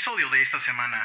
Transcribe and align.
episodio 0.00 0.30
de 0.30 0.42
esta 0.42 0.58
semana. 0.60 0.96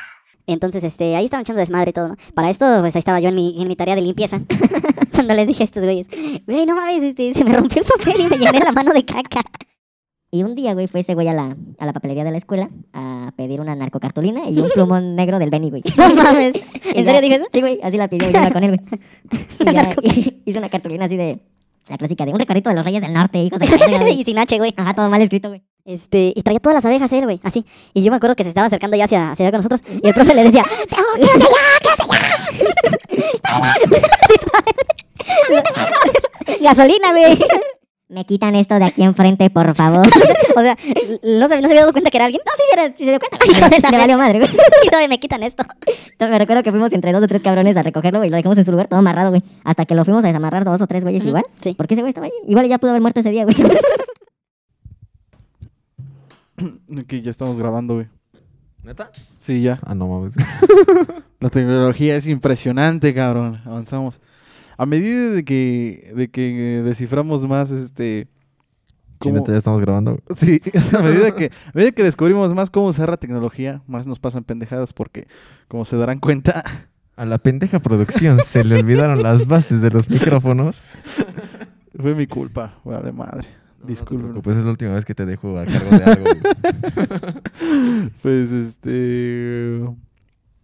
Entonces, 0.48 0.82
este, 0.84 1.18
ahí 1.18 1.26
estaban 1.26 1.42
echando 1.42 1.60
desmadre 1.60 1.90
y 1.90 1.94
todo, 1.94 2.08
¿no? 2.10 2.16
Para 2.34 2.50
esto, 2.50 2.66
pues 2.80 2.96
ahí 2.96 3.00
estaba 3.00 3.20
yo 3.20 3.28
en 3.28 3.36
mi, 3.36 3.62
en 3.62 3.68
mi 3.68 3.76
tarea 3.76 3.94
de 3.96 4.02
limpieza. 4.02 4.40
Cuando 5.14 5.34
les 5.34 5.48
dije 5.48 5.64
a 5.64 5.66
estos 5.66 5.84
güeyes, 5.84 6.08
güey, 6.48 6.66
no 6.66 6.76
mames, 6.76 7.04
este, 7.04 7.34
se 7.34 7.44
me 7.44 7.54
rompió 7.54 7.82
el 7.82 7.88
papel 7.88 8.22
y 8.22 8.30
me 8.30 8.38
llené 8.38 8.60
la 8.60 8.72
mano 8.72 8.94
de 8.94 9.04
caca. 9.04 9.42
Y 10.32 10.44
un 10.44 10.56
día, 10.56 10.74
güey, 10.74 10.88
fue 10.88 11.02
ese 11.02 11.14
güey 11.14 11.28
a 11.28 11.34
la, 11.34 11.58
a 11.78 11.86
la 11.86 11.92
papelería 11.92 12.24
de 12.24 12.32
la 12.32 12.38
escuela 12.38 12.70
a 12.94 13.34
pedir 13.36 13.60
una 13.60 13.76
narcocartulina 13.76 14.50
y 14.50 14.60
un 14.60 14.70
plumón 14.70 15.16
negro 15.18 15.40
del 15.40 15.50
Benny, 15.50 15.72
güey. 15.72 15.84
No 15.98 16.16
mames. 16.16 16.56
¿En 16.86 17.04
ya- 17.06 17.12
serio 17.14 17.22
dijo 17.22 17.36
eso? 17.36 17.46
Sí, 17.52 17.60
güey, 17.60 17.80
así 17.84 17.98
la 17.98 18.08
pidió 18.08 18.30
y 18.30 18.34
yo 18.34 18.40
iba 18.40 18.52
con 18.52 18.64
él, 18.64 18.78
güey. 18.78 19.00
Y 19.60 19.74
ya 19.74 19.94
hizo 20.46 20.60
una 20.60 20.70
cartulina 20.70 21.06
así 21.06 21.18
de, 21.18 21.42
la 21.90 21.98
clásica 21.98 22.26
de 22.26 22.32
un 22.32 22.40
recorrido 22.40 22.70
de 22.70 22.76
los 22.78 22.86
reyes 22.86 23.02
del 23.02 23.14
norte, 23.14 23.40
hijos 23.40 23.60
de 23.60 24.12
y 24.12 24.24
sin 24.24 24.38
H, 24.38 24.58
güey. 24.58 24.74
Ajá, 24.78 24.94
todo 24.94 25.10
mal 25.10 25.22
escrito, 25.22 25.50
güey. 25.50 25.64
Este, 25.86 26.34
y 26.36 26.42
traía 26.42 26.60
todas 26.60 26.74
las 26.76 26.86
abejas 26.86 27.12
él, 27.14 27.24
güey, 27.26 27.40
así. 27.44 27.64
Y 27.94 28.04
yo 28.04 28.10
me 28.10 28.18
acuerdo 28.18 28.36
que 28.36 28.42
se 28.44 28.50
estaba 28.50 28.66
acercando 28.68 28.98
ya 28.98 29.06
hacia, 29.06 29.32
hacia 29.32 29.46
allá 29.48 29.52
con 29.52 29.60
nosotros. 29.70 29.82
Y 30.02 30.08
el 30.08 30.14
profe 30.16 30.34
le 30.34 30.44
decía, 30.44 30.66
"Oh, 30.92 31.16
quédate 31.16 31.44
allá, 31.44 31.80
quédate 31.82 32.04
allá. 32.04 32.16
Gasolina, 36.62 37.12
güey. 37.12 37.38
Me 38.08 38.24
quitan 38.24 38.54
esto 38.56 38.76
de 38.78 38.86
aquí 38.86 39.02
enfrente, 39.04 39.50
por 39.50 39.74
favor. 39.74 40.06
O 40.56 40.62
sea, 40.62 40.78
¿no 41.24 41.48
se, 41.48 41.56
no 41.56 41.58
se 41.62 41.66
había 41.66 41.80
dado 41.82 41.92
cuenta 41.92 42.12
que 42.12 42.18
era 42.18 42.26
alguien? 42.26 42.40
No, 42.46 42.52
sí, 42.56 42.62
se, 42.76 42.88
sí 43.00 43.04
se 43.04 43.10
dio 43.10 43.20
cuenta. 43.20 43.40
Hijo 43.46 43.68
de 43.68 43.80
la 43.80 43.90
Le 43.90 43.98
valió 43.98 44.16
madre, 44.18 44.38
güey. 44.40 44.52
Y 44.84 44.88
todavía 44.88 45.08
me 45.08 45.20
quitan 45.20 45.42
esto. 45.42 45.64
Entonces, 45.88 46.30
me 46.30 46.38
recuerdo 46.38 46.62
que 46.62 46.70
fuimos 46.70 46.94
entre 46.94 47.12
dos 47.12 47.24
o 47.24 47.28
tres 47.28 47.42
cabrones 47.42 47.76
a 47.76 47.82
recogerlo, 47.82 48.20
güey. 48.20 48.30
Lo 48.30 48.38
dejamos 48.38 48.60
en 48.60 48.66
su 48.66 48.70
lugar 48.72 48.88
todo 48.88 49.00
amarrado, 49.00 49.32
güey. 49.32 49.42
Hasta 49.64 49.86
que 49.86 49.96
lo 49.96 50.06
fuimos 50.06 50.24
a 50.24 50.28
desamarrar 50.28 50.64
dos 50.66 50.80
o 50.80 50.86
tres 50.88 51.04
güeyes 51.04 51.26
igual. 51.26 51.46
sí. 51.64 51.74
Porque 51.76 51.96
ese 51.96 52.04
güey 52.04 52.12
estaba 52.12 52.28
ahí. 52.28 52.34
Igual 52.48 52.68
ya 52.68 52.78
pudo 52.78 52.92
haber 52.92 53.02
muerto 53.02 53.22
ese 53.22 53.32
día, 53.32 53.44
güey. 53.44 53.56
Aquí 57.00 57.22
ya 57.22 57.32
estamos 57.32 57.58
grabando, 57.58 57.96
güey. 57.96 58.08
¿Neta? 58.84 59.12
Sí, 59.40 59.62
ya. 59.62 59.80
Ah, 59.84 59.96
no 59.96 60.08
mames. 60.08 60.34
La 61.40 61.50
tecnología 61.50 62.16
es 62.16 62.28
impresionante, 62.28 63.14
cabrón. 63.14 63.62
Avanzamos. 63.66 64.22
A 64.78 64.86
medida 64.86 65.32
de 65.32 65.44
que, 65.44 66.12
de 66.16 66.30
que 66.30 66.82
desciframos 66.84 67.48
más, 67.48 67.72
este... 67.72 68.28
Sí, 69.22 69.30
cómo- 69.30 69.36
neta, 69.38 69.54
ya 69.54 69.58
estamos 69.58 69.82
grabando. 69.82 70.20
Sí, 70.36 70.62
a 70.96 71.00
medida 71.02 71.34
que, 71.36 71.46
a 71.68 71.72
medida 71.74 71.92
que 71.94 72.04
descubrimos 72.04 72.54
más 72.54 72.70
cómo 72.70 72.88
usar 72.88 73.10
la 73.10 73.18
tecnología, 73.18 73.82
más 73.88 74.06
nos 74.08 74.20
pasan 74.20 74.44
pendejadas 74.44 74.94
porque, 74.94 75.28
como 75.68 75.86
se 75.86 75.96
darán 75.98 76.20
cuenta, 76.20 76.64
A 77.16 77.26
la 77.26 77.38
pendeja 77.38 77.80
producción 77.80 78.40
se 78.40 78.64
le 78.66 78.78
olvidaron 78.80 79.24
las 79.24 79.48
bases 79.48 79.82
de 79.82 79.90
los 79.90 80.10
micrófonos. 80.10 80.82
fue 82.00 82.14
mi 82.14 82.28
culpa. 82.28 82.74
Vale, 82.84 83.12
madre. 83.14 83.48
Disculpen. 83.86 84.42
Pues 84.42 84.58
es 84.58 84.64
la 84.66 84.72
última 84.72 84.94
vez 84.94 85.06
que 85.06 85.14
te 85.16 85.26
dejo 85.26 85.58
a 85.60 85.66
cargo 85.66 85.90
de 85.98 86.04
algo. 86.04 86.26
Pues 88.22 88.52
este. 88.52 89.82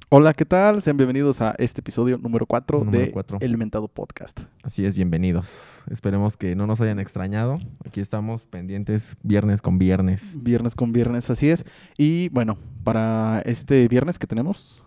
Hola, 0.09 0.33
¿qué 0.33 0.45
tal? 0.45 0.81
Sean 0.81 0.97
bienvenidos 0.97 1.39
a 1.41 1.55
este 1.57 1.79
episodio 1.81 2.17
número 2.17 2.45
4 2.45 2.79
Número 2.83 3.05
de 3.05 3.11
cuatro. 3.11 3.37
El 3.39 3.57
Mentado 3.57 3.87
Podcast. 3.87 4.41
Así 4.63 4.85
es, 4.85 4.95
bienvenidos. 4.95 5.83
Esperemos 5.89 6.35
que 6.35 6.55
no 6.55 6.67
nos 6.67 6.81
hayan 6.81 6.99
extrañado. 6.99 7.59
Aquí 7.85 8.01
estamos 8.01 8.47
pendientes 8.47 9.15
viernes 9.23 9.61
con 9.61 9.77
viernes. 9.77 10.35
Viernes 10.41 10.75
con 10.75 10.91
viernes, 10.91 11.29
así 11.29 11.49
es. 11.49 11.65
Y 11.97 12.29
bueno, 12.29 12.57
para 12.83 13.41
este 13.45 13.87
viernes 13.87 14.19
que 14.19 14.27
tenemos, 14.27 14.83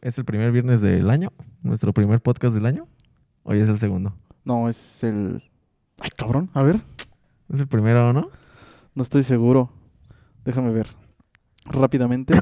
¿Es 0.00 0.16
el 0.16 0.24
primer 0.24 0.52
viernes 0.52 0.80
del 0.80 1.10
año? 1.10 1.32
¿Nuestro 1.62 1.92
primer 1.92 2.20
podcast 2.20 2.54
del 2.54 2.66
año? 2.66 2.86
Hoy 3.42 3.58
es 3.60 3.68
el 3.68 3.78
segundo. 3.80 4.14
no 4.44 4.68
es 4.68 5.02
el. 5.02 5.42
Ay, 5.98 6.10
cabrón, 6.16 6.48
a 6.54 6.62
ver, 6.62 6.80
¿Es 7.52 7.60
el 7.60 7.66
primero, 7.66 8.12
no? 8.12 8.30
no 8.94 9.02
estoy 9.02 9.22
seguro. 9.22 9.70
Déjame 10.44 10.70
ver 10.70 10.88
rápidamente. 11.64 12.34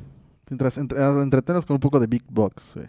Mientras 0.48 0.78
entre, 0.78 1.02
ah, 1.02 1.20
entretenos 1.22 1.66
con 1.66 1.74
un 1.74 1.80
poco 1.80 1.98
de 1.98 2.06
Big 2.06 2.24
Box, 2.28 2.74
güey. 2.74 2.86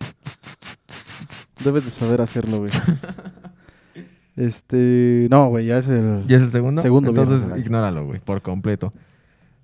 Debes 1.64 1.86
de 1.86 1.92
saber 1.92 2.22
hacerlo, 2.22 2.60
güey. 2.60 2.72
Este. 4.36 5.28
No, 5.32 5.48
güey, 5.48 5.66
ya 5.66 5.78
es 5.78 5.88
el. 5.88 6.26
¿Ya 6.28 6.36
es 6.36 6.44
el 6.44 6.52
segundo? 6.52 6.82
Segundo 6.82 7.12
Entonces, 7.12 7.58
ignóralo, 7.58 8.06
güey, 8.06 8.20
por 8.20 8.42
completo. 8.42 8.92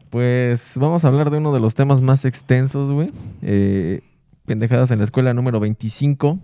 Pues 0.10 0.74
vamos 0.78 1.04
a 1.04 1.10
hablar 1.10 1.30
de 1.30 1.40
uno 1.40 1.54
de 1.54 1.60
los 1.60 1.76
temas 1.76 2.02
más 2.02 2.24
extensos, 2.24 2.90
güey. 2.90 3.12
Eh, 3.42 4.02
pendejadas 4.46 4.92
en 4.92 5.00
la 5.00 5.04
escuela 5.04 5.34
número 5.34 5.60
25. 5.60 6.40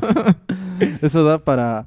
Eso 1.00 1.24
da 1.24 1.38
para. 1.38 1.86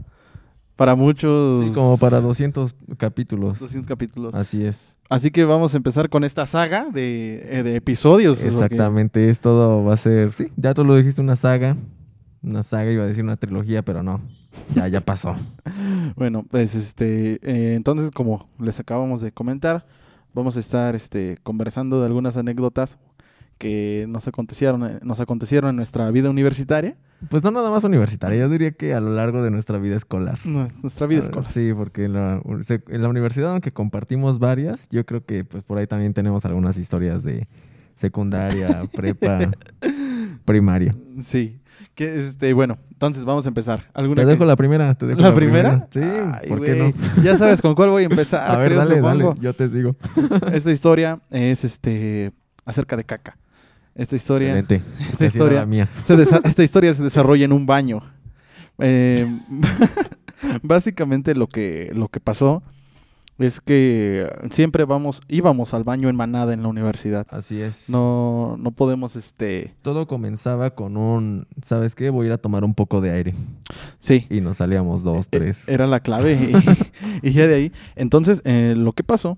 Para 0.75 0.96
muchos. 0.96 1.66
Sí, 1.68 1.72
como 1.74 1.97
para 1.97 2.19
200 2.22 2.75
capítulos. 2.97 3.59
200 3.59 3.88
capítulos. 3.88 4.36
Así 4.36 4.66
es. 4.66 4.96
Así 5.09 5.31
que 5.31 5.46
vamos 5.46 5.74
a 5.74 5.78
empezar 5.78 6.09
con 6.09 6.24
esta 6.24 6.46
saga 6.46 6.88
de, 6.91 7.59
eh, 7.59 7.63
de 7.63 7.75
episodios. 7.75 8.40
es 8.44 8.53
lo 8.53 8.59
que- 8.59 8.66
Exactamente, 8.66 9.30
es 9.30 9.40
todo 9.40 9.84
va 9.84 9.94
a 9.94 9.97
ser, 9.97 10.34
sí, 10.34 10.52
ya 10.58 10.74
tú 10.74 10.84
lo 10.84 10.96
dijiste, 10.96 11.22
una 11.22 11.36
saga. 11.36 11.78
Una 12.41 12.62
saga, 12.63 12.91
iba 12.91 13.03
a 13.03 13.08
decir 13.08 13.24
una 13.24 13.38
trilogía, 13.38 13.81
pero 13.84 14.03
no. 14.03 14.22
Ya, 14.75 14.88
ya 14.88 15.02
pasó. 15.02 15.36
Bueno, 16.16 16.46
pues 16.50 16.75
este, 16.75 17.40
eh, 17.42 17.74
entonces 17.75 18.12
como 18.12 18.47
les 18.59 18.80
acabamos 18.80 19.19
de 19.22 19.31
comentar, 19.31 19.86
vamos 20.34 20.56
a 20.56 20.59
estar 20.59 20.96
este, 20.96 21.38
conversando 21.44 22.00
de 22.00 22.06
algunas 22.06 22.38
anécdotas 22.38 22.97
que 23.57 24.05
nos 24.09 24.27
acontecieron, 24.27 24.83
eh, 24.85 24.99
nos 25.03 25.19
acontecieron 25.19 25.69
en 25.71 25.75
nuestra 25.77 26.09
vida 26.11 26.29
universitaria, 26.29 26.95
Pues 27.29 27.41
no 27.43 27.51
nada 27.51 27.69
más 27.71 27.83
universitaria, 27.85 28.38
yo 28.39 28.49
diría 28.49 28.71
que 28.71 28.93
a 28.93 28.99
lo 28.99 29.11
largo 29.16 29.41
de 29.41 29.49
nuestra 29.51 29.77
vida 29.79 29.95
escolar. 29.95 30.38
nu- 30.43 30.67
nuestra 30.81 31.07
vida 31.07 31.21
Ah, 31.21 31.23
escolar. 31.25 31.51
Sí, 31.53 31.71
porque 31.75 32.05
en 32.05 32.13
la, 32.13 32.41
en 32.89 33.01
la 33.01 33.09
universidad, 33.09 33.51
aunque 33.51 33.71
compartimos 33.71 34.39
varias, 34.39 34.88
yo 34.89 35.05
creo 35.05 35.25
que 35.25 35.45
pues 35.45 35.63
por 35.63 35.77
ahí 35.77 35.88
también 35.88 36.13
tenemos 36.13 36.45
algunas 36.45 36.77
historias 36.77 37.23
de 37.23 37.47
secundaria, 37.95 38.81
prepa, 38.95 39.51
primaria. 40.44 40.95
Sí. 41.19 41.59
Que 41.94 42.19
este, 42.19 42.51
bueno, 42.53 42.77
entonces 42.91 43.23
vamos 43.23 43.45
a 43.45 43.47
empezar. 43.49 43.85
¿Alguna 43.94 44.21
Te 44.21 44.25
que- 44.25 44.31
dejo 44.31 44.45
la 44.45 44.55
primera, 44.57 44.94
te 44.95 45.05
dejo 45.05 45.21
¿La 45.21 45.33
primera? 45.33 45.88
Sí, 45.91 46.01
Ay, 46.01 46.49
¿por 46.49 46.61
qué 46.63 46.75
no? 46.75 47.23
Ya 47.23 47.38
sabes 47.38 47.61
con 47.61 47.73
cuál 47.75 47.89
voy 47.89 48.03
a 48.03 48.07
empezar. 48.07 48.49
A 48.51 48.57
ver, 48.57 48.73
creo, 48.73 48.79
dale, 48.79 49.01
dale, 49.01 49.33
yo 49.39 49.53
te 49.53 49.69
sigo. 49.69 49.95
Esta 50.51 50.71
historia 50.71 51.21
es 51.31 51.63
este 51.63 52.33
acerca 52.65 52.97
de 52.97 53.03
caca. 53.05 53.38
Esta 53.95 54.16
historia 54.17 54.57
Excelente. 54.59 54.81
esta 55.11 55.25
historia- 55.25 55.59
la 55.61 55.66
mía. 55.66 55.88
se 56.03 56.22
esta 56.22 56.63
historia 56.63 56.94
se 56.94 57.01
desarrolla 57.03 57.45
en 57.45 57.53
un 57.53 57.66
baño. 57.66 58.01
Eh, 58.79 59.25
básicamente 60.63 61.35
lo 61.35 61.47
que, 61.47 61.91
lo 61.94 62.09
que 62.09 62.19
pasó 62.19 62.61
es 63.38 63.59
que 63.59 64.29
siempre 64.50 64.85
vamos, 64.85 65.22
íbamos 65.28 65.73
al 65.73 65.83
baño 65.83 66.07
en 66.07 66.16
manada 66.16 66.53
en 66.53 66.61
la 66.61 66.69
universidad. 66.69 67.28
Así 67.31 67.59
es. 67.61 67.89
No, 67.89 68.56
no 68.57 68.72
podemos, 68.72 69.16
este, 69.17 69.73
Todo 69.81 70.07
comenzaba 70.07 70.69
con 70.72 70.95
un, 70.95 71.45
¿sabes 71.62 71.95
qué? 71.95 72.09
Voy 72.09 72.25
a 72.25 72.27
ir 72.27 72.33
a 72.33 72.38
tomar 72.38 72.63
un 72.63 72.73
poco 72.73 73.01
de 73.01 73.12
aire. 73.12 73.33
sí, 74.00 74.25
Y 74.29 74.39
nos 74.39 74.57
salíamos 74.57 75.03
dos, 75.03 75.25
e- 75.25 75.29
tres. 75.39 75.67
era 75.67 75.85
la 75.85 76.00
clave 76.00 76.33
y, 77.22 77.27
y 77.29 77.31
ya 77.31 77.47
de 77.47 77.56
ahí. 77.56 77.72
Entonces, 77.97 78.41
eh, 78.45 78.73
lo 78.77 78.94
que 78.94 79.03
pasó 79.03 79.38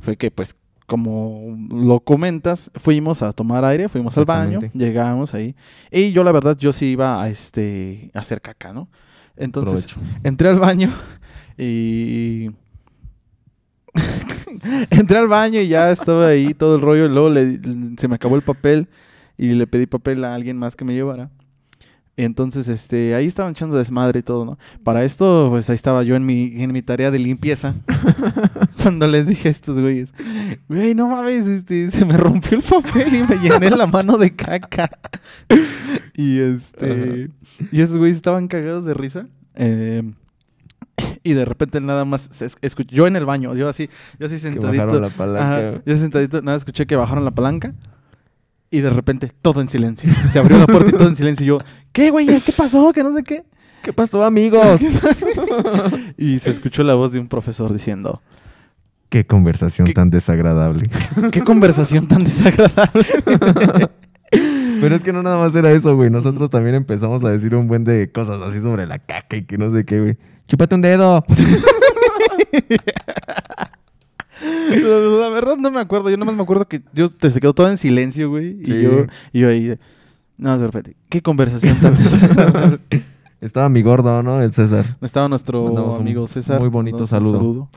fue 0.00 0.16
que, 0.16 0.30
pues, 0.30 0.54
como 0.88 1.54
lo 1.70 2.00
comentas, 2.00 2.70
fuimos 2.74 3.22
a 3.22 3.32
tomar 3.32 3.64
aire, 3.64 3.88
fuimos 3.88 4.16
al 4.18 4.24
baño, 4.24 4.58
llegamos 4.72 5.34
ahí 5.34 5.54
y 5.92 6.10
yo 6.12 6.24
la 6.24 6.32
verdad 6.32 6.56
yo 6.58 6.72
sí 6.72 6.86
iba 6.86 7.22
a 7.22 7.28
este 7.28 8.10
a 8.14 8.20
hacer 8.20 8.40
caca, 8.40 8.72
¿no? 8.72 8.88
Entonces, 9.36 9.84
Provecho. 9.86 10.00
entré 10.24 10.48
al 10.48 10.58
baño 10.58 10.90
y 11.58 12.50
entré 14.90 15.18
al 15.18 15.28
baño 15.28 15.60
y 15.60 15.68
ya 15.68 15.90
estaba 15.90 16.28
ahí 16.28 16.54
todo 16.54 16.76
el 16.76 16.80
rollo 16.80 17.06
y 17.06 17.08
luego 17.08 17.28
le- 17.30 17.60
se 17.98 18.08
me 18.08 18.14
acabó 18.14 18.36
el 18.36 18.42
papel 18.42 18.88
y 19.36 19.48
le 19.52 19.66
pedí 19.66 19.86
papel 19.86 20.24
a 20.24 20.34
alguien 20.34 20.56
más 20.56 20.74
que 20.74 20.84
me 20.84 20.94
llevara. 20.94 21.30
Entonces, 22.20 22.66
este, 22.66 23.14
ahí 23.14 23.26
estaban 23.26 23.52
echando 23.52 23.76
desmadre 23.76 24.18
y 24.18 24.22
todo, 24.24 24.44
¿no? 24.44 24.58
Para 24.82 25.04
esto, 25.04 25.46
pues 25.50 25.70
ahí 25.70 25.76
estaba 25.76 26.02
yo 26.02 26.16
en 26.16 26.26
mi, 26.26 26.60
en 26.60 26.72
mi 26.72 26.82
tarea 26.82 27.12
de 27.12 27.20
limpieza. 27.20 27.74
cuando 28.82 29.06
les 29.06 29.28
dije 29.28 29.46
a 29.46 29.50
estos 29.52 29.80
güeyes, 29.80 30.12
güey, 30.68 30.96
no 30.96 31.08
mames, 31.08 31.46
este, 31.46 31.88
se 31.90 32.04
me 32.04 32.16
rompió 32.16 32.58
el 32.58 32.64
papel 32.64 33.14
y 33.14 33.22
me 33.22 33.36
llené 33.36 33.70
la 33.70 33.86
mano 33.86 34.18
de 34.18 34.34
caca. 34.34 34.90
y 36.16 36.38
este, 36.40 37.30
y 37.70 37.80
esos 37.82 37.96
güeyes 37.96 38.16
estaban 38.16 38.48
cagados 38.48 38.84
de 38.84 38.94
risa. 38.94 39.26
Eh, 39.54 40.02
y 41.22 41.34
de 41.34 41.44
repente 41.44 41.80
nada 41.80 42.04
más 42.04 42.28
se 42.32 42.46
es- 42.46 42.56
escuché, 42.62 42.94
yo 42.96 43.06
en 43.06 43.14
el 43.14 43.26
baño, 43.26 43.54
yo 43.54 43.68
así, 43.68 43.88
yo 44.18 44.26
así 44.26 44.34
Que 44.36 44.40
sentadito. 44.40 44.84
bajaron 44.86 45.02
la 45.02 45.10
palanca. 45.10 45.68
Ajá, 45.68 45.82
yo 45.86 45.96
sentadito, 45.96 46.42
nada, 46.42 46.56
escuché 46.56 46.86
que 46.86 46.96
bajaron 46.96 47.24
la 47.24 47.30
palanca. 47.30 47.74
Y 48.70 48.80
de 48.80 48.90
repente, 48.90 49.32
todo 49.40 49.60
en 49.60 49.68
silencio. 49.68 50.10
Se 50.32 50.38
abrió 50.38 50.58
la 50.58 50.66
puerta 50.66 50.90
y 50.90 50.92
todo 50.92 51.08
en 51.08 51.16
silencio. 51.16 51.44
Y 51.44 51.48
yo, 51.48 51.58
¿qué, 51.92 52.10
güey? 52.10 52.26
¿Qué 52.26 52.52
pasó? 52.52 52.92
Que 52.92 53.02
no 53.02 53.14
sé 53.14 53.22
qué. 53.22 53.44
¿Qué 53.82 53.92
pasó, 53.92 54.24
amigos? 54.24 54.80
Y 56.18 56.38
se 56.40 56.50
escuchó 56.50 56.82
la 56.82 56.94
voz 56.94 57.12
de 57.12 57.20
un 57.20 57.28
profesor 57.28 57.72
diciendo, 57.72 58.20
Qué 59.08 59.24
conversación 59.26 59.86
¿Qué? 59.86 59.94
tan 59.94 60.10
desagradable. 60.10 60.90
qué 61.32 61.42
conversación 61.42 62.06
tan 62.08 62.24
desagradable. 62.24 63.06
Pero 64.80 64.94
es 64.94 65.02
que 65.02 65.12
no 65.12 65.22
nada 65.22 65.38
más 65.38 65.54
era 65.54 65.72
eso, 65.72 65.96
güey. 65.96 66.10
Nosotros 66.10 66.50
también 66.50 66.74
empezamos 66.74 67.24
a 67.24 67.30
decir 67.30 67.54
un 67.54 67.66
buen 67.68 67.84
de 67.84 68.12
cosas 68.12 68.40
así 68.42 68.60
sobre 68.60 68.86
la 68.86 68.98
caca 68.98 69.36
y 69.36 69.44
que 69.44 69.56
no 69.56 69.72
sé 69.72 69.84
qué, 69.84 70.00
güey. 70.00 70.18
Chúpate 70.46 70.74
un 70.74 70.82
dedo. 70.82 71.24
La, 74.70 75.28
verdad 75.28 75.56
no 75.56 75.70
me 75.70 75.80
acuerdo. 75.80 76.10
Yo 76.10 76.16
nomás 76.16 76.34
me 76.34 76.42
acuerdo 76.42 76.66
que 76.66 76.82
yo 76.92 77.08
te 77.08 77.30
se 77.30 77.40
quedó 77.40 77.54
todo 77.54 77.68
en 77.70 77.78
silencio, 77.78 78.30
güey. 78.30 78.64
Sí. 78.64 78.72
Y 78.72 78.82
yo, 78.82 79.06
y 79.32 79.40
yo 79.40 79.48
ahí. 79.48 79.64
de, 79.64 79.78
No, 80.36 80.58
de 80.58 80.66
repente, 80.66 80.96
¿qué 81.08 81.22
conversación 81.22 81.78
tan? 81.80 81.96
Estaba 83.40 83.68
mi 83.68 83.82
gordo, 83.82 84.22
¿no? 84.22 84.42
El 84.42 84.52
César. 84.52 84.96
Estaba 85.00 85.28
nuestro 85.28 85.64
Mandamos 85.64 86.00
amigo 86.00 86.26
César. 86.26 86.58
muy 86.58 86.68
bonito 86.68 87.06
saludo. 87.06 87.68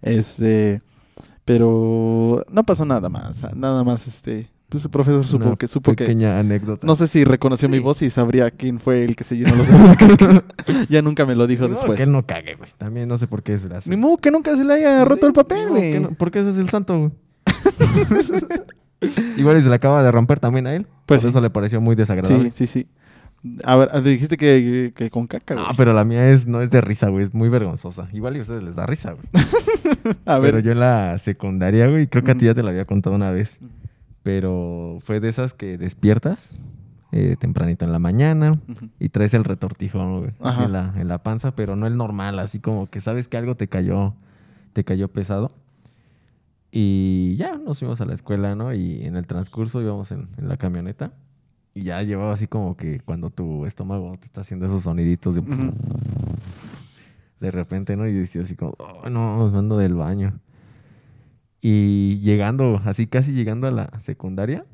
Este, 0.00 0.80
pero 1.44 2.44
no 2.50 2.64
pasó 2.64 2.84
nada 2.84 3.08
más. 3.08 3.42
Nada 3.54 3.84
más, 3.84 4.06
este, 4.06 4.48
pues 4.70 4.84
el 4.84 4.90
profesor 4.90 5.24
supo 5.24 5.46
Una 5.48 5.56
que 5.56 5.68
supo 5.68 5.90
que. 5.92 6.04
pequeña 6.04 6.38
anécdota. 6.38 6.86
No 6.86 6.94
sé 6.94 7.06
si 7.08 7.24
reconoció 7.24 7.68
mi 7.68 7.76
Sí. 7.78 7.82
voz 7.82 8.00
y 8.02 8.08
sabría 8.10 8.50
quién 8.50 8.78
fue 8.80 9.04
el 9.04 9.16
que 9.16 9.24
se 9.24 9.36
llenó 9.36 9.54
los 9.56 9.66
dedos. 9.68 10.42
ya 10.88 11.02
nunca 11.02 11.26
me 11.26 11.34
lo 11.34 11.46
dijo 11.46 11.64
modo 11.64 11.74
después. 11.74 11.96
que 11.96 12.04
él 12.04 12.12
no 12.12 12.24
cague, 12.24 12.54
güey. 12.54 12.70
También 12.78 13.08
no 13.08 13.18
sé 13.18 13.26
por 13.26 13.42
qué 13.42 13.58
se 13.58 13.68
le 13.68 13.76
hace. 13.76 13.90
Ni 13.90 13.96
modo 13.96 14.16
que 14.16 14.30
nunca 14.30 14.56
se 14.56 14.64
le 14.64 14.72
haya 14.72 15.04
roto 15.04 15.26
el 15.26 15.32
papel, 15.34 15.64
que 15.64 15.68
güey. 15.70 16.00
no- 16.00 16.10
¿Por 16.12 16.30
qué 16.30 16.40
ese 16.40 16.50
es 16.50 16.58
el 16.58 16.70
santo, 16.70 16.98
güey? 16.98 17.10
Igual 19.36 19.58
y 19.58 19.62
se 19.62 19.68
le 19.68 19.74
acaba 19.74 20.02
de 20.02 20.12
romper 20.12 20.40
también 20.40 20.66
a 20.66 20.74
él. 20.74 20.86
Pues 21.06 21.20
Por 21.22 21.28
sí. 21.28 21.28
eso 21.28 21.40
le 21.40 21.50
pareció 21.50 21.80
muy 21.80 21.94
Sí, 21.94 21.98
desagradable. 21.98 22.50
sí, 22.50 22.66
sí. 22.66 22.86
A 23.64 23.74
ver, 23.76 23.88
ah, 23.92 24.02
dijiste 24.02 24.36
que, 24.36 24.92
que 24.94 25.08
con 25.08 25.26
caca, 25.26 25.54
güey. 25.54 25.66
No, 25.66 25.72
pero 25.74 25.94
la 25.94 26.04
mía 26.04 26.28
es, 26.30 26.46
no 26.46 26.60
es 26.60 26.68
de 26.68 26.82
risa, 26.82 27.08
güey. 27.08 27.24
Es 27.24 27.32
muy 27.32 27.48
vergonzosa. 27.48 28.06
Igual 28.12 28.36
y 28.36 28.40
a 28.40 28.42
ustedes 28.42 28.62
les 28.62 28.76
da 28.76 28.84
risa, 28.84 29.12
güey. 29.12 29.24
A 30.26 30.38
Pero 30.38 30.56
ver, 30.56 30.62
yo 30.62 30.72
en 30.72 30.80
la 30.80 31.16
secundaria, 31.16 31.86
güey, 31.86 32.06
creo 32.06 32.22
que 32.22 32.32
a 32.32 32.34
ti 32.36 32.44
ya 32.44 32.54
te 32.54 32.62
la 32.62 32.68
había 32.70 32.84
contado 32.84 33.16
una 33.16 33.30
vez. 33.30 33.58
Pero 34.22 34.98
fue 35.02 35.20
de 35.20 35.28
esas 35.28 35.54
que 35.54 35.78
despiertas 35.78 36.58
eh, 37.12 37.36
tempranito 37.40 37.84
en 37.84 37.92
la 37.92 37.98
mañana 37.98 38.60
y 38.98 39.08
traes 39.08 39.34
el 39.34 39.44
retortijón, 39.44 40.34
en 40.40 40.72
la, 40.72 40.94
en 40.96 41.08
la 41.08 41.22
panza, 41.22 41.54
pero 41.54 41.74
no 41.74 41.86
el 41.86 41.96
normal, 41.96 42.38
así 42.38 42.60
como 42.60 42.86
que 42.86 43.00
sabes 43.00 43.28
que 43.28 43.36
algo 43.36 43.56
te 43.56 43.68
cayó, 43.68 44.14
te 44.72 44.84
cayó 44.84 45.08
pesado. 45.08 45.50
Y 46.70 47.34
ya 47.36 47.56
nos 47.56 47.80
fuimos 47.80 48.00
a 48.00 48.04
la 48.04 48.14
escuela, 48.14 48.54
¿no? 48.54 48.72
Y 48.72 49.04
en 49.04 49.16
el 49.16 49.26
transcurso 49.26 49.82
íbamos 49.82 50.12
en, 50.12 50.28
en 50.36 50.48
la 50.48 50.56
camioneta. 50.56 51.12
Y 51.74 51.82
ya 51.82 52.02
llevaba 52.02 52.32
así 52.32 52.46
como 52.46 52.76
que 52.76 53.00
cuando 53.00 53.30
tu 53.30 53.64
estómago 53.64 54.16
te 54.18 54.26
está 54.26 54.42
haciendo 54.42 54.66
esos 54.66 54.82
soniditos 54.82 55.34
de... 55.36 55.42
De 57.40 57.50
repente, 57.50 57.96
¿no? 57.96 58.06
Y 58.06 58.12
decía 58.12 58.42
así 58.42 58.54
como, 58.54 58.74
oh, 58.78 59.08
no, 59.08 59.50
me 59.50 59.58
ando 59.58 59.78
del 59.78 59.94
baño. 59.94 60.38
Y 61.62 62.18
llegando, 62.20 62.80
así 62.84 63.06
casi 63.06 63.32
llegando 63.32 63.66
a 63.66 63.70
la 63.70 63.90
secundaria, 64.00 64.64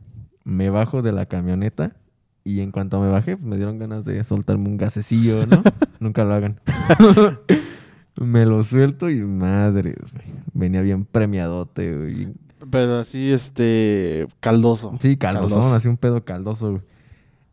me 0.45 0.71
bajo 0.71 1.03
de 1.03 1.13
la 1.13 1.27
camioneta 1.27 1.97
y 2.45 2.61
en 2.61 2.71
cuanto 2.71 3.01
me 3.01 3.09
bajé, 3.09 3.37
pues, 3.37 3.49
me 3.49 3.57
dieron 3.57 3.79
ganas 3.81 4.05
de 4.05 4.23
soltarme 4.23 4.69
un 4.69 4.77
gasecillo, 4.77 5.47
¿no? 5.47 5.63
Nunca 6.01 6.25
lo 6.25 6.35
hagan. 6.35 6.61
me 8.21 8.47
lo 8.47 8.63
suelto 8.65 9.11
y 9.11 9.21
madre, 9.21 9.95
güey, 9.99 10.25
venía 10.55 10.81
bien 10.83 11.05
premiadote, 11.05 11.95
güey. 11.97 12.29
pero 12.71 12.99
así, 13.01 13.33
este, 13.33 14.27
caldoso. 14.41 14.97
Sí, 15.01 15.17
caldosón, 15.17 15.49
Caldoso. 15.59 15.75
así 15.75 15.89
un 15.89 15.97
pedo 15.97 16.25
caldoso, 16.25 16.71
güey. 16.71 16.83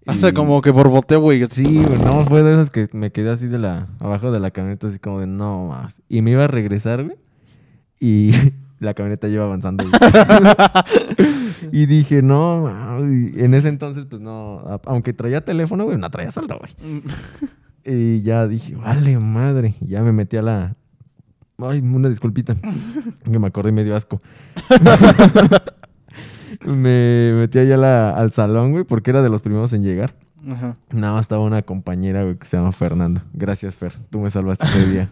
Hace 0.06 0.30
Y- 0.30 0.34
como 0.34 0.62
que 0.62 0.70
borboteo, 0.72 1.22
güey. 1.22 1.46
Sí, 1.50 1.64
güey, 1.84 1.98
no, 2.00 2.24
fue 2.26 2.44
de 2.44 2.52
esas 2.54 2.70
que 2.70 2.88
me 2.94 3.12
quedé 3.12 3.32
así 3.32 3.48
de 3.48 3.58
la, 3.58 3.88
abajo 4.00 4.32
de 4.32 4.40
la 4.40 4.52
camioneta, 4.52 4.88
así 4.88 5.00
como 5.00 5.20
de 5.22 5.28
no 5.28 5.70
más. 5.70 6.02
Y 6.10 6.22
me 6.22 6.32
iba 6.32 6.44
a 6.44 6.48
regresar, 6.48 7.04
güey. 7.04 7.18
Y 8.00 8.32
la 8.84 8.94
camioneta 8.94 9.28
iba 9.28 9.44
avanzando, 9.44 9.84
y 11.72 11.86
dije, 11.86 12.22
no, 12.22 12.62
ma", 12.64 13.00
y 13.02 13.42
en 13.44 13.54
ese 13.54 13.70
entonces, 13.70 14.06
pues 14.06 14.22
no, 14.22 14.62
aunque 14.86 15.14
traía 15.14 15.44
teléfono, 15.44 15.86
güey, 15.86 15.98
no 15.98 16.10
traía 16.10 16.32
saldo, 16.32 16.60
güey. 16.60 17.02
Y 17.86 18.22
ya 18.22 18.48
dije, 18.48 18.76
vale, 18.76 19.18
madre. 19.20 19.74
Ya 19.82 20.02
me 20.04 20.12
metí 20.14 20.38
a 20.38 20.42
la. 20.42 20.76
Ay, 21.58 21.80
una 21.82 22.08
disculpita. 22.10 22.56
que 23.32 23.40
me 23.40 23.48
acordé 23.48 23.70
y 23.70 23.74
me 23.74 23.84
dio 23.84 23.96
asco. 23.96 24.22
me 26.66 27.34
metí 27.34 27.60
allá 27.60 27.78
la- 27.78 28.12
al 28.12 28.32
salón, 28.32 28.72
güey, 28.72 28.84
porque 28.84 29.12
era 29.12 29.22
de 29.22 29.30
los 29.30 29.42
primeros 29.42 29.74
en 29.74 29.84
llegar. 29.84 30.14
Ajá. 30.50 30.76
Nada 30.92 31.14
más 31.14 31.22
estaba 31.24 31.44
una 31.44 31.62
compañera, 31.62 32.24
güey, 32.24 32.38
que 32.38 32.46
se 32.46 32.58
llama 32.58 32.72
Fernanda. 32.72 33.24
Gracias, 33.34 33.76
Fer. 33.76 33.94
Tú 34.10 34.20
me 34.20 34.30
salvaste 34.30 34.66
ese 34.66 34.90
día. 34.92 35.10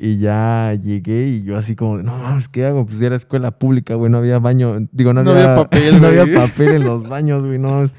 Y 0.00 0.18
ya 0.18 0.74
llegué 0.80 1.26
y 1.26 1.42
yo 1.42 1.56
así 1.56 1.74
como, 1.74 1.98
no 1.98 2.16
mames, 2.16 2.48
¿qué 2.48 2.64
hago? 2.64 2.86
Pues 2.86 3.00
era 3.00 3.16
escuela 3.16 3.50
pública, 3.50 3.96
güey, 3.96 4.12
no 4.12 4.18
había 4.18 4.38
baño. 4.38 4.86
Digo, 4.92 5.12
no, 5.12 5.24
No 5.24 5.32
había, 5.32 5.52
había 5.52 5.64
papel, 5.64 6.00
no 6.00 6.06
había 6.06 6.32
papel 6.32 6.68
en 6.76 6.84
los 6.84 7.08
baños, 7.08 7.44
güey, 7.44 7.58
no 7.58 7.70
mames. 7.70 7.92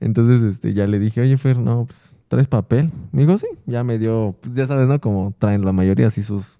Entonces, 0.00 0.42
este, 0.42 0.72
ya 0.72 0.86
le 0.86 0.98
dije, 0.98 1.20
oye, 1.20 1.36
Fer, 1.36 1.58
no, 1.58 1.84
pues, 1.84 2.16
¿traes 2.28 2.46
papel? 2.46 2.90
Me 3.12 3.22
dijo, 3.22 3.36
sí. 3.36 3.46
Ya 3.66 3.84
me 3.84 3.98
dio, 3.98 4.36
pues, 4.40 4.54
ya 4.54 4.66
sabes, 4.66 4.88
¿no? 4.88 5.02
Como 5.02 5.34
traen 5.38 5.66
la 5.66 5.72
mayoría 5.72 6.06
así 6.06 6.22
sus 6.22 6.58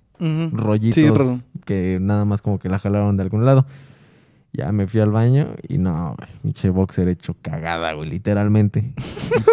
rollitos 0.53 0.95
Sí, 0.95 1.49
que 1.65 1.99
nada 2.01 2.27
más 2.27 2.43
como 2.43 2.59
que 2.59 2.69
la 2.69 2.79
jalaron 2.79 3.17
de 3.17 3.23
algún 3.23 3.47
lado. 3.47 3.65
Ya 4.53 4.71
me 4.73 4.87
fui 4.87 5.01
al 5.01 5.11
baño 5.11 5.47
y 5.67 5.79
no, 5.79 6.15
güey, 6.19 6.29
pinche 6.43 6.69
boxer 6.69 7.09
hecho 7.09 7.37
cagada, 7.41 7.95
güey, 7.95 8.11
literalmente. 8.11 8.93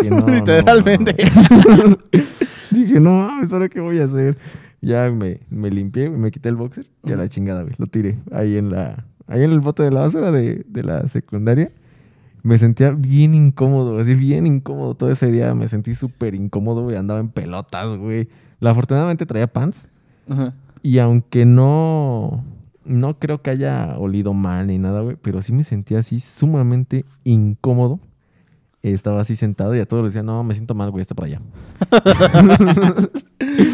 Dije, 0.01 0.09
no, 0.09 0.21
no, 0.21 0.27
Literalmente. 0.33 1.15
Dije, 2.71 2.99
no 2.99 3.11
mames, 3.11 3.53
¿ahora 3.53 3.69
qué 3.69 3.79
voy 3.79 3.99
a 3.99 4.05
hacer? 4.05 4.37
Ya 4.85 5.09
me, 5.09 5.39
me 5.49 5.71
limpié, 5.71 6.11
me 6.11 6.29
quité 6.29 6.49
el 6.49 6.55
boxer 6.55 6.85
y 7.03 7.11
a 7.11 7.15
la 7.15 7.27
chingada, 7.27 7.63
güey, 7.63 7.73
lo 7.79 7.87
tiré 7.87 8.19
ahí 8.31 8.55
en 8.55 8.69
la, 8.69 9.03
ahí 9.25 9.41
en 9.41 9.49
el 9.49 9.59
bote 9.59 9.81
de 9.81 9.89
la 9.89 10.01
basura 10.01 10.31
de, 10.31 10.63
de 10.67 10.83
la 10.83 11.07
secundaria. 11.07 11.71
Me 12.43 12.59
sentía 12.59 12.91
bien 12.91 13.33
incómodo, 13.33 13.97
así 13.97 14.13
bien 14.13 14.45
incómodo 14.45 14.93
todo 14.93 15.09
ese 15.09 15.31
día. 15.31 15.55
Me 15.55 15.67
sentí 15.67 15.95
súper 15.95 16.35
incómodo, 16.35 16.83
güey. 16.83 16.97
Andaba 16.97 17.19
en 17.19 17.29
pelotas, 17.29 17.97
güey. 17.97 18.29
Afortunadamente 18.61 19.25
traía 19.25 19.47
pants. 19.47 19.89
Ajá. 20.29 20.53
Y 20.83 20.99
aunque 20.99 21.45
no, 21.45 22.43
no 22.83 23.17
creo 23.17 23.41
que 23.41 23.49
haya 23.49 23.97
olido 23.97 24.33
mal 24.33 24.67
ni 24.67 24.77
nada, 24.77 25.01
güey, 25.01 25.17
pero 25.19 25.41
sí 25.41 25.51
me 25.51 25.63
sentía 25.63 25.97
así 25.97 26.19
sumamente 26.19 27.05
incómodo. 27.23 27.99
Estaba 28.83 29.21
así 29.21 29.35
sentado 29.35 29.75
y 29.75 29.79
a 29.79 29.87
todos 29.87 30.03
les 30.03 30.13
decía, 30.13 30.21
no, 30.21 30.43
me 30.43 30.53
siento 30.53 30.75
mal, 30.75 30.91
güey, 30.91 31.01
está 31.01 31.15
para 31.15 31.25
allá. 31.25 31.41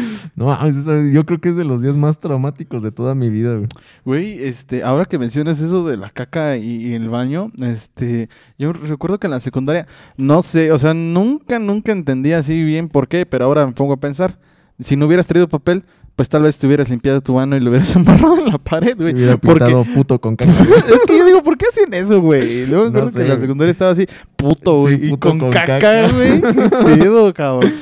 no, 0.34 0.52
esa- 0.52 1.08
yo 1.12 1.26
creo 1.26 1.40
que 1.40 1.50
es 1.50 1.56
de 1.56 1.64
los 1.64 1.82
días 1.82 1.94
más 1.96 2.18
traumáticos 2.18 2.82
de 2.82 2.90
toda 2.90 3.14
mi 3.14 3.28
vida, 3.28 3.54
güey. 3.54 3.68
Güey, 4.04 4.44
este, 4.44 4.82
ahora 4.82 5.04
que 5.04 5.18
mencionas 5.18 5.60
eso 5.60 5.86
de 5.86 5.96
la 5.98 6.10
caca 6.10 6.56
y, 6.56 6.86
y 6.86 6.92
el 6.94 7.08
baño, 7.10 7.50
este, 7.60 8.28
yo 8.58 8.72
recuerdo 8.72 9.18
que 9.18 9.26
en 9.26 9.32
la 9.32 9.40
secundaria, 9.40 9.86
no 10.16 10.40
sé, 10.42 10.72
o 10.72 10.78
sea, 10.78 10.94
nunca, 10.94 11.58
nunca 11.58 11.92
entendía 11.92 12.38
así 12.38 12.62
bien 12.62 12.88
por 12.88 13.08
qué, 13.08 13.26
pero 13.26 13.44
ahora 13.44 13.66
me 13.66 13.72
pongo 13.72 13.92
a 13.92 14.00
pensar, 14.00 14.38
si 14.80 14.96
no 14.96 15.06
hubieras 15.06 15.26
traído 15.26 15.48
papel, 15.48 15.84
pues 16.16 16.28
tal 16.28 16.42
vez 16.42 16.58
te 16.58 16.66
hubieras 16.66 16.90
limpiado 16.90 17.20
tu 17.22 17.32
mano 17.34 17.56
y 17.56 17.60
lo 17.60 17.70
hubieras 17.70 17.94
embarrado 17.96 18.38
en 18.38 18.46
la 18.52 18.58
pared, 18.58 18.88
Se 18.90 18.94
güey. 19.02 19.14
hubiera 19.14 19.36
Porque 19.36 19.64
pintado 19.64 19.84
puto 19.94 20.18
con 20.20 20.36
caca. 20.36 20.50
es 20.62 21.00
que 21.06 21.18
yo 21.18 21.24
digo, 21.24 21.42
¿por 21.42 21.56
qué 21.58 21.66
hacen 21.70 21.92
eso, 21.94 22.20
güey? 22.20 22.66
Luego 22.66 22.84
me 22.84 22.90
No 22.90 22.98
acuerdo 22.98 23.16
que 23.18 23.22
en 23.22 23.28
la 23.28 23.38
secundaria 23.40 23.70
estaba 23.70 23.90
así, 23.92 24.06
puto, 24.36 24.86
Sí, 24.88 24.96
güey, 24.96 25.06
y 25.12 25.16
con, 25.18 25.38
con 25.38 25.50
caca, 25.50 26.08
güey. 26.10 26.40
Pedo, 26.84 27.32
cabrón. 27.34 27.72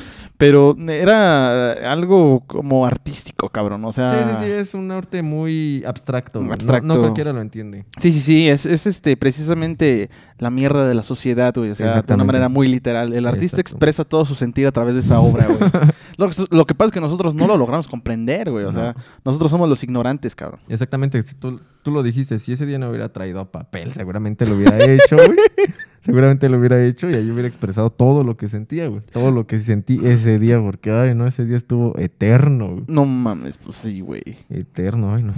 Pero 0.40 0.74
era 0.88 1.92
algo 1.92 2.42
como 2.46 2.86
artístico, 2.86 3.50
cabrón. 3.50 3.84
O 3.84 3.92
sea. 3.92 4.08
Sí, 4.08 4.16
sí, 4.38 4.44
sí, 4.46 4.50
es 4.50 4.72
un 4.72 4.90
arte 4.90 5.20
muy 5.20 5.84
abstracto. 5.86 6.40
No- 6.40 6.54
Abstracto. 6.54 6.86
No, 6.86 6.98
cualquiera 6.98 7.34
lo 7.34 7.42
entiende. 7.42 7.84
Sí, 7.98 8.10
sí, 8.10 8.20
sí, 8.20 8.48
es, 8.48 8.64
es 8.64 8.86
este 8.86 9.18
precisamente 9.18 10.08
la 10.38 10.50
mierda 10.50 10.88
de 10.88 10.94
la 10.94 11.02
sociedad, 11.02 11.52
güey. 11.54 11.70
O 11.70 11.74
sea, 11.74 12.00
de 12.00 12.14
una 12.14 12.24
manera 12.24 12.48
muy 12.48 12.68
literal. 12.68 13.12
El 13.12 13.26
artista 13.26 13.58
Exacto. 13.60 13.76
expresa 13.76 14.04
todo 14.04 14.24
su 14.24 14.34
sentir 14.34 14.66
a 14.66 14.72
través 14.72 14.94
de 14.94 15.00
esa 15.00 15.20
obra, 15.20 15.44
güey. 15.44 15.58
lo, 16.16 16.30
que, 16.30 16.36
lo 16.50 16.66
que 16.66 16.74
pasa 16.74 16.86
es 16.86 16.92
que 16.92 17.00
nosotros 17.02 17.34
no 17.34 17.46
lo 17.46 17.56
logramos 17.58 17.86
comprender, 17.86 18.50
güey. 18.50 18.64
O 18.64 18.72
sea, 18.72 18.94
nosotros 19.26 19.50
somos 19.50 19.68
los 19.68 19.84
ignorantes, 19.84 20.34
cabrón. 20.34 20.60
Exactamente, 20.70 21.20
si 21.22 21.34
tú, 21.34 21.60
tú 21.82 21.90
lo 21.90 22.02
dijiste, 22.02 22.38
si 22.38 22.54
ese 22.54 22.64
día 22.64 22.78
no 22.78 22.88
hubiera 22.88 23.10
traído 23.10 23.44
papel, 23.50 23.92
seguramente 23.92 24.46
lo 24.46 24.56
hubiera 24.56 24.78
hecho, 24.82 25.16
güey. 25.16 25.36
seguramente 26.00 26.48
lo 26.48 26.58
hubiera 26.58 26.82
hecho 26.82 27.10
y 27.10 27.14
ahí 27.14 27.30
hubiera 27.30 27.46
expresado 27.46 27.90
todo 27.90 28.24
lo 28.24 28.36
que 28.36 28.48
sentía, 28.48 28.88
güey. 28.88 29.02
Todo 29.12 29.30
lo 29.30 29.46
que 29.46 29.58
sentí 29.60 30.00
ese 30.04 30.29
día, 30.38 30.60
porque, 30.60 30.90
ay, 30.90 31.14
no, 31.14 31.26
ese 31.26 31.44
día 31.44 31.56
estuvo 31.56 31.96
eterno, 31.98 32.68
güey. 32.68 32.84
No 32.88 33.04
mames, 33.06 33.56
pues 33.56 33.76
sí, 33.78 34.00
güey. 34.00 34.22
Eterno, 34.48 35.14
ay, 35.14 35.22
no. 35.22 35.32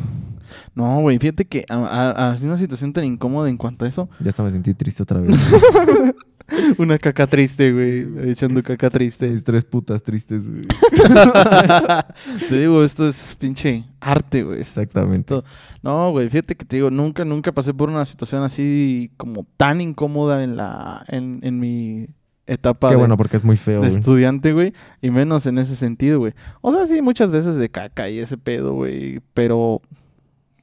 No, 0.74 1.00
güey, 1.00 1.18
fíjate 1.18 1.46
que 1.46 1.64
a, 1.68 1.76
a- 1.76 2.32
a 2.32 2.36
una 2.42 2.58
situación 2.58 2.92
tan 2.92 3.04
incómoda 3.04 3.48
en 3.48 3.56
cuanto 3.56 3.84
a 3.84 3.88
eso, 3.88 4.08
Ya 4.20 4.30
hasta 4.30 4.42
me 4.42 4.50
sentí 4.50 4.74
triste 4.74 5.02
otra 5.02 5.20
vez. 5.20 5.34
una 6.78 6.98
caca 6.98 7.26
triste, 7.26 7.72
güey, 7.72 8.30
echando 8.30 8.62
caca 8.62 8.90
triste. 8.90 9.28
Mis 9.30 9.42
tres 9.44 9.64
putas 9.64 10.02
tristes, 10.02 10.46
güey. 10.48 10.62
te 12.48 12.58
digo, 12.60 12.84
esto 12.84 13.08
es 13.08 13.36
pinche 13.38 13.84
arte, 14.00 14.42
güey. 14.42 14.60
Exactamente. 14.60 15.42
No, 15.82 16.10
güey, 16.10 16.28
fíjate 16.28 16.54
que 16.56 16.64
te 16.64 16.76
digo, 16.76 16.90
nunca, 16.90 17.24
nunca 17.24 17.52
pasé 17.52 17.72
por 17.72 17.88
una 17.88 18.04
situación 18.06 18.42
así 18.42 19.12
como 19.16 19.46
tan 19.56 19.80
incómoda 19.80 20.42
en 20.44 20.56
la, 20.56 21.04
en, 21.08 21.40
en 21.42 21.58
mi 21.60 22.08
etapa 22.52 22.88
Qué 22.88 22.94
de, 22.94 22.98
bueno, 22.98 23.16
porque 23.16 23.36
es 23.36 23.44
muy 23.44 23.56
feo, 23.56 23.80
de 23.80 23.88
güey. 23.88 23.98
estudiante, 23.98 24.52
güey, 24.52 24.72
y 25.00 25.10
menos 25.10 25.46
en 25.46 25.58
ese 25.58 25.76
sentido, 25.76 26.18
güey. 26.18 26.34
O 26.60 26.72
sea, 26.72 26.86
sí, 26.86 27.02
muchas 27.02 27.30
veces 27.30 27.56
de 27.56 27.68
caca 27.68 28.08
y 28.08 28.18
ese 28.18 28.36
pedo, 28.38 28.74
güey, 28.74 29.20
pero 29.34 29.80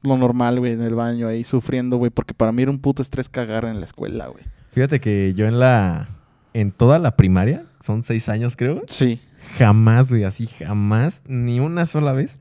lo 0.02 0.16
normal, 0.18 0.60
güey, 0.60 0.74
en 0.74 0.82
el 0.82 0.96
baño 0.96 1.28
ahí 1.28 1.44
sufriendo, 1.44 1.98
güey, 1.98 2.10
porque 2.12 2.34
para 2.34 2.52
mí 2.52 2.62
era 2.62 2.72
un 2.72 2.80
puto 2.80 3.02
estrés 3.02 3.28
cagar 3.30 3.66
en 3.66 3.80
la 3.80 3.86
escuela, 3.86 4.28
güey. 4.28 4.44
Fíjate 4.72 5.00
que 5.00 5.34
yo 5.36 5.46
en 5.48 5.60
la... 5.60 6.08
En 6.54 6.72
toda 6.72 6.98
la 7.00 7.16
primaria, 7.16 7.66
son 7.82 8.02
seis 8.04 8.28
años 8.30 8.56
creo, 8.56 8.82
Sí. 8.88 9.22
Jamás, 9.58 10.10
güey, 10.10 10.24
así 10.24 10.48
jamás, 10.48 11.24
ni 11.28 11.60
una 11.60 11.86
sola 11.86 12.12
vez, 12.12 12.40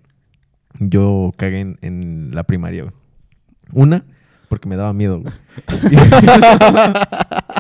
yo 0.81 1.33
cagué 1.37 1.61
en, 1.61 1.79
en 1.83 2.31
la 2.35 2.45
primaria, 2.45 2.85
güey. 2.85 2.95
Una, 3.73 4.05
porque 4.49 4.69
me 4.69 4.77
daba 4.77 4.93
miedo, 4.95 5.21
güey. 5.21 5.33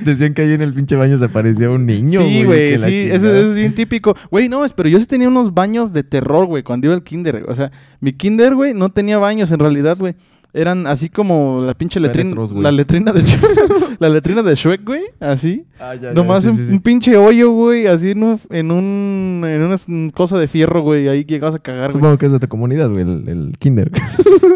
Decían 0.00 0.34
que 0.34 0.42
ahí 0.42 0.52
en 0.52 0.62
el 0.62 0.74
pinche 0.74 0.96
baño 0.96 1.18
se 1.18 1.24
aparecía 1.24 1.70
un 1.70 1.86
niño, 1.86 2.20
sí, 2.20 2.44
güey, 2.44 2.78
sí, 2.78 3.08
eso 3.10 3.34
es 3.34 3.54
bien 3.54 3.74
típico. 3.74 4.16
Güey, 4.30 4.48
no, 4.48 4.64
pero 4.74 4.88
yo 4.88 4.98
sí 5.00 5.06
tenía 5.06 5.28
unos 5.28 5.54
baños 5.54 5.92
de 5.92 6.02
terror, 6.02 6.46
güey, 6.46 6.62
cuando 6.62 6.86
iba 6.86 6.94
al 6.94 7.02
kinder. 7.02 7.44
O 7.48 7.54
sea, 7.54 7.70
mi 8.00 8.12
kinder, 8.12 8.54
güey, 8.54 8.74
no 8.74 8.90
tenía 8.90 9.18
baños 9.18 9.50
en 9.50 9.58
realidad, 9.58 9.96
güey. 9.98 10.14
Eran 10.56 10.86
así 10.86 11.10
como 11.10 11.62
la 11.62 11.74
pinche 11.74 12.00
letrina, 12.00 12.34
la 12.54 12.72
letrina 12.72 13.12
de 13.12 13.22
Shrek, 13.22 13.96
la 14.00 14.08
letrina 14.08 14.42
de 14.42 14.54
Shrek, 14.54 14.84
güey, 14.84 15.02
así. 15.20 15.64
Ah, 15.78 15.94
ya, 15.94 16.00
ya, 16.00 16.12
Nomás 16.14 16.44
sí, 16.44 16.48
un, 16.48 16.56
sí, 16.56 16.66
sí. 16.66 16.72
un 16.72 16.80
pinche 16.80 17.16
hoyo, 17.16 17.50
güey, 17.50 17.86
así 17.86 18.12
en 18.12 18.22
un, 18.22 18.40
en 18.48 18.70
un, 18.70 19.44
en 19.46 19.62
una 19.62 20.12
cosa 20.12 20.38
de 20.38 20.48
fierro, 20.48 20.80
güey, 20.80 21.08
ahí 21.08 21.24
llegabas 21.24 21.56
a 21.56 21.58
cagar, 21.58 21.90
güey. 21.92 22.00
Supongo 22.00 22.16
que 22.16 22.26
es 22.26 22.32
de 22.32 22.38
tu 22.38 22.48
comunidad, 22.48 22.88
güey, 22.88 23.02
el, 23.02 23.28
el 23.28 23.58
kinder. 23.58 23.90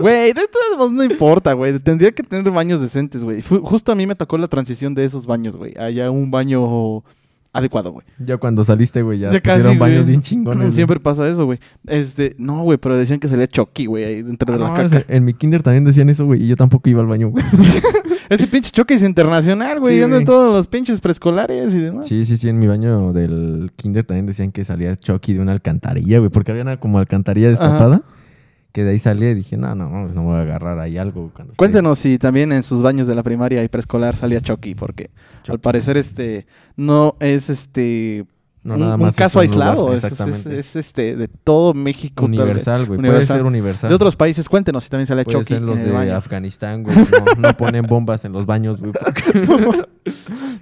Güey, 0.00 0.33
de 0.33 0.49
todos 0.49 0.78
modos 0.78 0.92
no 0.92 1.04
importa, 1.04 1.52
güey. 1.52 1.78
Tendría 1.78 2.11
que 2.12 2.23
tener 2.23 2.50
baños 2.50 2.80
decentes, 2.80 3.23
güey. 3.23 3.42
Justo 3.42 3.92
a 3.92 3.95
mí 3.95 4.07
me 4.07 4.14
tocó 4.14 4.38
la 4.38 4.49
transición 4.49 4.95
de 4.95 5.04
esos 5.04 5.26
baños, 5.26 5.57
güey. 5.57 5.75
Allá 5.78 6.11
un 6.11 6.30
baño 6.30 7.04
adecuado, 7.52 7.90
güey. 7.92 8.04
ya 8.25 8.37
cuando 8.37 8.62
saliste, 8.64 9.02
güey, 9.02 9.19
ya, 9.19 9.30
Ya 9.33 9.40
pusieron 9.40 9.78
baños 9.78 10.07
bien 10.07 10.23
chingones. 10.23 10.61
güey. 10.61 10.73
Siempre 10.73 11.00
pasa 11.00 11.26
eso, 11.28 11.45
güey. 11.47 11.59
Este, 11.87 12.35
no, 12.38 12.62
güey, 12.62 12.78
pero 12.78 12.97
decían 12.97 13.19
que 13.21 13.28
salía 13.28 13.47
Chucky, 13.49 13.87
güey, 13.87 14.04
ahí 14.04 14.23
dentro 14.23 14.49
Ah, 14.50 14.57
de 14.57 14.62
la 14.62 14.69
no, 14.69 14.75
caca. 14.75 14.87
ese- 14.87 15.04
en 15.09 15.25
mi 15.25 15.35
kinder 15.35 15.62
también 15.62 15.85
decían 15.85 16.09
eso, 16.09 16.25
güey, 16.26 16.42
y 16.45 16.47
yo 16.49 16.57
tampoco 16.57 16.88
iba 16.88 17.00
al 17.00 17.07
baño, 17.09 17.28
güey. 17.30 17.45
Ese 18.30 18.47
pinche 18.47 18.71
Chucky 18.71 18.95
es 18.95 19.02
internacional, 19.02 19.80
güey. 19.80 20.00
Sí, 20.04 20.25
todos 20.25 20.54
los 20.54 20.69
pinches 20.69 21.00
preescolares 21.00 21.75
y 21.75 21.78
demás. 21.80 22.07
Sí, 22.07 22.25
sí, 22.25 22.37
sí, 22.37 22.49
en 22.49 22.61
mi 22.61 22.69
baño 22.69 23.12
del 23.12 23.73
kinder 23.75 24.04
también 24.04 24.26
decían 24.26 24.52
que 24.52 24.64
salía 24.64 24.95
Chucky 24.95 25.35
de 25.35 25.40
una 25.40 25.50
alcantarilla, 25.50 26.19
güey, 26.21 26.30
porque 26.30 26.52
había 26.52 26.62
una 26.62 26.78
como 26.78 27.00
alcantarilla 27.00 27.49
destapada, 27.50 28.02
que 28.73 28.85
de 28.85 28.91
ahí 28.93 28.99
salía 28.99 29.31
y 29.31 29.35
dije, 29.35 29.57
no, 29.57 29.75
no, 29.75 29.89
no, 29.89 30.07
no 30.09 30.21
me 30.23 30.27
voy 30.29 30.37
a 30.37 30.41
agarrar 30.43 30.79
ahí 30.79 30.97
algo. 30.99 31.31
Cuando 31.35 31.53
esté 31.53 31.59
Cuéntenos 31.59 31.99
si 31.99 32.19
también 32.19 32.53
en 32.53 32.62
sus 32.62 32.83
baños 32.83 33.07
de 33.07 33.15
la 33.15 33.23
primaria 33.23 33.62
y 33.65 33.69
preescolar 33.69 34.17
salía 34.17 34.41
Chucky, 34.41 34.75
porque 34.75 35.11
Chucky. 35.43 35.53
al 35.53 35.59
parecer 35.61 35.97
este 35.97 36.47
no 36.77 37.17
es 37.21 37.50
este 37.50 38.25
No, 38.62 38.75
un, 38.75 38.81
nada 38.81 38.95
un 38.97 39.00
más 39.00 39.11
es 39.11 39.17
caso 39.17 39.43
lugar, 39.43 39.50
aislado, 39.50 39.89
es- 39.95 39.99
es, 40.05 40.05
exactamente. 40.12 40.59
es, 40.59 40.77
este 40.77 41.17
de 41.17 41.29
todo 41.29 41.73
México. 41.75 42.27
universal, 42.27 42.87
güey, 42.87 43.00
puede 43.00 43.25
ser 43.27 43.45
universal. 43.45 43.89
De 43.89 43.97
otros 43.97 44.15
países, 44.17 44.49
cuéntenos 44.49 44.85
si 44.85 44.91
también 44.91 45.07
sale 45.07 45.25
Puede 45.25 45.39
Chucky 45.39 45.55
ser 45.55 45.62
los 45.62 45.79
en 45.79 45.85
de 45.87 45.91
baño. 45.93 46.15
Afganistán, 46.15 46.83
güey, 46.83 46.95
no, 46.97 47.49
no 47.49 47.57
ponen 47.57 47.87
bombas 47.87 48.25
en 48.25 48.33
los 48.33 48.47
baños, 48.47 48.81
güey. 48.81 48.93
porque- 48.93 49.89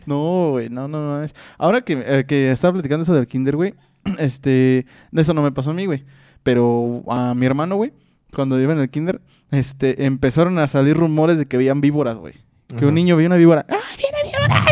No, 0.07 0.51
güey, 0.53 0.71
no, 0.71 0.89
no, 0.89 1.03
no. 1.19 1.23
Es... 1.23 1.35
Ahora 1.59 1.83
que, 1.83 2.03
eh, 2.07 2.25
que 2.27 2.51
estaba 2.51 2.73
platicando 2.73 3.03
eso 3.03 3.15
del 3.15 3.27
kinder, 3.27 3.57
güey, 3.57 3.75
este, 4.19 4.87
eso 5.13 5.35
no 5.35 5.43
me 5.43 5.53
pasó 5.53 5.71
a 5.71 5.75
mí, 5.75 5.85
güey. 5.87 6.05
Pero 6.43 7.03
a 7.09 7.35
mi 7.35 7.47
hermano, 7.47 7.77
güey, 7.77 7.93
cuando 8.35 8.61
iba 8.61 8.73
en 8.73 8.81
el 8.81 8.91
kinder, 8.91 9.21
este, 9.51 10.05
empezaron 10.05 10.59
a 10.59 10.69
salir 10.69 10.97
rumores 10.97 11.39
de 11.39 11.47
que 11.47 11.57
veían 11.57 11.81
víboras, 11.81 12.17
güey. 12.17 12.35
Que 12.69 12.77
Ajá. 12.77 12.87
un 12.87 12.95
niño 12.95 13.17
vio 13.17 13.27
una 13.27 13.37
víbora. 13.37 13.65
¡Ah, 13.69 13.77
viene 13.97 14.19
víbora! 14.25 14.65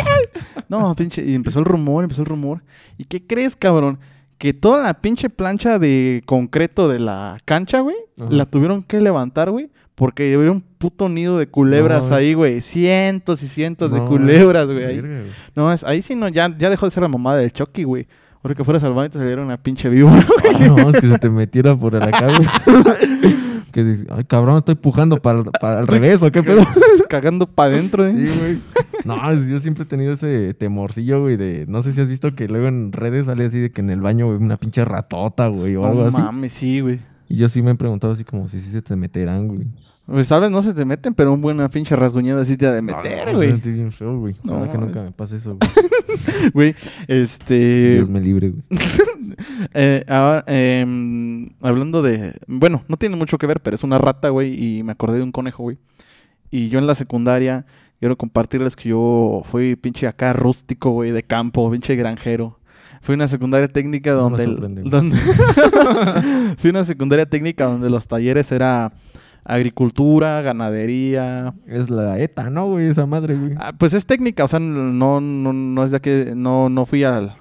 No, 0.68 0.94
pinche, 0.96 1.24
y 1.24 1.34
empezó 1.34 1.60
el 1.60 1.64
rumor, 1.64 2.04
empezó 2.04 2.22
el 2.22 2.26
rumor. 2.26 2.62
¿Y 2.98 3.04
qué 3.04 3.24
crees, 3.24 3.56
cabrón? 3.56 3.98
Que 4.38 4.52
toda 4.52 4.82
la 4.82 4.94
pinche 4.94 5.30
plancha 5.30 5.78
de 5.78 6.22
concreto 6.26 6.88
de 6.88 6.98
la 6.98 7.38
cancha, 7.44 7.80
güey, 7.80 7.96
la 8.16 8.46
tuvieron 8.46 8.82
que 8.82 9.00
levantar, 9.00 9.50
güey. 9.50 9.70
Porque 9.94 10.34
había 10.34 10.50
un 10.50 10.60
puto 10.60 11.08
nido 11.08 11.38
de 11.38 11.46
culebras 11.46 12.10
No, 12.10 12.16
ahí, 12.16 12.34
güey. 12.34 12.60
Cientos 12.60 13.42
y 13.42 13.48
cientos 13.48 13.90
de 13.90 14.04
culebras, 14.04 14.68
güey. 14.68 15.02
No, 15.54 15.72
es, 15.72 15.84
ahí 15.84 16.02
sí 16.02 16.14
no, 16.14 16.28
ya, 16.28 16.54
ya 16.58 16.68
dejó 16.68 16.84
de 16.84 16.90
ser 16.90 17.02
la 17.02 17.08
mamada 17.08 17.38
del 17.38 17.50
Chucky, 17.50 17.84
güey. 17.84 18.06
Ahora 18.46 18.54
que 18.54 18.62
fueras 18.62 18.84
al 18.84 18.92
baño 18.92 19.06
y 19.06 19.10
te 19.10 19.18
saliera 19.18 19.42
una 19.42 19.56
pinche 19.56 19.88
víbora, 19.88 20.24
Ah, 20.54 20.58
no, 20.68 20.90
es 20.90 21.00
que 21.00 21.08
se 21.08 21.18
te 21.18 21.28
metiera 21.30 21.74
por 21.76 21.96
el 21.96 22.02
acá, 22.04 22.28
güey. 22.28 23.34
que 23.72 23.82
dices, 23.82 24.06
ay, 24.08 24.22
cabrón, 24.22 24.58
estoy 24.58 24.76
pujando 24.76 25.16
para, 25.16 25.42
para 25.42 25.80
al 25.80 25.88
revés, 25.88 26.22
¿o 26.22 26.30
qué 26.30 26.44
pedo? 26.44 26.62
cagando 27.08 27.46
para 27.48 27.70
adentro, 27.72 28.06
¿eh? 28.06 28.14
Sí, 28.16 28.38
güey. 28.38 28.58
No, 29.04 29.34
yo 29.34 29.58
siempre 29.58 29.82
he 29.82 29.86
tenido 29.86 30.12
ese 30.12 30.54
temorcillo, 30.54 31.22
güey, 31.22 31.36
de... 31.36 31.64
No 31.68 31.82
sé 31.82 31.92
si 31.92 32.00
has 32.00 32.06
visto 32.08 32.36
que 32.36 32.46
luego 32.46 32.68
en 32.68 32.92
redes 32.92 33.26
sale 33.26 33.46
así 33.46 33.58
de 33.58 33.70
que 33.72 33.80
en 33.80 33.90
el 33.90 34.00
baño, 34.00 34.26
güey, 34.26 34.38
una 34.38 34.56
pinche 34.58 34.84
ratota, 34.84 35.48
güey, 35.48 35.74
o 35.74 35.84
algo 35.84 36.02
No 36.02 36.06
así. 36.08 36.16
mames, 36.16 36.52
sí, 36.52 36.78
güey. 36.80 37.00
Y 37.28 37.36
yo 37.38 37.48
sí 37.48 37.62
me 37.62 37.72
he 37.72 37.74
preguntado 37.74 38.12
así 38.12 38.22
como 38.22 38.46
si 38.46 38.60
sí 38.60 38.70
se 38.70 38.80
te 38.80 38.94
meterán, 38.94 39.48
güey. 39.48 39.66
Pues 40.06 40.28
vez 40.30 40.50
no 40.52 40.62
se 40.62 40.72
te 40.72 40.84
meten, 40.84 41.14
pero 41.14 41.32
un 41.32 41.40
buena 41.40 41.68
pinche 41.68 41.96
rasguñada 41.96 42.44
sí 42.44 42.56
te 42.56 42.66
ha 42.66 42.72
de 42.72 42.80
meter, 42.80 43.26
No, 43.26 43.32
no, 43.32 43.38
güey. 43.38 43.50
sentí 43.50 43.72
bien 43.72 43.90
feo, 43.90 44.18
güey. 44.20 44.36
No, 44.44 44.54
Ojalá 44.58 44.70
que 44.72 44.78
nunca 44.78 45.02
me 45.02 45.10
pase 45.10 45.36
eso, 45.36 45.56
güey. 46.52 46.52
Güey, 46.52 46.74
este... 47.08 47.94
Dios 47.94 48.08
me 48.08 48.20
libre, 48.20 48.50
güey. 48.50 48.62
eh, 49.74 50.04
ahora, 50.08 50.44
em, 50.46 51.50
hablando 51.60 52.02
de... 52.02 52.34
Bueno, 52.46 52.84
no 52.86 52.96
tiene 52.96 53.16
mucho 53.16 53.36
que 53.38 53.46
ver, 53.48 53.60
pero 53.60 53.74
es 53.74 53.82
una 53.82 53.98
rata, 53.98 54.28
güey, 54.28 54.54
y 54.78 54.82
me 54.84 54.92
acordé 54.92 55.16
de 55.18 55.24
un 55.24 55.32
conejo, 55.32 55.64
güey. 55.64 55.78
Y 56.52 56.68
yo 56.68 56.78
en 56.78 56.86
la 56.86 56.94
secundaria, 56.94 57.66
quiero 57.98 58.16
compartirles 58.16 58.76
que 58.76 58.90
yo 58.90 59.42
fui 59.50 59.74
pinche 59.74 60.06
acá 60.06 60.32
rústico, 60.32 60.90
güey, 60.90 61.10
de 61.10 61.24
campo, 61.24 61.68
pinche 61.70 61.96
granjero. 61.96 62.60
Fui 63.02 63.14
una 63.16 63.26
secundaria 63.28 63.68
técnica 63.68 64.12
No 64.12 64.30
me 64.30 64.38
donde... 64.38 64.44
el- 64.44 64.50
sorprende, 64.52 64.80
güey. 64.82 64.90
donde 64.90 65.16
fui 66.58 66.70
una 66.70 66.84
secundaria 66.84 67.26
técnica 67.26 67.66
donde 67.66 67.90
los 67.90 68.06
talleres 68.08 68.50
era 68.52 68.92
agricultura, 69.48 70.42
ganadería, 70.42 71.54
Es 71.66 71.88
la 71.90 72.18
ETA, 72.18 72.50
¿no, 72.50 72.66
güey? 72.66 72.86
Esa 72.88 73.06
madre, 73.06 73.36
güey. 73.36 73.54
Ah, 73.58 73.72
pues 73.78 73.94
es 73.94 74.04
técnica, 74.06 74.44
o 74.44 74.48
sea, 74.48 74.58
no, 74.60 75.20
no, 75.20 75.52
no 75.52 75.84
es 75.84 75.90
de 75.92 76.00
que 76.00 76.32
no, 76.36 76.68
no 76.68 76.84
fui 76.86 77.04
a, 77.04 77.36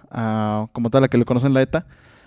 como 0.72 0.90
tal 0.90 1.04
a 1.04 1.08
que 1.08 1.18
lo 1.18 1.26
conocen 1.26 1.54
la 1.54 1.62
ETA. 1.62 1.86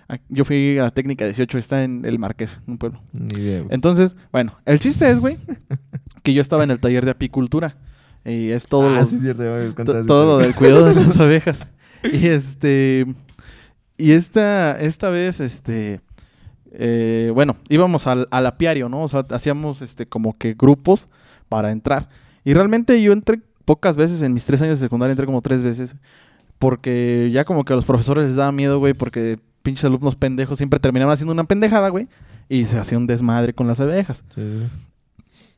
Ah, 0.09 0.19
Yo 0.29 0.45
fui 0.45 0.79
a 0.79 0.83
la 0.85 0.91
técnica 0.91 1.25
18, 1.27 1.59
está 1.59 1.85
en 1.85 2.05
el 2.05 2.19
Marqués, 2.19 2.59
un 2.67 2.79
pueblo. 2.79 3.01
Ni 3.13 3.41
idea, 3.41 3.59
güey. 3.61 3.75
Entonces, 3.75 4.17
bueno, 4.33 4.55
el 4.65 4.79
chiste 4.79 5.09
es, 5.11 5.21
güey, 5.21 5.37
que 6.23 6.35
yo 6.35 6.41
estaba 6.43 6.65
en 6.65 6.71
el 6.71 6.81
taller 6.81 7.05
de 7.05 7.11
apicultura. 7.13 7.77
Y 8.25 8.51
es 8.51 8.67
todo, 8.67 8.89
ah, 8.89 9.01
lo, 9.01 9.07
sí, 9.07 9.19
cierto, 9.21 9.45
ya 9.45 9.51
me 9.51 9.69
to- 9.71 9.75
contaste, 9.77 10.05
todo 10.05 10.27
lo 10.27 10.39
del 10.39 10.55
cuidado 10.55 10.87
de 10.87 10.95
las 10.97 11.19
abejas. 11.21 11.65
Y 12.05 12.27
este. 12.27 13.07
Y 13.97 14.13
esta, 14.13 14.79
esta 14.81 15.09
vez, 15.11 15.41
este. 15.41 16.01
Eh, 16.73 17.31
bueno, 17.35 17.57
íbamos 17.69 18.07
al, 18.07 18.29
al 18.31 18.47
apiario, 18.47 18.89
¿no? 18.89 19.03
O 19.03 19.09
sea, 19.09 19.27
hacíamos 19.31 19.83
este 19.83 20.07
como 20.07 20.37
que 20.37 20.55
grupos 20.55 21.09
para 21.49 21.71
entrar. 21.71 22.09
Y 22.45 22.55
realmente 22.55 23.01
yo 23.03 23.13
entré 23.13 23.41
pocas 23.65 23.97
veces 23.97 24.23
en 24.23 24.33
mis 24.33 24.45
tres 24.45 24.63
años 24.63 24.79
de 24.79 24.87
secundaria, 24.87 25.13
entré 25.13 25.27
como 25.27 25.43
tres 25.43 25.63
veces. 25.63 25.95
Porque 26.59 27.31
ya 27.33 27.45
como 27.45 27.65
que 27.65 27.73
a 27.73 27.77
los 27.77 27.85
profesores 27.85 28.29
les 28.29 28.37
daba 28.37 28.51
miedo, 28.51 28.79
güey, 28.79 28.95
porque 28.95 29.39
pinches 29.63 29.85
alumnos 29.85 30.17
pendejos 30.17 30.59
siempre 30.59 30.81
terminaban 30.81 31.13
haciendo 31.13 31.33
una 31.33 31.45
pendejada, 31.45 31.89
güey. 31.89 32.09
Y 32.49 32.65
se 32.65 32.79
hacía 32.79 32.99
un 32.99 33.07
desmadre 33.07 33.53
con 33.53 33.67
las 33.67 33.79
abejas. 33.79 34.25
Sí. 34.31 34.67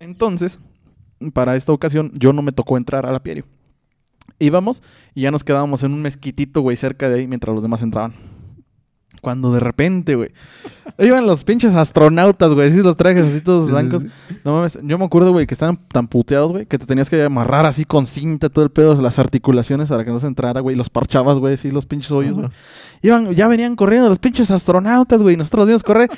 Entonces, 0.01 0.59
para 1.33 1.55
esta 1.57 1.73
ocasión, 1.73 2.11
yo 2.19 2.33
no 2.33 2.43
me 2.43 2.53
tocó 2.53 2.77
entrar 2.77 3.07
al 3.07 3.15
apiario. 3.15 3.45
Íbamos 4.39 4.83
y 5.15 5.23
ya 5.23 5.31
nos 5.31 5.45
quedábamos 5.45 5.83
en 5.83 5.93
un 5.93 6.03
mezquitito, 6.03 6.63
güey, 6.63 6.77
cerca 6.77 7.09
de 7.09 7.21
ahí 7.21 7.27
mientras 7.27 7.55
los 7.55 7.63
demás 7.63 7.83
entraban. 7.83 8.15
Cuando 9.21 9.53
de 9.53 9.61
repente, 9.61 10.15
güey, 10.17 10.31
iban 10.99 11.27
los 11.27 11.45
pinches 11.45 11.75
astronautas, 11.75 12.53
güey, 12.55 12.71
así 12.71 12.79
los 12.83 12.97
trajes 12.97 13.27
así 13.27 13.41
todos 13.41 13.65
Sí, 13.65 13.71
sí, 13.71 13.73
blancos. 13.73 14.03
sí. 14.03 14.09
No 14.45 14.55
mames, 14.55 14.79
yo 14.83 14.99
me 14.99 15.05
acuerdo, 15.05 15.33
güey, 15.33 15.47
que 15.47 15.55
estaban 15.55 15.77
tan 15.89 16.09
puteados, 16.09 16.53
güey, 16.53 16.67
que 16.67 16.79
te 16.79 16.87
tenías 16.87 17.11
que 17.11 17.23
amarrar 17.23 17.67
así 17.67 17.85
con 17.85 18.07
cinta 18.07 18.49
todo 18.49 18.65
el 18.65 18.71
pedo, 18.71 19.01
las 19.01 19.19
articulaciones 19.19 19.89
para 19.91 20.05
que 20.05 20.11
no 20.11 20.19
se 20.21 20.27
entrara, 20.27 20.61
güey, 20.61 20.75
y 20.75 20.79
los 20.79 20.89
parchabas, 20.91 21.39
güey, 21.39 21.55
así 21.55 21.71
los 21.71 21.87
pinches 21.87 22.11
hoyos, 22.13 22.37
güey. 22.39 22.49
Iban, 23.03 23.35
ya 23.35 23.49
venían 23.49 23.77
corriendo 23.77 24.09
los 24.09 24.19
pinches 24.19 24.51
astronautas, 24.51 25.21
güey. 25.23 25.35
y 25.35 25.37
Nosotros 25.39 25.61
los 25.61 25.67
vimos 25.69 25.83
correr. 25.83 26.11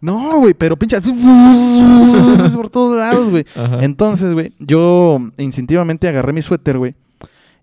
No, 0.00 0.38
güey, 0.38 0.52
pero 0.52 0.76
pinche. 0.78 1.00
por 2.54 2.68
todos 2.68 2.96
lados, 2.98 3.30
güey. 3.30 3.46
Entonces, 3.80 4.32
güey, 4.34 4.52
yo 4.58 5.18
instintivamente 5.38 6.06
agarré 6.08 6.32
mi 6.34 6.42
suéter, 6.42 6.76
güey. 6.78 6.94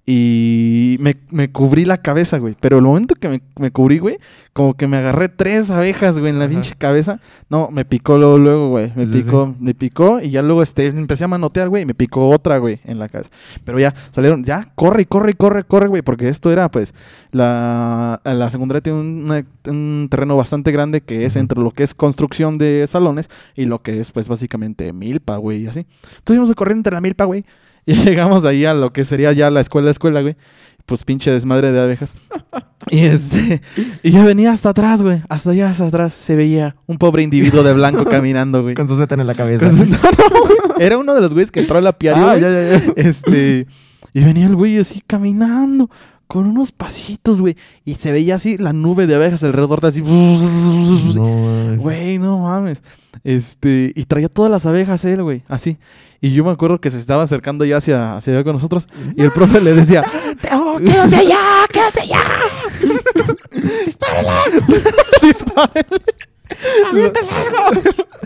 Y 0.03 0.97
me, 0.99 1.15
me 1.29 1.51
cubrí 1.51 1.85
la 1.85 2.01
cabeza, 2.01 2.39
güey. 2.39 2.55
Pero 2.59 2.77
el 2.77 2.83
momento 2.83 3.13
que 3.15 3.29
me, 3.29 3.41
me 3.59 3.69
cubrí, 3.71 3.99
güey, 3.99 4.17
como 4.51 4.73
que 4.73 4.87
me 4.87 4.97
agarré 4.97 5.29
tres 5.29 5.69
abejas, 5.69 6.17
güey, 6.17 6.31
en 6.31 6.39
la 6.39 6.45
Ajá. 6.45 6.53
pinche 6.53 6.75
cabeza. 6.75 7.19
No, 7.49 7.69
me 7.71 7.85
picó 7.85 8.17
luego, 8.17 8.39
luego, 8.39 8.69
güey. 8.69 8.91
Me 8.95 9.05
Sí, 9.05 9.11
sí, 9.13 9.21
picó, 9.23 9.55
me 9.59 9.73
picó. 9.75 10.19
Y 10.19 10.31
ya 10.31 10.41
luego 10.41 10.63
este, 10.63 10.87
empecé 10.87 11.23
a 11.25 11.27
manotear, 11.27 11.69
güey. 11.69 11.83
Y 11.83 11.85
me 11.85 11.93
picó 11.93 12.29
otra, 12.29 12.57
güey, 12.57 12.79
en 12.83 12.97
la 12.97 13.09
cabeza. 13.09 13.29
Pero 13.63 13.79
ya 13.79 13.93
salieron, 14.09 14.43
ya, 14.43 14.71
corre, 14.73 15.03
y 15.03 15.05
corre, 15.05 15.31
y 15.31 15.35
corre, 15.35 15.63
corre, 15.65 15.87
güey. 15.87 16.01
Porque 16.01 16.29
esto 16.29 16.51
era, 16.51 16.69
pues, 16.71 16.95
la, 17.31 18.19
la 18.23 18.49
secundaria 18.49 18.81
tiene 18.81 18.99
un, 18.99 19.23
una- 19.25 19.45
un 19.67 20.07
terreno 20.09 20.35
bastante 20.35 20.71
grande 20.71 21.01
que 21.01 21.25
es 21.25 21.35
entre 21.35 21.59
lo 21.61 21.69
que 21.71 21.83
es 21.83 21.93
construcción 21.93 22.57
de 22.57 22.85
salones 22.87 23.29
y 23.55 23.65
lo 23.65 23.81
que 23.83 23.99
es, 23.99 24.11
pues, 24.11 24.27
básicamente 24.27 24.91
milpa, 24.93 25.37
güey, 25.37 25.61
y 25.63 25.67
así. 25.67 25.85
Entonces 26.17 26.35
íbamos 26.37 26.55
corriendo 26.55 26.79
entre 26.79 26.95
la 26.95 27.01
milpa, 27.01 27.25
güey. 27.25 27.45
Y 27.85 27.95
llegamos 27.95 28.45
ahí 28.45 28.63
a 28.65 28.73
lo 28.73 28.93
que 28.93 29.05
sería 29.05 29.31
ya 29.33 29.49
la 29.49 29.59
escuela, 29.61 29.89
escuela, 29.91 30.21
güey. 30.21 30.35
Pues 30.85 31.03
pinche 31.03 31.31
desmadre 31.31 31.71
de 31.71 31.79
abejas. 31.79 32.13
Y 32.89 32.99
este, 33.05 33.61
y 34.03 34.11
yo 34.11 34.23
venía 34.25 34.51
hasta 34.51 34.69
atrás, 34.69 35.01
güey. 35.01 35.21
Hasta 35.29 35.51
allá, 35.51 35.69
hasta 35.69 35.87
atrás, 35.87 36.13
se 36.13 36.35
veía 36.35 36.75
un 36.87 36.97
pobre 36.97 37.21
individuo 37.23 37.63
de 37.63 37.73
blanco 37.73 38.05
caminando, 38.09 38.63
güey. 38.63 38.75
Con 38.75 38.87
su 38.87 38.97
seta 38.97 39.15
en 39.15 39.25
la 39.27 39.33
cabeza. 39.35 39.67
Con 39.67 39.77
su- 39.77 39.85
No, 39.85 39.97
no, 39.97 40.41
güey. 40.41 40.57
Era 40.79 40.97
uno 40.97 41.13
de 41.13 41.21
los 41.21 41.33
güeyes 41.33 41.51
que 41.51 41.61
entró 41.61 41.77
al 41.77 41.87
apiario, 41.87 42.27
ah, 42.27 42.37
ya, 42.37 42.49
ya, 42.49 42.63
ya. 42.77 42.93
Este, 42.95 43.67
y 44.13 44.23
venía 44.23 44.47
el 44.47 44.55
güey 44.55 44.77
así 44.79 45.01
caminando 45.05 45.89
con 46.27 46.45
unos 46.47 46.71
pasitos, 46.71 47.41
güey. 47.41 47.55
Y 47.85 47.95
se 47.95 48.11
veía 48.11 48.35
así 48.35 48.57
la 48.57 48.73
nube 48.73 49.05
de 49.07 49.15
abejas 49.15 49.43
alrededor 49.43 49.81
de 49.81 49.87
así. 49.89 50.01
No. 50.01 51.77
Güey, 51.77 52.17
no 52.17 52.39
mames. 52.39 52.81
Este, 53.23 53.91
y 53.95 54.05
traía 54.05 54.29
todas 54.29 54.51
las 54.51 54.65
abejas 54.65 55.03
él, 55.05 55.23
güey, 55.23 55.43
así. 55.47 55.77
Y 56.21 56.33
yo 56.33 56.43
me 56.43 56.51
acuerdo 56.51 56.79
que 56.79 56.89
se 56.89 56.99
estaba 56.99 57.23
acercando 57.23 57.65
ya 57.65 57.77
hacia, 57.77 58.15
hacia 58.15 58.33
allá 58.33 58.43
con 58.43 58.53
nosotros. 58.53 58.87
Y 59.15 59.23
el 59.23 59.31
profe 59.31 59.61
le 59.61 59.73
decía, 59.73 60.03
¡Oh, 60.53 60.77
quédate 60.77 61.15
allá! 61.15 61.39
¡Quédate 61.71 62.01
allá! 62.01 62.21
¡dispárenle! 65.21 66.01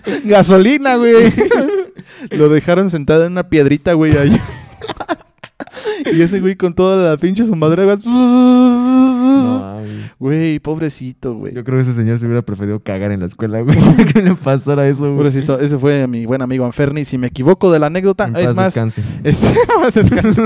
Gasolina, 0.23 0.95
güey. 0.95 1.33
Lo 2.31 2.49
dejaron 2.49 2.89
sentado 2.89 3.25
en 3.25 3.33
una 3.33 3.49
piedrita, 3.49 3.93
güey, 3.93 4.17
ahí. 4.17 4.39
y 6.05 6.21
ese 6.21 6.39
güey 6.39 6.55
con 6.55 6.73
toda 6.73 7.11
la 7.11 7.17
pinche 7.17 7.45
su 7.45 7.55
madre, 7.55 7.85
güey. 7.85 7.97
No. 9.35 9.81
Güey, 10.19 10.59
pobrecito, 10.59 11.35
güey. 11.35 11.53
Yo 11.53 11.63
creo 11.63 11.77
que 11.77 11.83
ese 11.83 11.93
señor 11.93 12.19
se 12.19 12.25
hubiera 12.25 12.41
preferido 12.41 12.79
cagar 12.79 13.11
en 13.11 13.19
la 13.21 13.25
escuela, 13.25 13.61
güey. 13.61 13.77
que 14.13 14.21
le 14.21 14.35
pasara 14.35 14.87
eso, 14.87 15.01
güey. 15.03 15.15
Pobrecito, 15.17 15.59
ese 15.59 15.77
fue 15.77 16.07
mi 16.07 16.25
buen 16.25 16.41
amigo 16.41 16.65
Anferni. 16.65 17.05
Si 17.05 17.17
me 17.17 17.27
equivoco 17.27 17.71
de 17.71 17.79
la 17.79 17.87
anécdota, 17.87 18.25
En 18.25 18.35
es 18.37 18.45
paz 18.47 18.55
más, 18.55 18.65
descanse. 18.73 19.03
este, 19.23 19.47
más 19.79 19.93
descanse. 19.93 20.41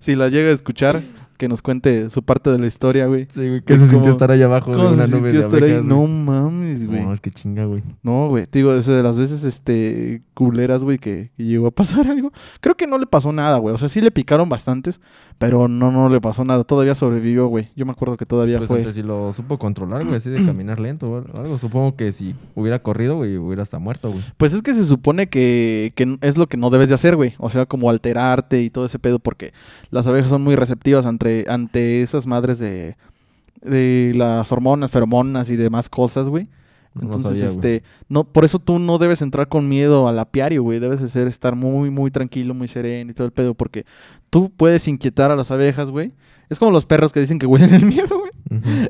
si 0.00 0.16
la 0.16 0.28
llega 0.28 0.50
a 0.50 0.52
escuchar, 0.52 1.02
que 1.36 1.48
nos 1.48 1.62
cuente 1.62 2.10
su 2.10 2.24
parte 2.24 2.50
de 2.50 2.58
la 2.58 2.66
historia, 2.66 3.06
güey. 3.06 3.28
Sí, 3.32 3.46
güey. 3.48 3.62
¿Qué 3.62 3.74
se 3.74 3.80
sintió 3.82 4.00
¿Cómo- 4.00 4.10
estar 4.10 4.30
allá 4.32 4.46
abajo 4.46 4.72
de 4.72 4.76
¿Cómo 4.76 4.88
una 4.90 5.06
se 5.06 5.12
nube 5.12 5.30
sintió 5.30 5.38
de 5.40 5.46
estar 5.46 5.62
ahí? 5.62 5.70
abejas, 5.70 5.84
No 5.86 6.06
mames, 6.08 6.84
güey. 6.84 7.00
No, 7.04 7.12
es 7.12 7.20
que 7.20 7.30
chinga, 7.30 7.64
güey. 7.64 7.84
No, 8.02 8.28
güey. 8.28 8.46
Te 8.48 8.58
Digo, 8.58 8.74
eso 8.74 8.92
de 8.92 9.04
las 9.04 9.16
veces, 9.16 9.44
este, 9.44 10.22
culeras, 10.34 10.82
güey, 10.82 10.98
que, 10.98 11.30
que 11.36 11.44
llegó 11.44 11.68
a 11.68 11.70
pasar 11.70 12.06
algo. 12.10 12.32
Creo 12.60 12.76
que 12.76 12.88
no 12.88 12.98
le 12.98 13.06
pasó 13.06 13.30
nada, 13.32 13.58
güey. 13.58 13.72
O 13.72 13.78
sea, 13.78 13.88
sí 13.88 14.00
le 14.00 14.10
picaron 14.10 14.48
bastantes, 14.48 15.00
pero 15.38 15.68
no, 15.68 15.92
no 15.92 16.08
le 16.08 16.20
pasó 16.20 16.44
nada. 16.44 16.64
Todavía 16.64 16.94
sobrevivió, 16.94 17.46
güey. 17.46 17.68
Yo 17.76 17.86
me 17.86 17.92
acuerdo 17.92 18.16
que 18.16 18.26
todavía 18.26 18.58
Pues 18.58 18.68
fue. 18.68 18.92
sí 18.92 19.02
lo 19.02 19.32
supo 19.32 19.58
controlar, 19.58 20.04
güey, 20.04 20.16
así 20.16 20.30
de 20.30 20.44
caminar 20.44 20.80
lento 20.80 21.08
o 21.10 21.38
algo. 21.40 21.58
Supongo 21.58 21.94
que 21.94 22.10
si 22.12 22.34
hubiera 22.56 22.80
corrido, 22.82 23.16
güey, 23.16 23.36
hubiera 23.36 23.62
hasta 23.62 23.78
muerto, 23.78 24.10
güey. 24.10 24.22
Pues 24.36 24.52
es 24.52 24.62
que 24.62 24.74
se 24.74 24.84
supone 24.84 25.28
que, 25.28 25.92
que 25.94 26.18
es 26.22 26.36
lo 26.36 26.48
que 26.48 26.56
no 26.56 26.70
debes 26.70 26.88
de 26.88 26.94
hacer, 26.96 27.14
güey. 27.14 27.34
O 27.38 27.50
sea, 27.50 27.66
como 27.66 27.88
alterarte 27.88 28.60
y 28.62 28.70
todo 28.70 28.84
ese 28.86 28.98
pedo, 28.98 29.18
porque 29.20 29.52
las 29.90 30.06
abejas 30.06 30.30
son 30.30 30.42
muy 30.42 30.56
receptivas 30.56 31.06
ante, 31.06 31.44
ante 31.48 32.02
esas 32.02 32.26
madres 32.26 32.58
de, 32.58 32.96
de 33.62 34.12
las 34.16 34.50
hormonas, 34.50 34.90
feromonas 34.90 35.50
y 35.50 35.56
demás 35.56 35.88
cosas, 35.88 36.28
güey. 36.28 36.48
No 37.00 37.14
Entonces, 37.16 37.38
sabía, 37.38 37.50
güey. 37.50 37.68
este, 37.72 37.82
no, 38.08 38.24
por 38.24 38.44
eso 38.44 38.58
tú 38.58 38.78
no 38.78 38.98
debes 38.98 39.22
entrar 39.22 39.48
con 39.48 39.68
miedo 39.68 40.08
al 40.08 40.18
apiario, 40.18 40.62
güey. 40.62 40.78
Debes 40.78 41.00
de 41.00 41.08
ser, 41.08 41.28
estar 41.28 41.54
muy, 41.56 41.90
muy 41.90 42.10
tranquilo, 42.10 42.54
muy 42.54 42.68
sereno 42.68 43.10
y 43.10 43.14
todo 43.14 43.26
el 43.26 43.32
pedo, 43.32 43.54
porque 43.54 43.84
tú 44.30 44.50
puedes 44.56 44.88
inquietar 44.88 45.30
a 45.30 45.36
las 45.36 45.50
abejas, 45.50 45.90
güey. 45.90 46.12
Es 46.50 46.58
como 46.58 46.70
los 46.70 46.86
perros 46.86 47.12
que 47.12 47.20
dicen 47.20 47.38
que 47.38 47.46
huelen 47.46 47.74
el 47.74 47.84
miedo, 47.86 48.18
güey. 48.18 48.32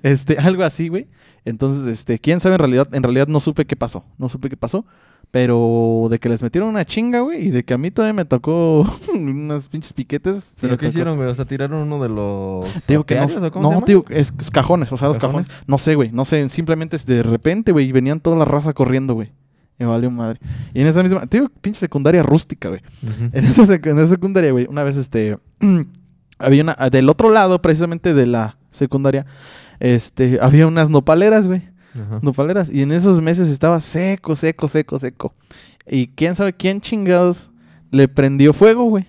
Este, 0.03 0.38
algo 0.38 0.62
así, 0.65 0.88
güey. 0.88 1.09
Entonces, 1.45 1.87
este, 1.87 2.19
quién 2.19 2.41
sabe 2.41 2.55
en 2.57 2.59
realidad, 2.61 2.88
en 2.93 3.03
realidad 3.03 3.27
no 3.29 3.41
supe 3.41 3.65
qué 3.65 3.75
pasó, 3.77 4.05
no 4.19 4.29
supe 4.29 4.49
qué 4.49 4.57
pasó, 4.57 4.85
pero 5.31 6.09
de 6.11 6.19
que 6.19 6.29
les 6.29 6.43
metieron 6.43 6.69
una 6.69 6.85
chinga, 6.85 7.21
güey, 7.21 7.47
y 7.47 7.50
de 7.50 7.65
que 7.65 7.75
a 7.75 7.79
mí 7.79 7.91
todavía 7.91 8.12
me 8.12 8.25
tocó 8.25 8.87
unas 9.15 9.69
pinches 9.69 9.93
piquetes. 9.93 10.43
¿Pero 10.61 10.75
qué 10.77 10.87
tocó. 10.87 10.88
hicieron, 10.88 11.17
güey? 11.17 11.29
O 11.29 11.35
sea, 11.35 11.45
tiraron 11.47 11.81
uno 11.83 12.03
de 12.03 12.09
los. 12.09 12.87
Digo 12.87 13.05
que 13.05 13.15
no, 13.17 13.25
¿o 13.27 13.29
cómo 13.29 13.38
se 13.41 13.41
no, 13.41 13.71
llama? 13.71 13.85
te 13.87 13.93
digo, 13.93 14.05
es, 14.11 14.33
es 14.38 14.50
cajones, 14.50 14.93
o 14.93 14.97
sea, 14.97 15.09
los 15.09 15.19
cajones. 15.19 15.49
¿Cajones? 15.49 15.69
No 15.69 15.79
sé, 15.79 15.95
güey, 15.95 16.11
no 16.12 16.25
sé, 16.25 16.49
simplemente 16.49 16.97
es 16.97 17.07
de 17.07 17.23
repente, 17.23 17.73
güey, 17.73 17.87
y 17.88 17.93
venían 17.93 18.21
toda 18.21 18.37
la 18.37 18.45
raza 18.45 18.73
corriendo, 18.75 19.15
güey. 19.15 19.33
Me 19.79 19.87
valió 19.87 20.11
madre. 20.11 20.41
Y 20.75 20.81
en 20.81 20.88
esa 20.88 21.03
misma, 21.05 21.23
digo, 21.31 21.49
pinche 21.61 21.79
secundaria 21.81 22.23
rústica, 22.23 22.69
güey. 22.69 22.81
Ujú. 23.03 23.31
En 23.33 23.45
esa, 23.45 23.62
sec- 23.62 23.87
en 23.88 23.99
esa 23.99 24.09
secundaria, 24.09 24.50
güey, 24.50 24.67
una 24.69 24.83
vez 24.83 24.97
este. 24.97 25.38
había 26.38 26.62
una. 26.62 26.75
Del 26.90 27.09
otro 27.09 27.30
lado, 27.30 27.61
precisamente 27.61 28.14
de 28.14 28.26
la 28.26 28.57
secundaria, 28.71 29.26
este. 29.80 30.38
Había 30.40 30.66
unas 30.66 30.90
nopaleras, 30.90 31.47
güey. 31.47 31.62
Ajá. 31.95 32.21
Nopaleras. 32.23 32.71
Y 32.71 32.83
en 32.83 32.92
esos 32.92 33.21
meses 33.21 33.49
estaba 33.49 33.80
seco, 33.80 34.37
seco, 34.37 34.68
seco, 34.68 34.99
seco. 34.99 35.35
Y 35.87 36.09
quién 36.09 36.35
sabe 36.35 36.52
quién 36.52 36.80
chingados 36.80 37.50
le 37.90 38.09
prendió 38.09 38.52
fuego, 38.52 38.85
güey. 38.85 39.07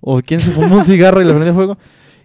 O 0.00 0.20
quién 0.20 0.40
se 0.40 0.52
fumó 0.52 0.76
un 0.76 0.84
cigarro 0.86 1.20
y 1.20 1.24
le 1.24 1.32
prendió 1.32 1.54
fuego. 1.54 1.78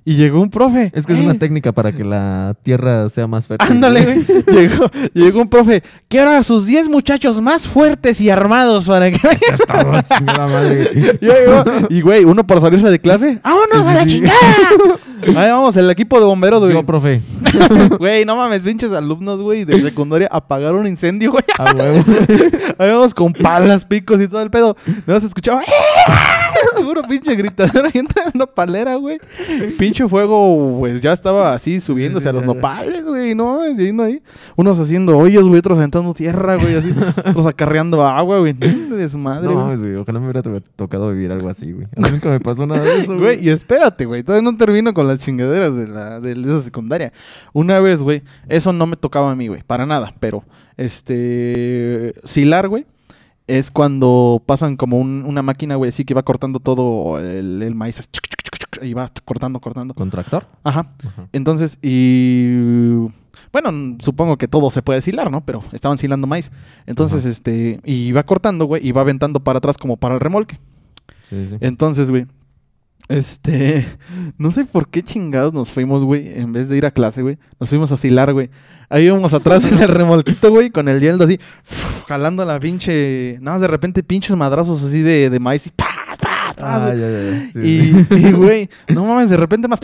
Y 0.08 0.18
llegó 0.18 0.40
un 0.40 0.52
profe. 0.52 0.92
Es 0.94 1.08
que 1.08 1.14
es 1.14 1.20
¡Eh! 1.20 1.24
una 1.24 1.34
técnica 1.34 1.72
para 1.72 1.92
que 1.92 2.04
la 2.04 2.56
tierra 2.62 3.10
sea 3.10 3.26
más 3.26 3.48
fértil. 3.48 3.68
Ándale, 3.72 4.06
güey. 4.06 4.44
llegó, 4.52 4.92
llegó 5.16 5.42
un 5.42 5.50
profe. 5.50 5.82
Quiero 6.08 6.30
a 6.30 6.44
sus 6.44 6.68
10 6.68 6.90
muchachos 6.90 7.42
más 7.42 7.68
fuertes 7.68 8.22
y 8.22 8.30
armados 8.30 8.88
para 8.88 9.10
que 9.10 9.18
madre. 10.24 11.18
Llegó, 11.22 11.64
y 11.90 12.02
güey, 12.02 12.24
uno 12.24 12.46
por 12.46 12.62
salirse 12.62 12.92
de 12.92 13.00
clase. 13.00 13.40
¡Vámonos 13.44 13.88
a 13.88 13.94
la 13.96 14.06
chingada! 14.06 14.38
Ahí 15.36 15.50
vamos, 15.50 15.76
el 15.76 15.90
equipo 15.90 16.20
de 16.20 16.26
bomberos, 16.26 16.60
güey. 16.60 16.74
Yo, 16.74 16.86
profe. 16.86 17.22
Güey, 17.98 18.26
no 18.26 18.36
mames, 18.36 18.62
pinches 18.62 18.92
alumnos, 18.92 19.42
güey, 19.42 19.66
de 19.66 19.82
secundaria 19.82 20.30
apagaron 20.32 20.82
un 20.82 20.88
incendio, 20.88 21.32
güey. 21.32 21.44
A 21.58 21.74
huevo. 21.74 22.04
Ahí 22.78 22.92
vamos 22.92 23.16
con 23.16 23.34
palas, 23.34 23.84
picos 23.84 24.22
y 24.22 24.28
todo 24.28 24.44
el 24.44 24.52
pedo. 24.52 24.78
No 25.08 25.20
se 25.20 25.26
escuchaba. 25.26 25.64
Puro 26.84 27.02
pinche 27.04 27.36
gritadero 27.36 27.90
y 27.94 27.98
entra 27.98 28.26
una 28.34 28.46
palera, 28.46 28.96
güey. 28.96 29.18
Pinche 29.78 30.08
fuego, 30.08 30.78
pues 30.80 31.02
ya 31.02 31.14
estaba 31.14 31.54
así 31.54 31.80
subiéndose 31.80 32.30
a 32.30 32.34
los 32.34 32.44
nopales, 32.46 33.04
güey. 33.04 33.34
No 33.36 33.66
yendo 33.68 34.04
ahí. 34.04 34.22
Unos 34.56 34.80
haciendo 34.80 35.18
hoyos, 35.18 35.46
güey, 35.48 35.60
otros 35.60 35.78
aventando 35.78 36.14
tierra, 36.14 36.56
güey, 36.56 36.76
así. 36.76 36.94
Otros 37.26 37.46
acarreando 37.46 38.06
agua, 38.06 38.40
güey. 38.40 38.54
De 38.54 39.10
su 39.10 39.18
madre, 39.18 39.48
No 39.54 39.66
güey. 39.66 39.78
güey. 39.78 39.96
Ojalá 39.96 40.20
me 40.20 40.26
hubiera 40.26 40.42
to- 40.42 40.62
tocado 40.76 41.12
vivir 41.12 41.32
algo 41.32 41.50
así, 41.50 41.72
güey. 41.72 41.88
Nunca 41.96 42.30
me 42.30 42.40
pasó 42.40 42.66
nada 42.66 42.84
de 42.84 43.00
eso, 43.02 43.18
Güey, 43.18 43.44
y 43.46 43.50
espérate, 43.50 44.06
güey. 44.06 44.24
Todavía 44.24 44.50
no 44.50 44.58
termino 44.58 44.94
con 44.94 45.08
las 45.08 45.20
chingaderas 45.20 45.76
de, 45.76 45.88
la, 45.88 46.20
de 46.20 46.32
esa 46.34 46.62
secundaria. 46.62 47.12
Una 47.54 47.80
vez, 47.80 48.02
güey, 48.02 48.22
eso 48.48 48.72
no 48.74 48.86
me 48.86 48.96
tocaba 48.96 49.32
a 49.32 49.36
mí, 49.36 49.48
güey, 49.48 49.62
para 49.66 49.86
nada. 49.86 50.14
Pero, 50.20 50.44
este. 50.78 52.14
Silar, 52.26 52.68
güey, 52.68 52.86
es 53.48 53.70
cuando 53.72 54.42
pasan 54.46 54.76
como 54.76 54.98
un- 55.00 55.24
una 55.28 55.42
máquina, 55.42 55.76
güey, 55.76 55.90
así 55.90 56.04
que 56.06 56.14
va 56.14 56.24
cortando 56.24 56.60
todo 56.60 57.20
el, 57.20 57.62
el 57.62 57.76
maíz. 57.76 58.00
así, 58.00 58.10
chuc, 58.12 58.24
chuc, 58.28 58.42
chuc, 58.44 58.70
chuc, 58.80 58.84
Y 58.84 58.94
va 58.94 59.10
cortando, 59.24 59.60
cortando. 59.60 59.94
¿Con 59.94 60.10
tractor? 60.10 60.48
Ajá. 60.64 60.92
Ajá. 61.06 61.28
Entonces, 61.32 61.78
y. 61.82 63.08
Bueno, 63.52 63.98
supongo 64.00 64.38
que 64.38 64.48
todo 64.48 64.70
se 64.70 64.82
puede 64.82 65.02
silar, 65.02 65.32
¿no? 65.32 65.46
Pero 65.46 65.64
estaban 65.72 65.98
silando 65.98 66.28
maíz. 66.28 66.52
Entonces, 66.86 67.20
Ajá. 67.22 67.30
este. 67.30 67.80
Y 67.86 68.12
va 68.12 68.24
cortando, 68.24 68.66
güey, 68.66 68.86
y 68.86 68.92
va 68.92 69.02
aventando 69.02 69.40
para 69.42 69.60
atrás 69.60 69.78
como 69.78 69.96
para 69.98 70.16
el 70.16 70.20
remolque. 70.22 70.60
Sí, 71.30 71.48
sí. 71.48 71.58
Entonces, 71.62 72.10
güey, 72.12 72.28
este, 73.08 73.86
no 74.38 74.52
sé 74.52 74.66
por 74.66 74.88
qué 74.90 75.04
chingados 75.04 75.54
nos 75.54 75.70
fuimos, 75.70 76.04
güey, 76.04 76.40
en 76.40 76.52
vez 76.54 76.68
de 76.70 76.78
ir 76.78 76.86
a 76.86 76.92
clase, 76.92 77.22
güey, 77.22 77.38
nos 77.60 77.70
fuimos 77.70 77.92
a 77.92 77.96
asilar, 77.96 78.34
güey. 78.34 78.50
Ahí 78.90 79.06
íbamos 79.06 79.34
atrás 79.34 79.66
en 79.72 79.80
el 79.80 79.90
remolquito, 79.90 80.50
güey, 80.52 80.70
con 80.70 80.88
el 80.88 81.00
hielo 81.02 81.24
así, 81.24 81.40
jalando 82.08 82.46
la 82.46 82.60
pinche, 82.60 83.38
nada 83.42 83.56
más 83.56 83.62
de 83.62 83.68
repente 83.68 84.04
pinches 84.04 84.36
madrazos 84.36 84.84
así 84.84 85.02
de, 85.02 85.30
de 85.30 85.40
maíz 85.40 85.66
y 85.68 85.72
pa, 85.72 85.86
pa, 86.22 86.54
pa, 86.56 86.56
Ah, 86.58 86.94
ya, 86.94 87.10
ya, 87.10 87.22
ya. 87.22 87.50
Sí, 87.54 87.60
Y, 87.60 87.94
sí. 88.16 88.28
y, 88.28 88.32
güey, 88.32 88.70
no 88.88 89.06
mames, 89.06 89.30
de 89.30 89.38
repente 89.38 89.68
más. 89.68 89.80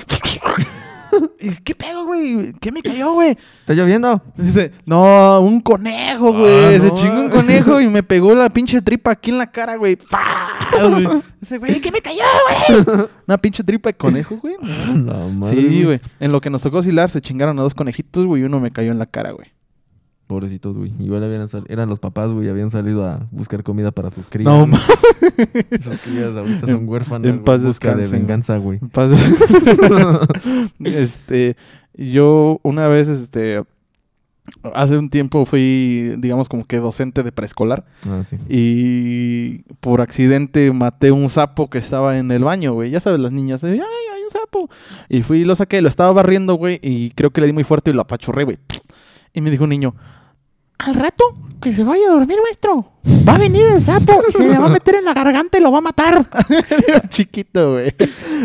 ¿Y 1.41 1.49
qué 1.63 1.73
pedo, 1.75 2.05
güey? 2.05 2.53
¿Qué 2.59 2.71
me 2.71 2.81
cayó, 2.81 3.13
güey? 3.13 3.37
¿Está 3.61 3.73
lloviendo? 3.73 4.21
Dice, 4.35 4.71
no, 4.85 5.41
un 5.41 5.59
conejo, 5.61 6.31
güey. 6.33 6.75
Ah, 6.75 6.79
Se 6.79 6.87
no. 6.87 6.93
chingó 6.95 7.21
un 7.21 7.29
conejo 7.29 7.81
y 7.81 7.87
me 7.87 8.03
pegó 8.03 8.35
la 8.35 8.49
pinche 8.49 8.81
tripa 8.81 9.11
aquí 9.11 9.31
en 9.31 9.37
la 9.39 9.47
cara, 9.51 9.75
güey. 9.75 9.97
Güey. 10.71 11.05
Dice, 11.41 11.57
güey, 11.57 11.81
¿qué 11.81 11.91
me 11.91 12.01
cayó, 12.01 12.23
güey? 12.77 12.85
Una 13.27 13.37
pinche 13.37 13.61
tripa 13.63 13.89
de 13.89 13.93
conejo, 13.95 14.37
güey. 14.37 14.55
Sí, 15.49 15.83
güey. 15.83 15.99
En 16.19 16.31
lo 16.31 16.39
que 16.39 16.49
nos 16.49 16.61
tocó 16.61 16.77
oscilar, 16.77 17.09
se 17.09 17.19
chingaron 17.21 17.59
a 17.59 17.63
dos 17.63 17.73
conejitos, 17.75 18.25
güey, 18.25 18.41
y 18.43 18.45
uno 18.45 18.59
me 18.61 18.71
cayó 18.71 18.91
en 18.91 18.99
la 18.99 19.05
cara, 19.05 19.31
güey. 19.31 19.47
Pobrecitos, 20.31 20.77
güey. 20.77 20.93
Igual 20.97 21.25
habían 21.25 21.49
sal- 21.49 21.65
eran 21.67 21.89
los 21.89 21.99
papás, 21.99 22.31
güey, 22.31 22.47
habían 22.47 22.71
salido 22.71 23.03
a 23.05 23.27
buscar 23.31 23.63
comida 23.63 23.91
para 23.91 24.09
sus 24.11 24.27
crías. 24.29 24.45
No, 24.49 24.59
güey. 24.59 24.67
ma- 24.71 24.79
Sus 25.83 25.99
crías 26.01 26.37
ahorita 26.37 26.67
son 26.67 26.87
huérfanas. 26.87 27.27
en 27.27 27.43
paz 27.43 27.61
busca 27.61 27.93
de 27.95 28.07
venganza, 28.07 28.55
güey. 28.55 28.79
En 28.81 28.89
paz. 28.89 29.11
este, 30.83 31.57
yo 31.95 32.59
una 32.63 32.87
vez, 32.87 33.07
este, 33.09 33.61
hace 34.73 34.97
un 34.97 35.09
tiempo 35.09 35.45
fui, 35.45 36.15
digamos, 36.19 36.47
como 36.47 36.63
que 36.65 36.77
docente 36.77 37.23
de 37.23 37.31
preescolar. 37.33 37.85
Ah, 38.07 38.23
sí. 38.23 38.37
Y 38.49 39.63
por 39.81 40.01
accidente 40.01 40.71
maté 40.71 41.11
un 41.11 41.27
sapo 41.29 41.69
que 41.69 41.77
estaba 41.77 42.17
en 42.17 42.31
el 42.31 42.43
baño, 42.43 42.73
güey. 42.73 42.89
Ya 42.89 42.99
sabes, 42.99 43.19
las 43.19 43.31
niñas, 43.33 43.63
ay, 43.63 43.79
hay 43.81 44.23
un 44.23 44.29
sapo. 44.31 44.69
Y 45.09 45.23
fui 45.23 45.39
y 45.39 45.43
lo 45.45 45.55
saqué, 45.55 45.81
lo 45.81 45.89
estaba 45.89 46.13
barriendo, 46.13 46.55
güey. 46.55 46.79
Y 46.81 47.11
creo 47.11 47.31
que 47.31 47.41
le 47.41 47.47
di 47.47 47.53
muy 47.53 47.63
fuerte 47.63 47.91
y 47.91 47.93
lo 47.93 48.01
apachurré, 48.01 48.45
güey. 48.45 48.57
Y 49.33 49.41
me 49.41 49.51
dijo 49.51 49.63
un 49.63 49.69
niño, 49.69 49.95
Al 50.85 50.95
rato 50.95 51.23
que 51.61 51.73
se 51.73 51.83
vaya 51.83 52.07
a 52.07 52.11
dormir, 52.13 52.37
maestro. 52.43 52.85
Va 53.27 53.35
a 53.35 53.37
venir 53.37 53.65
el 53.67 53.81
sapo 53.81 54.21
y 54.27 54.31
se 54.31 54.47
le 54.49 54.57
va 54.57 54.65
a 54.65 54.69
meter 54.69 54.95
en 54.95 55.05
la 55.05 55.13
garganta 55.13 55.57
y 55.57 55.61
lo 55.61 55.71
va 55.71 55.77
a 55.77 55.81
matar. 55.81 56.27
Era 56.87 57.07
chiquito, 57.09 57.73
güey. 57.73 57.93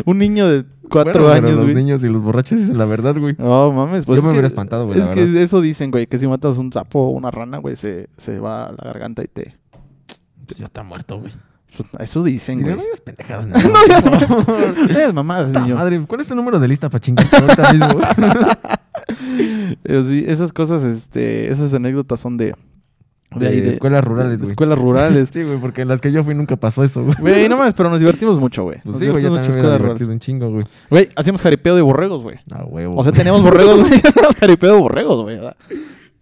Un 0.05 0.19
niño 0.19 0.47
de 0.49 0.65
cuatro 0.91 1.13
Bueno, 1.13 1.25
pero 1.25 1.29
años, 1.33 1.51
Los 1.53 1.63
güey. 1.63 1.75
niños 1.75 2.05
y 2.05 2.09
los 2.09 2.23
borrachos 2.23 2.59
dicen 2.59 2.77
la 2.77 2.85
verdad, 2.85 3.17
güey. 3.19 3.35
No, 3.39 3.73
mames, 3.73 4.05
pues. 4.05 4.17
Yo 4.17 4.23
me 4.23 4.29
que- 4.29 4.33
hubiera 4.35 4.47
espantado, 4.49 4.87
güey, 4.87 5.01
Es 5.01 5.07
la 5.07 5.15
que 5.15 5.21
verdad. 5.25 5.43
eso 5.43 5.61
dicen, 5.63 5.91
güey, 5.91 6.07
que 6.07 6.19
si 6.19 6.27
matas 6.27 6.59
un 6.59 6.71
sapo 6.73 7.01
o 7.01 7.09
una 7.11 7.31
rana, 7.31 7.59
güey, 7.59 7.77
se, 7.77 8.09
se 8.19 8.39
va 8.39 8.67
a 8.67 8.73
la 8.73 8.85
garganta 8.85 9.23
y 9.25 9.29
te. 9.29 9.57
Pues 10.47 10.59
ya 10.59 10.67
está 10.67 10.83
muerto, 10.83 11.19
güey. 11.21 11.33
Eso 11.99 12.23
dicen, 12.25 12.63
güey. 12.63 12.75
no 12.77 12.83
digas 12.83 13.01
pendejadas, 13.01 13.47
No, 13.49 13.57
no. 13.57 14.99
es 14.99 15.15
mamadas, 15.15 15.51
niño. 15.53 15.75
madre, 15.77 16.03
¿cuál 16.07 16.21
es 16.21 16.27
tu 16.27 16.35
número 16.35 16.59
de 16.61 16.69
lista 16.69 16.89
para 16.89 17.01
chingarte 17.01 17.37
ahorita 17.37 17.73
mismo, 17.73 17.89
güey? 17.95 18.07
Pero 19.83 20.03
sí, 20.09 20.25
esas 20.27 20.53
cosas, 20.53 20.83
este, 20.85 21.51
esas 21.51 21.73
anécdotas 21.75 22.21
son 22.21 22.37
de, 22.37 22.55
De, 23.37 23.47
ahí 23.49 23.61
de- 23.61 23.71
escuelas 23.71 24.05
rurales, 24.05 24.33
de 24.33 24.37
güey. 24.39 24.51
escuelas 24.51 24.79
rurales. 24.79 25.29
Sí, 25.33 25.43
güey, 25.43 25.59
porque 25.59 25.83
en 25.83 25.89
las 25.89 26.01
que 26.01 26.11
yo 26.13 26.25
fui 26.25 26.35
nunca 26.35 26.57
pasó 26.57 26.83
eso, 26.85 27.03
güey. 27.05 27.15
Güey, 27.21 27.49
no 27.49 27.57
mames, 27.57 27.75
pero 27.75 27.91
nos 27.91 27.99
divertimos 27.99 28.39
mucho, 28.41 28.65
güey. 28.65 28.79
Pues 28.85 28.99
sí, 28.99 29.09
güey, 29.09 29.23
yo 29.23 29.29
divertimos 29.31 29.47
también 29.57 29.67
mucho 29.73 29.73
me 29.79 29.79
divertido 29.85 30.11
un 30.13 30.19
chingo, 30.21 30.51
güey. 30.91 31.09
hacíamos 31.17 31.43
jaripeo 31.43 31.77
de 31.77 31.83
borregos, 31.83 32.23
güey. 32.23 32.39
A 32.53 32.65
huevo. 32.65 32.97
O 32.97 33.03
sea, 33.03 33.13
teníamos 33.13 33.43
borregos, 33.43 33.81
güey. 33.81 33.95
Hacíamos 33.95 34.35
jaripeo 34.37 34.75
de 34.75 34.81
borregos, 34.81 35.23
güey. 35.23 35.39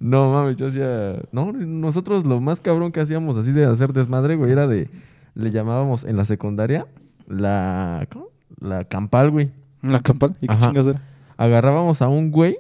No 0.01 0.33
mames, 0.33 0.57
yo 0.57 0.67
hacía. 0.67 1.17
No, 1.33 1.53
nosotros 1.53 2.27
lo 2.27 2.41
más 2.41 2.61
cabrón 2.61 2.93
que 2.93 3.01
hacíamos 3.01 3.37
así 3.37 3.53
de 3.53 3.65
hacer 3.65 3.93
desmadre, 3.93 4.35
güey, 4.37 4.51
era 4.53 4.67
de. 4.67 4.89
Le 5.35 5.51
llamábamos 5.51 6.05
en 6.05 6.17
la 6.17 6.25
secundaria 6.25 6.87
la. 7.29 8.07
¿Cómo? 8.13 8.27
La 8.61 8.85
campal, 8.85 9.31
güey. 9.31 9.51
La 9.83 10.01
campal. 10.01 10.37
¿Y 10.41 10.47
qué 10.47 10.55
Ajá. 10.55 10.67
chingas 10.69 10.87
era? 10.87 11.03
Agarrábamos 11.37 12.01
a 12.03 12.09
un 12.09 12.31
güey 12.31 12.57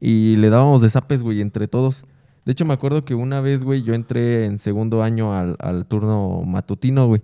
y 0.00 0.36
le 0.36 0.50
dábamos 0.50 0.82
de 0.82 0.90
zapes, 0.90 1.22
güey, 1.22 1.40
entre 1.40 1.66
todos. 1.68 2.04
De 2.44 2.52
hecho, 2.52 2.64
me 2.64 2.74
acuerdo 2.74 3.02
que 3.02 3.14
una 3.14 3.40
vez, 3.40 3.64
güey, 3.64 3.82
yo 3.82 3.94
entré 3.94 4.44
en 4.46 4.58
segundo 4.58 5.02
año 5.02 5.34
al, 5.34 5.56
al 5.58 5.86
turno 5.86 6.42
matutino, 6.46 7.06
güey. 7.06 7.22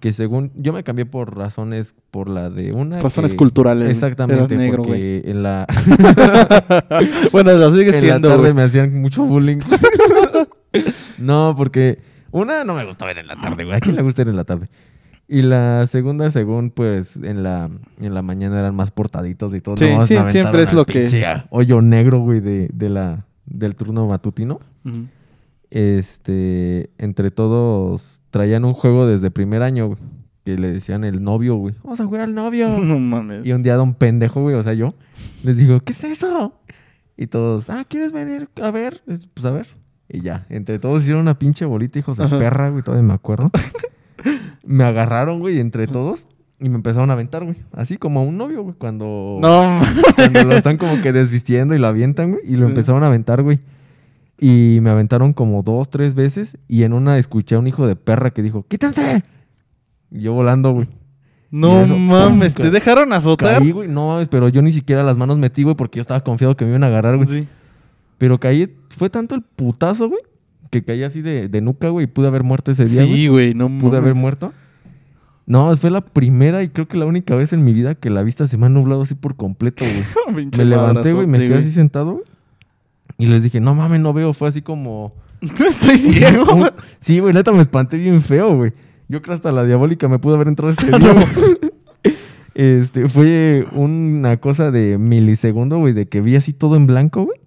Que 0.00 0.12
según. 0.12 0.52
Yo 0.56 0.72
me 0.74 0.84
cambié 0.84 1.06
por 1.06 1.34
razones. 1.36 1.94
Por 2.10 2.28
la 2.28 2.50
de 2.50 2.72
una. 2.72 3.00
Razones 3.00 3.32
que- 3.32 3.36
culturales. 3.38 3.88
Exactamente, 3.88 4.56
negro, 4.56 4.82
porque 4.82 5.22
en 5.24 5.42
la. 5.42 5.66
bueno, 7.32 7.52
lo 7.54 7.70
sigue 7.72 7.88
en 7.88 7.92
la 7.94 8.00
siendo, 8.00 8.28
tarde 8.28 8.42
güey. 8.42 8.54
me 8.54 8.62
hacían 8.62 9.00
mucho 9.00 9.24
bullying. 9.24 9.58
no, 11.18 11.54
porque 11.56 11.98
una 12.30 12.64
no 12.64 12.74
me 12.74 12.84
gustaba 12.84 13.10
ver 13.12 13.18
en 13.18 13.26
la 13.28 13.36
tarde, 13.36 13.64
güey. 13.64 13.76
¿A 13.76 13.80
quién 13.80 13.96
le 13.96 14.02
gusta 14.02 14.22
ir 14.22 14.28
en 14.28 14.36
la 14.36 14.44
tarde? 14.44 14.68
Y 15.28 15.42
la 15.42 15.86
segunda, 15.88 16.30
según, 16.30 16.70
pues, 16.70 17.16
en 17.16 17.42
la, 17.42 17.68
en 18.00 18.14
la 18.14 18.22
mañana 18.22 18.60
eran 18.60 18.74
más 18.76 18.90
portaditos 18.92 19.54
y 19.54 19.60
todo. 19.60 19.76
Sí, 19.76 19.88
Nomás 19.90 20.06
sí, 20.06 20.16
siempre 20.28 20.62
es 20.62 20.72
lo 20.72 20.84
que- 20.86 21.08
Hoyo 21.50 21.82
negro, 21.82 22.20
güey, 22.20 22.38
de, 22.40 22.68
de 22.72 22.88
la, 22.88 23.24
del 23.44 23.74
turno 23.74 24.06
matutino. 24.06 24.60
Este, 25.70 26.90
entre 26.98 27.30
todos, 27.30 28.22
traían 28.30 28.64
un 28.64 28.72
juego 28.72 29.06
desde 29.06 29.30
primer 29.30 29.62
año, 29.62 29.88
güey. 29.88 29.98
Que 30.44 30.56
le 30.56 30.72
decían 30.72 31.02
el 31.02 31.24
novio, 31.24 31.56
güey. 31.56 31.74
Vamos 31.82 31.98
a 32.00 32.04
jugar 32.04 32.20
al 32.22 32.34
novio. 32.34 32.68
No 32.78 33.00
mames. 33.00 33.44
Y 33.44 33.52
un 33.52 33.62
día 33.64 33.74
don 33.74 33.94
pendejo, 33.94 34.42
güey, 34.42 34.54
o 34.54 34.62
sea, 34.62 34.74
yo, 34.74 34.94
les 35.42 35.56
digo, 35.56 35.80
¿qué 35.80 35.90
es 35.92 36.04
eso? 36.04 36.54
Y 37.16 37.26
todos, 37.26 37.68
ah, 37.68 37.84
¿quieres 37.88 38.12
venir 38.12 38.48
a 38.62 38.70
ver? 38.70 39.02
Es- 39.08 39.26
Pues 39.26 39.44
a 39.44 39.50
ver. 39.50 39.66
Y 40.08 40.20
ya, 40.20 40.46
entre 40.48 40.78
todos 40.78 41.02
hicieron 41.02 41.22
una 41.22 41.38
pinche 41.38 41.64
bolita, 41.64 41.98
hijos 41.98 42.16
de 42.16 42.28
perra, 42.28 42.70
güey, 42.70 42.82
todavía 42.82 43.06
me 43.06 43.14
acuerdo. 43.14 43.50
me 44.64 44.84
agarraron, 44.84 45.40
güey, 45.40 45.58
entre 45.58 45.86
todos 45.86 46.28
y 46.58 46.68
me 46.68 46.76
empezaron 46.76 47.10
a 47.10 47.14
aventar, 47.14 47.44
güey. 47.44 47.56
Así 47.72 47.98
como 47.98 48.20
a 48.20 48.22
un 48.22 48.36
novio, 48.36 48.62
güey, 48.62 48.74
cuando, 48.78 49.38
No, 49.40 49.80
cuando 50.14 50.44
lo 50.44 50.54
están 50.54 50.78
como 50.78 51.02
que 51.02 51.12
desvistiendo 51.12 51.74
y 51.74 51.78
lo 51.78 51.86
avientan, 51.86 52.32
güey, 52.32 52.42
y 52.46 52.56
lo 52.56 52.66
empezaron 52.66 53.02
a 53.02 53.06
aventar, 53.06 53.42
güey. 53.42 53.60
Y 54.38 54.78
me 54.82 54.90
aventaron 54.90 55.32
como 55.32 55.62
dos, 55.62 55.88
tres 55.90 56.14
veces 56.14 56.58
y 56.68 56.82
en 56.82 56.92
una 56.92 57.18
escuché 57.18 57.54
a 57.56 57.58
un 57.58 57.66
hijo 57.66 57.86
de 57.86 57.96
perra 57.96 58.30
que 58.30 58.42
dijo, 58.42 58.66
¡quítense! 58.68 59.24
Y 60.10 60.20
yo 60.20 60.34
volando, 60.34 60.72
güey. 60.72 60.88
no 61.50 61.82
eso, 61.82 61.96
mames. 61.96 62.54
¡pum! 62.54 62.64
¿Te 62.64 62.70
dejaron 62.70 63.12
azotar? 63.12 63.58
Caí, 63.58 63.70
güey. 63.70 63.88
No 63.88 64.08
mames, 64.08 64.28
pero 64.28 64.48
yo 64.48 64.62
ni 64.62 64.72
siquiera 64.72 65.02
las 65.02 65.16
manos 65.16 65.38
metí, 65.38 65.62
güey, 65.62 65.74
porque 65.74 65.98
yo 65.98 66.02
estaba 66.02 66.20
confiado 66.20 66.56
que 66.56 66.64
me 66.64 66.70
iban 66.70 66.84
a 66.84 66.88
agarrar, 66.88 67.16
güey. 67.16 67.28
Sí. 67.28 67.48
Pero 68.18 68.38
caí, 68.40 68.74
fue 68.96 69.10
tanto 69.10 69.34
el 69.34 69.42
putazo, 69.42 70.08
güey, 70.08 70.20
que 70.70 70.82
caí 70.84 71.02
así 71.02 71.22
de, 71.22 71.48
de 71.48 71.60
nuca, 71.60 71.88
güey, 71.90 72.04
y 72.04 72.06
pude 72.06 72.26
haber 72.28 72.42
muerto 72.42 72.70
ese 72.72 72.86
día. 72.86 73.04
Sí, 73.04 73.28
güey, 73.28 73.54
no 73.54 73.68
Pude 73.78 73.96
haber 73.98 74.14
muerto. 74.14 74.52
No, 75.46 75.76
fue 75.76 75.90
la 75.90 76.00
primera 76.00 76.62
y 76.64 76.68
creo 76.70 76.88
que 76.88 76.96
la 76.96 77.06
única 77.06 77.36
vez 77.36 77.52
en 77.52 77.64
mi 77.64 77.72
vida 77.72 77.94
que 77.94 78.10
la 78.10 78.22
vista 78.24 78.48
se 78.48 78.56
me 78.56 78.66
ha 78.66 78.68
nublado 78.68 79.02
así 79.02 79.14
por 79.14 79.36
completo, 79.36 79.84
güey. 79.84 80.46
Me 80.56 80.64
levanté, 80.64 81.12
güey, 81.12 81.26
me 81.28 81.38
quedé 81.38 81.58
así 81.58 81.70
sentado, 81.70 82.14
güey. 82.14 82.24
Y 83.18 83.26
les 83.26 83.42
dije, 83.44 83.60
no 83.60 83.74
mames, 83.74 84.00
no 84.00 84.12
veo. 84.12 84.32
Fue 84.34 84.48
así 84.48 84.60
como... 84.60 85.14
Estoy 85.40 85.98
ciego. 85.98 86.52
un- 86.52 86.70
Sí, 87.00 87.20
güey, 87.20 87.32
neta 87.32 87.52
me 87.52 87.62
espanté 87.62 87.96
bien 87.96 88.20
feo, 88.22 88.56
güey. 88.56 88.72
Yo 89.08 89.22
creo 89.22 89.34
hasta 89.34 89.52
la 89.52 89.62
diabólica 89.64 90.08
me 90.08 90.18
pudo 90.18 90.34
haber 90.34 90.48
entrado 90.48 90.72
ese 90.72 90.84
día, 90.86 90.98
No. 90.98 91.14
Este, 92.54 93.08
fue 93.08 93.66
una 93.72 94.38
cosa 94.38 94.70
de 94.70 94.98
milisegundo, 94.98 95.78
güey, 95.78 95.92
de 95.92 96.06
que 96.08 96.20
vi 96.22 96.36
así 96.36 96.52
todo 96.54 96.74
en 96.76 96.86
blanco, 96.86 97.24
güey. 97.24 97.38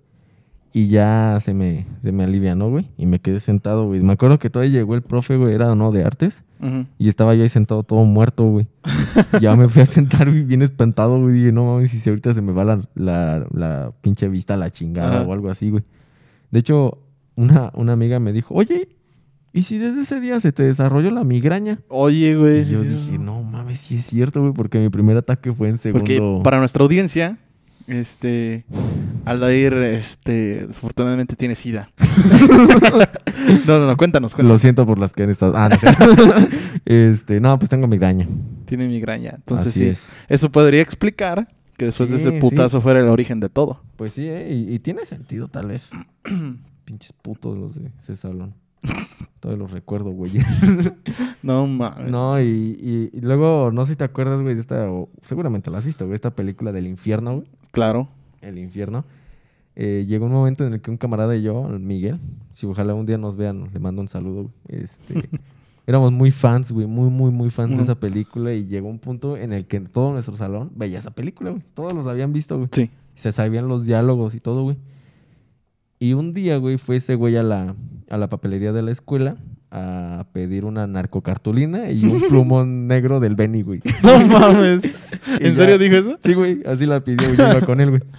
Y 0.72 0.88
ya 0.88 1.40
se 1.42 1.54
me, 1.54 1.88
se 2.04 2.12
me 2.12 2.24
alivianó, 2.24 2.70
güey. 2.70 2.88
Y 2.98 3.08
me 3.08 3.20
quedé 3.20 3.40
sentado, 3.40 3.88
güey. 3.88 4.02
Me 4.02 4.14
acuerdo 4.14 4.38
que 4.38 4.50
todavía 4.50 4.80
llegó 4.80 4.94
el 4.94 5.02
profe, 5.02 5.36
güey, 5.36 5.56
era 5.56 5.74
no 5.76 5.92
de 5.92 6.04
artes. 6.04 6.44
Y 6.98 7.08
estaba 7.08 7.34
yo 7.36 7.44
ahí 7.44 7.50
sentado 7.50 7.84
todo 7.84 8.04
muerto, 8.04 8.44
güey. 8.44 8.68
ya 9.42 9.56
me 9.56 9.70
fui 9.70 9.82
a 9.82 9.86
sentar 9.86 10.30
güey, 10.30 10.44
bien 10.44 10.62
espantado, 10.62 11.20
güey. 11.20 11.34
Dije, 11.34 11.52
no 11.52 11.66
mames, 11.66 11.92
si 11.92 12.10
ahorita 12.10 12.34
se 12.34 12.42
me 12.42 12.52
va 12.52 12.66
la, 12.66 12.82
la, 12.96 13.48
la 13.52 13.94
pinche 14.02 14.28
vista 14.28 14.56
a 14.56 14.58
la 14.58 14.70
chingada 14.70 15.22
o 15.24 15.34
algo 15.34 15.50
así, 15.50 15.70
güey. 15.70 15.84
De 16.52 16.60
hecho, 16.60 17.00
una, 17.36 17.72
una 17.74 17.94
amiga 17.94 18.20
me 18.20 18.34
dijo, 18.34 18.54
oye, 18.54 18.90
¿y 19.54 19.64
si 19.64 19.78
desde 19.78 20.02
ese 20.02 20.20
día 20.20 20.40
se 20.40 20.52
te 20.52 20.64
desarrolló 20.64 21.12
la 21.12 21.24
migraña? 21.24 21.80
Oye, 21.88 22.36
güey. 22.36 22.62
Y 22.62 22.70
yo 22.70 22.82
dije, 22.84 23.18
no 23.18 23.42
mames, 23.42 23.80
sí 23.80 23.98
es 23.98 24.06
cierto, 24.06 24.42
güey, 24.42 24.54
porque 24.54 24.80
mi 24.80 24.90
primer 24.90 25.18
ataque 25.18 25.54
fue 25.54 25.70
en 25.70 25.78
segundo. 25.78 26.02
Porque 26.02 26.42
para 26.44 26.60
nuestra 26.60 26.84
audiencia, 26.84 27.38
este, 27.90 28.66
Aldair, 29.26 29.74
este, 29.74 30.68
desafortunadamente 30.68 31.36
tiene 31.36 31.56
sida. 31.56 31.92
no, 33.68 33.80
no, 33.80 33.88
no, 33.88 33.98
cuéntanos, 33.98 34.32
Lo 34.34 34.36
cuéntanos. 34.38 34.62
siento 34.62 34.86
por 34.86 35.00
las 35.00 35.14
que 35.14 35.24
han 35.24 35.30
estado. 35.30 35.54
Ah, 35.58 35.70
no, 35.70 35.78
sé. 35.78 35.88
este, 36.86 37.40
no, 37.40 37.58
pues 37.60 37.70
tengo 37.70 37.88
migraña. 37.88 38.28
Tiene 38.66 38.88
migraña. 38.88 39.34
Entonces 39.36 39.68
Así 39.70 39.80
sí, 39.80 39.86
es. 39.88 40.14
eso 40.28 40.52
podría 40.52 40.82
explicar 40.82 41.48
que 41.78 41.86
después 41.86 42.10
de 42.10 42.18
ese 42.18 42.32
sí. 42.32 42.40
putazo 42.40 42.82
fuera 42.82 43.00
el 43.00 43.08
origen 43.08 43.40
de 43.40 43.50
todo. 43.50 43.82
Pues 43.96 44.14
sí, 44.14 44.28
eh, 44.28 44.48
y, 44.54 44.74
y 44.74 44.80
tiene 44.80 45.06
sentido 45.06 45.48
tal 45.48 45.68
vez. 45.68 45.92
Pinches 46.86 47.14
putos 47.14 47.58
los 47.58 47.76
de 47.76 47.92
ese 48.02 48.16
salón. 48.16 48.56
Todavía 49.40 49.64
los 49.64 49.72
recuerdo, 49.72 50.12
güey. 50.12 50.32
No 51.44 51.68
mames. 51.68 52.10
No, 52.10 52.40
y, 52.42 52.46
y- 52.46 53.10
y 53.18 53.22
luego, 53.22 53.72
no 53.72 53.86
sé 53.86 53.94
si 53.94 53.96
te 53.98 54.04
acuerdas, 54.04 54.42
güey, 54.42 54.56
de 54.56 54.62
esta, 54.62 54.90
o 54.92 55.10
seguramente 55.24 55.70
la 55.72 55.78
has 55.78 55.86
visto, 55.86 56.06
güey, 56.06 56.16
esta 56.16 56.32
película 56.32 56.72
del 56.74 56.88
infierno, 56.88 57.36
güey. 57.38 57.48
Claro. 57.72 58.10
El 58.42 58.58
infierno. 58.58 59.06
Eh, 59.76 60.06
llegó 60.08 60.26
un 60.26 60.34
momento 60.34 60.66
en 60.66 60.74
el 60.74 60.82
que 60.82 60.92
un 60.92 60.98
camarada 60.98 61.36
y 61.36 61.42
yo, 61.42 61.64
Miguel, 61.80 62.20
si 62.52 62.66
ojalá 62.66 62.94
un 62.94 63.06
día 63.06 63.18
nos 63.18 63.38
vean, 63.38 63.70
le 63.72 63.80
mando 63.80 64.02
un 64.02 64.08
saludo, 64.08 64.44
güey, 64.44 64.84
este, 64.84 65.30
éramos 65.88 66.12
muy 66.12 66.32
fans, 66.32 66.72
güey, 66.72 66.86
muy, 66.86 67.10
muy, 67.10 67.32
muy 67.32 67.50
fans 67.50 67.78
de 67.78 67.84
esa 67.84 67.96
película 67.96 68.54
y 68.54 68.66
llegó 68.66 68.90
un 68.90 69.00
punto 69.00 69.38
en 69.38 69.54
el 69.54 69.68
que 69.68 69.80
todo 69.80 70.12
nuestro 70.12 70.36
salón 70.36 70.72
veía 70.76 71.00
esa 71.00 71.12
película, 71.12 71.52
güey. 71.52 71.64
Todos 71.74 71.94
los 71.94 72.08
habían 72.08 72.34
visto, 72.34 72.58
güey. 72.58 72.70
Sí. 72.74 72.90
Se 73.16 73.32
sabían 73.32 73.68
los 73.68 73.86
diálogos 73.86 74.36
y 74.36 74.40
todo, 74.40 74.64
güey. 74.64 74.78
Y 75.98 76.14
un 76.14 76.34
día, 76.34 76.58
güey, 76.58 76.78
fue 76.78 76.98
ese 76.98 77.16
güey 77.16 77.38
a 77.38 77.44
la, 77.44 77.76
a 78.10 78.18
la 78.18 78.30
papelería 78.30 78.74
de 78.74 78.82
la 78.82 78.92
escuela 78.92 79.38
a 79.72 80.26
pedir 80.34 80.66
una 80.66 80.88
narcocartulina 80.88 81.92
y 81.92 82.04
un 82.06 82.22
plumón 82.30 82.88
negro 82.88 83.20
del 83.20 83.36
Benny, 83.36 83.62
güey. 83.62 83.82
No 84.04 84.20
mames. 84.28 84.84
Y 84.86 85.46
¿En 85.46 85.54
ya- 85.54 85.56
serio 85.56 85.78
dijo 85.78 85.96
eso? 85.96 86.18
Sí, 86.24 86.34
güey, 86.34 86.60
así 86.66 86.86
la 86.86 87.02
pidió, 87.04 87.28
güey, 87.28 87.38
yo 87.38 87.52
iba 87.52 87.62
con 87.66 87.80
él, 87.82 87.90
güey. 87.92 88.02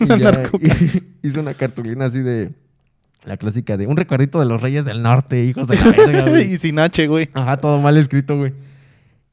Y 0.00 0.06
ya 0.18 0.42
hizo 1.22 1.40
una 1.40 1.54
cartulina 1.54 2.06
así 2.06 2.20
de 2.20 2.50
la 3.24 3.36
clásica 3.36 3.76
de 3.76 3.86
un 3.86 3.96
recuerdito 3.96 4.40
de 4.40 4.46
los 4.46 4.60
Reyes 4.60 4.84
del 4.84 5.02
Norte, 5.02 5.44
hijos 5.44 5.68
de 5.68 5.76
la 5.76 5.84
verga, 5.90 6.28
güey. 6.30 6.54
y 6.54 6.58
sin 6.58 6.78
H, 6.80 7.06
güey. 7.06 7.28
Ajá, 7.34 7.58
todo 7.58 7.78
mal 7.80 7.96
escrito, 7.96 8.36
güey. 8.36 8.52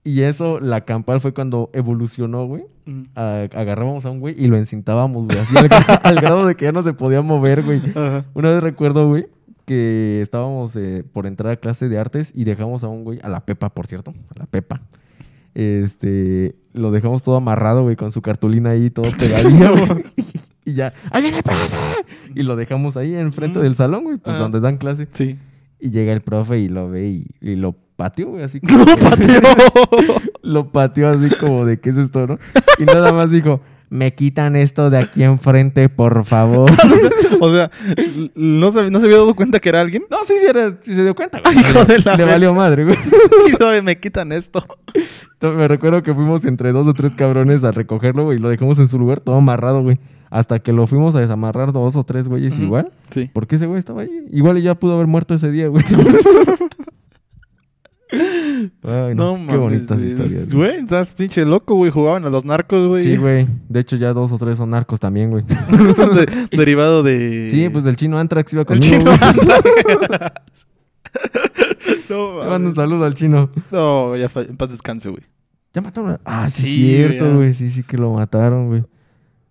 Y 0.04 0.22
eso, 0.22 0.60
la 0.60 0.82
campal 0.82 1.20
fue 1.20 1.34
cuando 1.34 1.70
evolucionó, 1.74 2.46
güey. 2.46 2.64
A- 3.16 3.48
agarrábamos 3.54 4.06
a 4.06 4.12
un 4.12 4.20
güey 4.20 4.36
y 4.38 4.48
lo 4.48 4.58
encintábamos, 4.58 5.26
güey. 5.26 5.40
Así 5.40 5.56
al, 5.58 5.70
al 6.04 6.16
grado 6.16 6.46
de 6.46 6.56
que 6.56 6.66
ya 6.66 6.72
no 6.72 6.84
se 6.84 6.94
podía 6.94 7.22
mover, 7.22 7.64
güey. 7.64 7.82
Una 8.36 8.50
vez 8.52 8.62
recuerdo, 8.62 9.08
güey, 9.08 9.26
que 9.70 10.20
estábamos 10.24 10.76
eh, 10.76 11.04
por 11.14 11.28
entrar 11.28 11.54
a 11.54 11.58
clase 11.58 11.90
de 11.90 12.00
artes 12.00 12.32
y 12.34 12.44
dejamos 12.44 12.84
a 12.84 12.88
un 12.88 13.04
güey, 13.04 13.20
a 13.22 13.30
la 13.30 13.46
Pepa, 13.46 13.70
por 13.70 13.86
cierto, 13.86 14.16
a 14.36 14.40
la 14.40 14.48
Pepa. 14.48 14.82
Este, 15.54 16.56
lo 16.74 16.90
dejamos 16.90 17.22
todo 17.22 17.36
amarrado, 17.36 17.84
güey, 17.84 17.96
con 17.96 18.10
su 18.12 18.24
cartulina 18.24 18.72
ahí, 18.72 18.90
todo 18.90 19.06
pegadillo. 19.18 19.74
Y 20.66 20.74
ya, 20.74 20.94
¡ahí 21.12 21.22
viene 21.24 21.38
el 21.38 21.44
profe! 21.44 21.76
Y 22.36 22.44
lo 22.44 22.56
dejamos 22.56 22.96
ahí 22.98 23.16
enfrente 23.16 23.58
Mm. 23.60 23.62
del 23.64 23.76
salón, 23.76 24.04
güey, 24.04 24.18
pues 24.18 24.36
Ajá. 24.36 24.44
donde 24.44 24.60
dan 24.60 24.78
clase. 24.78 25.08
Sí. 25.12 25.38
Y 25.80 25.90
llega 25.92 26.14
el 26.14 26.22
profe 26.22 26.60
y 26.60 26.68
lo 26.68 26.90
ve 26.90 27.08
y, 27.08 27.28
y 27.42 27.56
lo 27.56 27.74
pateó, 27.96 28.30
güey, 28.30 28.44
así 28.44 28.60
como 28.62 28.86
¡Lo 28.86 28.98
pateó! 28.98 29.42
lo 30.44 30.72
pateó 30.72 31.10
así 31.10 31.30
como 31.36 31.66
de 31.66 31.80
qué 31.80 31.90
es 31.92 31.98
esto, 31.98 32.26
¿no? 32.28 32.40
Y 32.80 32.84
nada 32.86 33.12
más 33.14 33.32
dijo, 33.32 33.62
me 33.90 34.14
quitan 34.14 34.56
esto 34.56 34.90
de 34.90 34.98
aquí 35.00 35.24
enfrente, 35.24 35.90
por 35.90 36.24
favor. 36.26 36.70
o 37.42 37.52
sea, 37.56 37.72
¿no 38.36 38.72
se, 38.72 38.90
¿no 38.92 39.00
se 39.00 39.06
había 39.06 39.18
dado 39.18 39.36
cuenta 39.36 39.60
que 39.60 39.70
era 39.70 39.82
alguien? 39.82 40.04
No, 40.10 40.18
sí, 40.26 40.34
sí, 40.40 40.46
era- 40.48 40.78
sí 40.82 40.94
se 40.94 41.04
dio 41.04 41.16
cuenta, 41.16 41.42
güey. 41.44 41.58
Le 42.18 42.26
valió 42.26 42.54
madre, 42.54 42.86
güey. 42.86 42.98
Y 43.48 43.54
todavía 43.54 43.82
me 43.82 44.00
quitan 44.00 44.32
esto. 44.32 44.64
Me 45.42 45.68
recuerdo 45.68 46.04
que 46.04 46.14
fuimos 46.14 46.46
entre 46.46 46.72
dos 46.72 46.86
o 46.88 46.94
tres 46.94 47.16
cabrones 47.16 47.64
a 47.64 47.72
recogerlo, 47.72 48.26
güey, 48.26 48.38
y 48.38 48.42
lo 48.42 48.50
dejamos 48.50 48.78
en 48.80 48.88
su 48.88 49.00
lugar 49.00 49.22
todo 49.22 49.38
amarrado, 49.38 49.82
güey. 49.82 49.98
Hasta 50.30 50.60
que 50.60 50.72
lo 50.74 50.86
fuimos 50.86 51.16
a 51.16 51.22
desamarrar 51.22 51.72
dos 51.74 51.96
o 51.96 52.04
tres 52.04 52.28
güeyes 52.28 52.60
igual. 52.60 52.92
Sí. 53.10 53.32
Porque 53.34 53.56
ese 53.56 53.66
güey 53.66 53.80
estaba 53.80 54.04
ahí. 54.04 54.12
Igual 54.32 54.62
ya 54.62 54.76
pudo 54.76 54.94
haber 54.94 55.08
muerto 55.08 55.34
ese 55.34 55.50
día, 55.50 55.68
güey. 55.70 55.84
Ay, 58.12 59.14
No, 59.16 59.38
no, 59.38 59.48
qué 59.48 59.58
mames, 59.58 59.60
bonitas 59.60 59.98
güey. 59.98 60.08
historias. 60.10 60.54
güey. 60.54 60.76
Estás 60.78 61.14
pinche 61.14 61.46
loco, 61.46 61.76
güey. 61.76 61.92
Jugaban 61.92 62.26
a 62.26 62.30
los 62.30 62.44
narcos, 62.46 62.88
güey. 62.88 63.04
Sí, 63.04 63.18
güey. 63.18 63.48
De 63.70 63.80
hecho, 63.80 63.96
ya 63.98 64.14
dos 64.14 64.32
o 64.32 64.38
tres 64.38 64.58
son 64.58 64.72
narcos 64.72 65.00
también, 65.00 65.30
güey. 65.30 65.44
De- 65.46 66.48
derivado 66.58 67.04
de. 67.04 67.50
Sí, 67.52 67.70
pues 67.70 67.84
del 67.84 67.96
chino 67.96 68.18
Antrax 68.18 68.52
iba 68.54 68.62
El 68.64 68.68
conmigo, 68.68 68.98
chino. 69.00 69.12
güey. 69.12 69.20
no, 72.10 72.44
Le 72.44 72.48
mando 72.50 72.56
un 72.56 72.62
mames. 72.64 72.76
saludo 72.76 73.06
al 73.06 73.14
chino. 73.14 73.50
No, 73.72 74.16
ya 74.16 74.30
en 74.36 74.58
paz 74.58 74.72
descanse, 74.72 75.10
güey. 75.10 75.24
Ya 75.74 75.82
mataron 75.82 76.12
a... 76.12 76.20
Ah, 76.26 76.50
sí, 76.50 76.64
Sí, 76.64 76.76
cierto, 76.88 77.26
güey. 77.26 77.36
güey. 77.38 77.54
Sí, 77.54 77.70
sí 77.70 77.84
que 77.84 77.98
lo 77.98 78.12
mataron, 78.14 78.68
güey. 78.70 78.84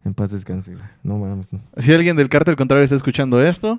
En 0.05 0.15
paz 0.15 0.33
descanse, 0.33 0.73
güey. 0.73 0.85
No 1.05 1.17
mames, 1.19 1.47
no. 1.53 1.61
Si 1.79 1.93
alguien 1.93 2.17
del 2.17 2.29
cártel 2.29 2.57
contrario 2.57 2.83
está 2.83 2.97
escuchando 2.97 3.41
esto, 3.41 3.79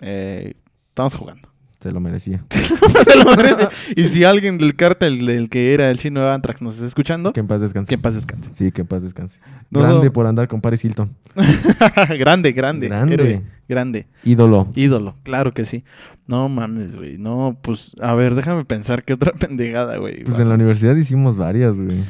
eh, 0.00 0.54
estamos 0.88 1.14
jugando. 1.14 1.48
Se 1.80 1.90
lo 1.92 2.00
merecía. 2.00 2.44
Se 2.50 3.16
lo 3.16 3.34
merece. 3.36 3.68
Y 3.96 4.04
si 4.08 4.22
alguien 4.24 4.58
del 4.58 4.76
cártel 4.76 5.24
del 5.24 5.48
que 5.48 5.72
era 5.72 5.90
el 5.90 5.98
chino 5.98 6.28
Antrax 6.28 6.60
nos 6.60 6.74
está 6.74 6.86
escuchando, 6.86 7.32
Que 7.32 7.40
en 7.40 7.46
paz 7.46 7.62
descanse. 7.62 7.88
que 7.88 7.94
en 7.94 8.02
paz 8.02 8.14
descanse. 8.14 8.50
Sí, 8.52 8.70
que 8.70 8.82
en 8.82 8.86
paz 8.86 9.02
descanse. 9.02 9.40
No, 9.70 9.80
Grande 9.80 10.06
no. 10.06 10.12
por 10.12 10.26
andar 10.26 10.46
con 10.46 10.60
Paris 10.60 10.84
Hilton. 10.84 11.10
grande, 12.18 12.52
grande, 12.52 12.88
Grande. 12.88 13.14
héroe, 13.14 13.42
grande. 13.68 14.06
Ídolo. 14.24 14.68
Ídolo, 14.74 15.16
claro 15.22 15.52
que 15.52 15.64
sí. 15.64 15.84
No 16.26 16.48
mames, 16.50 16.96
güey. 16.96 17.16
No, 17.18 17.58
pues, 17.62 17.92
a 18.00 18.14
ver, 18.14 18.34
déjame 18.34 18.64
pensar 18.66 19.02
qué 19.04 19.14
otra 19.14 19.32
pendejada, 19.38 19.96
güey. 19.96 20.22
Pues 20.24 20.38
en 20.38 20.48
la 20.50 20.56
universidad 20.56 20.94
hicimos 20.96 21.36
varias, 21.38 21.76
güey. 21.76 22.04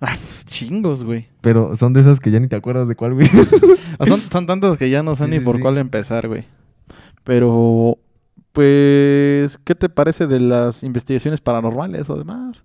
Ah, 0.00 0.16
pues 0.20 0.46
chingos, 0.46 1.04
güey. 1.04 1.28
Pero 1.42 1.76
son 1.76 1.92
de 1.92 2.00
esas 2.00 2.18
que 2.18 2.30
ya 2.30 2.40
ni 2.40 2.48
te 2.48 2.56
acuerdas 2.56 2.88
de 2.88 2.94
cuál, 2.96 3.12
güey. 3.14 3.28
Ah, 3.98 4.06
Son, 4.06 4.20
son 4.32 4.46
tantas 4.46 4.76
que 4.78 4.88
ya 4.90 5.02
no 5.02 5.14
sé 5.16 5.24
Sí, 5.26 5.30
ni 5.30 5.38
sí, 5.38 5.44
por 5.44 5.56
sí. 5.56 5.62
cuál 5.62 5.76
empezar, 5.78 6.26
güey. 6.28 6.44
Pero, 7.24 7.98
pues, 8.52 9.58
¿qué 9.64 9.74
te 9.74 9.88
parece 9.88 10.26
de 10.26 10.40
las 10.40 10.82
investigaciones 10.82 11.40
paranormales 11.40 12.08
o 12.10 12.16
demás? 12.16 12.64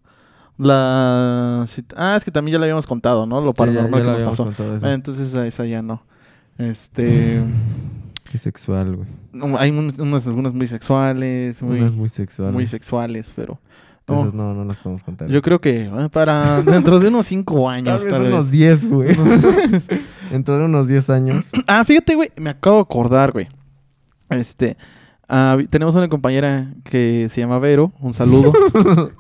La... 0.58 1.66
Ah, 1.96 2.16
es 2.18 2.24
que 2.24 2.32
también 2.32 2.54
ya 2.54 2.58
lo 2.60 2.64
habíamos 2.66 2.88
contado, 2.88 3.26
¿no? 3.26 3.40
Lo 3.42 3.52
Sí, 3.52 3.58
ya- 3.58 3.66
paranormal 3.66 4.00
ya 4.04 4.12
lo 4.12 4.18
que 4.18 4.24
nos 4.24 4.38
pasó. 4.38 4.88
entonces 4.90 5.28
esa, 5.30 5.46
esa 5.46 5.66
ya 5.66 5.82
no. 5.82 6.04
Este... 6.58 7.40
Qué 8.32 8.38
sexual, 8.38 8.98
güey. 8.98 9.58
hay 9.58 9.70
un- 9.72 9.96
unas, 10.00 10.28
algunas 10.28 10.54
muy 10.54 10.68
sexuales, 10.68 11.62
muy, 11.62 11.80
Unas 11.80 11.96
muy 11.96 12.10
sexuales. 12.10 12.54
muy 12.54 12.68
sexuales, 12.68 13.32
pero... 13.34 13.58
no, 14.10 14.20
Esas 14.22 14.34
no, 14.34 14.54
no 14.54 14.66
las 14.66 14.80
podemos 14.80 15.02
contar. 15.04 15.30
yo 15.30 15.42
creo 15.42 15.62
que 15.62 15.84
eh, 15.86 16.10
para 16.12 16.62
dentro 16.66 17.00
de 17.00 17.08
unos 17.08 17.28
cinco 17.28 17.56
Tal 17.68 17.74
años, 17.76 18.04
vez 18.04 18.12
tal 18.12 18.24
vez. 18.24 18.34
unos 18.34 18.52
10, 18.52 18.90
güey. 18.90 19.16
Dentro 20.32 20.58
de 20.58 20.66
unos 20.66 20.88
10 20.90 21.10
años. 21.10 21.50
Ah, 21.68 21.86
fíjate, 21.86 22.16
güey, 22.16 22.32
me 22.36 22.50
acabo 22.50 22.78
de 22.78 22.82
acordar, 22.82 23.32
güey. 23.32 23.48
Este, 24.30 24.76
ah, 25.30 25.58
tenemos 25.70 25.96
una 25.96 26.08
compañera 26.08 26.74
que 26.84 27.28
se 27.30 27.42
llama 27.42 27.60
Vero, 27.60 27.92
un 28.00 28.14
saludo. 28.14 28.54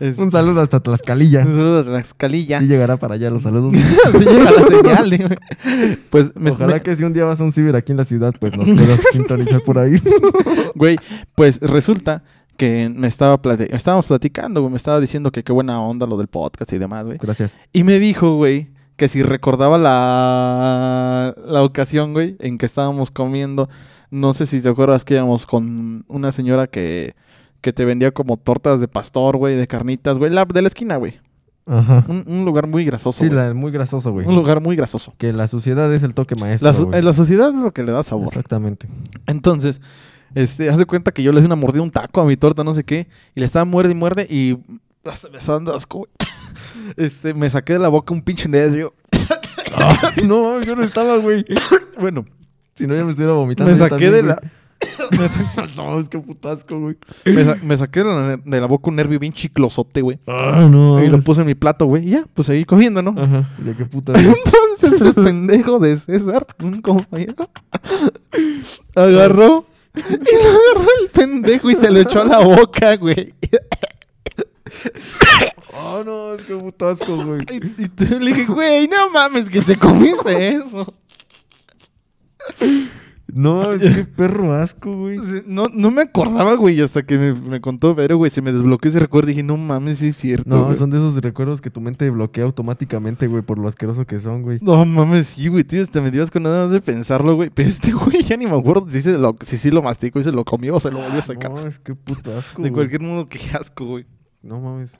Es- 0.00 0.16
Un 0.16 0.30
saludo 0.30 0.60
hasta 0.60 0.80
Tlaxcalilla. 0.80 1.40
un 1.40 1.46
saludo 1.56 1.80
a 1.80 1.82
la 1.84 1.98
escalilla. 1.98 2.60
Sí 2.60 2.66
llegará 2.68 2.96
para 2.98 3.14
allá 3.14 3.30
los 3.30 3.42
saludos. 3.42 3.74
Así 4.06 4.24
llega 4.24 4.50
la 4.50 4.62
señal, 4.62 5.08
güey. 5.18 5.98
Pues, 6.10 6.34
me, 6.36 6.50
Ojalá 6.52 6.80
que 6.80 6.96
si 6.96 7.02
un 7.04 7.12
día 7.12 7.24
vas 7.24 7.40
a 7.40 7.44
un 7.44 7.50
ciber 7.52 7.74
aquí 7.76 7.90
en 7.92 7.98
la 7.98 8.04
ciudad, 8.04 8.32
pues 8.38 8.56
nos 8.56 8.68
puedas 8.68 9.00
sintonizar 9.12 9.60
por 9.62 9.78
ahí. 9.78 10.00
güey, 10.76 10.96
pues 11.34 11.60
resulta 11.60 12.22
que 12.56 12.88
me 12.94 13.08
estaba 13.08 13.40
plati- 13.42 13.68
estábamos 13.74 14.06
platicando, 14.06 14.60
güey, 14.62 14.70
me 14.70 14.76
estaba 14.78 15.00
diciendo 15.00 15.30
que 15.32 15.42
qué 15.44 15.52
buena 15.52 15.80
onda 15.82 16.06
lo 16.06 16.16
del 16.16 16.28
podcast 16.28 16.72
y 16.72 16.78
demás, 16.78 17.06
güey. 17.06 17.18
Gracias. 17.18 17.58
Y 17.72 17.82
me 17.84 17.98
dijo, 17.98 18.36
güey, 18.36 18.68
que 18.96 19.08
si 19.08 19.22
recordaba 19.22 19.78
la, 19.78 21.34
la 21.46 21.62
ocasión, 21.62 22.12
güey, 22.12 22.36
en 22.40 22.58
que 22.58 22.66
estábamos 22.66 23.10
comiendo. 23.10 23.68
No 24.10 24.34
sé 24.34 24.46
si 24.46 24.60
te 24.60 24.68
acuerdas 24.68 25.04
que 25.04 25.14
íbamos 25.14 25.46
con 25.46 26.04
una 26.08 26.32
señora 26.32 26.66
que, 26.66 27.14
que 27.60 27.72
te 27.72 27.84
vendía 27.84 28.10
como 28.10 28.36
tortas 28.36 28.80
de 28.80 28.88
pastor, 28.88 29.36
güey, 29.36 29.56
de 29.56 29.66
carnitas, 29.66 30.18
güey, 30.18 30.30
la 30.30 30.44
de 30.44 30.62
la 30.62 30.68
esquina, 30.68 30.96
güey. 30.96 31.20
Ajá. 31.66 32.04
Un, 32.08 32.24
un 32.26 32.44
lugar 32.46 32.66
muy 32.66 32.84
grasoso. 32.84 33.20
Sí, 33.20 33.28
la, 33.28 33.52
muy 33.52 33.70
grasoso, 33.70 34.10
güey. 34.12 34.26
Un 34.26 34.34
lugar 34.34 34.62
muy 34.62 34.74
grasoso. 34.74 35.12
Que 35.18 35.34
la 35.34 35.48
suciedad 35.48 35.92
es 35.92 36.02
el 36.02 36.14
toque 36.14 36.34
maestro. 36.34 36.88
La, 36.90 37.02
la 37.02 37.12
sociedad 37.12 37.52
es 37.54 37.60
lo 37.60 37.72
que 37.72 37.82
le 37.82 37.92
da 37.92 38.02
sabor. 38.02 38.28
Exactamente. 38.28 38.88
Entonces, 39.26 39.82
este, 40.34 40.70
hace 40.70 40.86
cuenta 40.86 41.12
que 41.12 41.22
yo 41.22 41.32
le 41.32 41.40
di 41.40 41.46
una 41.46 41.56
mordida 41.56 41.82
un 41.82 41.90
taco 41.90 42.20
a 42.20 42.24
mi 42.24 42.36
torta, 42.36 42.64
no 42.64 42.74
sé 42.74 42.84
qué, 42.84 43.08
y 43.34 43.40
le 43.40 43.46
estaba 43.46 43.64
muerde 43.64 43.92
y 43.92 43.94
muerde 43.94 44.26
y 44.30 44.56
hasta 45.04 45.28
me 45.28 45.38
estaba 45.38 45.58
dando 45.58 45.74
asco, 45.74 45.98
güey. 45.98 46.10
Este, 46.96 47.34
me 47.34 47.50
saqué 47.50 47.74
de 47.74 47.78
la 47.80 47.88
boca 47.88 48.14
un 48.14 48.22
pinche 48.22 48.48
nervio. 48.48 48.94
no, 50.24 50.60
yo 50.60 50.74
no 50.74 50.82
estaba, 50.82 51.18
güey. 51.18 51.44
Bueno, 52.00 52.24
Si 52.78 52.86
no, 52.86 52.94
ya 52.94 53.04
me 53.04 53.10
estuviera 53.10 53.34
vomitando. 53.34 53.70
me 53.70 53.76
saqué 53.76 54.10
de 54.10 54.22
la... 54.22 54.40
me, 55.18 55.28
sa- 55.28 55.52
güey. 55.56 55.68
no, 55.76 55.98
es 56.00 56.08
que 56.08 56.18
putasco, 56.18 56.78
güey. 56.78 56.96
me 57.26 57.44
sa- 57.44 57.56
me 57.62 57.76
saqué 57.76 58.00
de 58.00 58.06
la, 58.06 58.36
de 58.36 58.60
la 58.60 58.66
boca 58.66 58.88
un 58.90 58.96
nervio 58.96 59.18
bien 59.18 59.32
chiclosote, 59.32 60.00
güey. 60.02 60.18
Ah, 60.26 60.66
no. 60.70 61.02
Y 61.02 61.08
lo 61.10 61.20
puse 61.20 61.40
en 61.40 61.48
mi 61.48 61.54
plato, 61.56 61.86
güey. 61.86 62.06
Y 62.06 62.10
ya, 62.10 62.24
pues 62.32 62.46
seguí 62.46 62.64
comiendo, 62.64 63.02
¿no? 63.02 63.14
Ajá. 63.20 63.48
Ya 63.64 63.74
qué 63.76 63.84
puta. 63.84 64.12
Entonces 64.16 65.00
el 65.00 65.14
pendejo 65.24 65.78
de 65.80 65.96
César, 65.96 66.46
un 66.60 66.80
compañero, 66.80 67.50
agarró 68.94 69.66
y 69.96 70.00
le 70.00 70.40
agarró 70.40 70.88
el 71.02 71.08
pendejo 71.12 71.70
y 71.70 71.74
se 71.74 71.90
lo 71.90 71.98
echó 71.98 72.22
a 72.22 72.24
la 72.24 72.38
boca, 72.38 72.94
güey. 72.96 73.34
oh, 75.74 76.02
no, 76.06 76.34
es 76.34 76.42
que 76.42 76.54
putasco, 76.54 77.16
güey. 77.24 77.40
Y, 77.50 77.84
y 77.84 77.88
te- 77.88 78.20
le 78.20 78.32
dije, 78.32 78.44
güey, 78.46 78.86
no 78.86 79.10
mames 79.10 79.48
que 79.48 79.60
te 79.62 79.76
comiste 79.76 80.54
eso. 80.54 80.94
No, 83.32 83.72
es 83.72 83.94
que 83.94 84.04
perro 84.04 84.52
asco, 84.52 84.90
güey. 84.90 85.18
No, 85.46 85.66
no 85.72 85.90
me 85.90 86.02
acordaba, 86.02 86.54
güey, 86.54 86.80
hasta 86.80 87.02
que 87.02 87.18
me, 87.18 87.34
me 87.34 87.60
contó 87.60 87.94
Vero, 87.94 88.16
güey, 88.16 88.30
se 88.30 88.42
me 88.42 88.52
desbloqueó 88.52 88.88
ese 88.88 88.98
recuerdo 88.98 89.28
y 89.28 89.32
dije, 89.32 89.42
no 89.42 89.56
mames, 89.56 89.98
sí 89.98 90.08
es 90.08 90.16
cierto. 90.16 90.48
No, 90.48 90.64
güey". 90.64 90.76
son 90.76 90.90
de 90.90 90.96
esos 90.96 91.16
recuerdos 91.16 91.60
que 91.60 91.70
tu 91.70 91.80
mente 91.80 92.08
bloquea 92.10 92.44
automáticamente, 92.44 93.26
güey, 93.26 93.42
por 93.42 93.58
lo 93.58 93.68
asqueroso 93.68 94.06
que 94.06 94.18
son, 94.18 94.42
güey. 94.42 94.58
No 94.62 94.84
mames, 94.84 95.28
sí, 95.28 95.48
güey, 95.48 95.64
tío, 95.64 95.82
hasta 95.82 96.00
me 96.00 96.10
dio 96.10 96.22
asco 96.22 96.40
nada 96.40 96.64
más 96.64 96.70
de 96.72 96.80
pensarlo, 96.80 97.36
güey. 97.36 97.50
Pero 97.50 97.68
este 97.68 97.92
güey 97.92 98.22
ya 98.22 98.36
ni 98.36 98.46
me 98.46 98.56
acuerdo 98.56 98.88
si, 98.90 99.02
se 99.02 99.18
lo, 99.18 99.36
si 99.40 99.58
sí 99.58 99.70
lo 99.70 99.82
masticó 99.82 100.18
y 100.20 100.24
se 100.24 100.32
lo 100.32 100.44
comió 100.44 100.76
o 100.76 100.80
se 100.80 100.90
lo 100.90 100.98
volvió 100.98 101.20
a 101.20 101.22
sacar. 101.22 101.50
No, 101.50 101.66
es 101.66 101.78
que 101.78 101.94
puto 101.94 102.36
asco. 102.36 102.62
de 102.62 102.70
güey. 102.70 102.88
cualquier 102.88 103.02
modo, 103.02 103.26
qué 103.26 103.38
asco, 103.52 103.84
güey. 103.84 104.06
No 104.42 104.60
mames. 104.60 104.96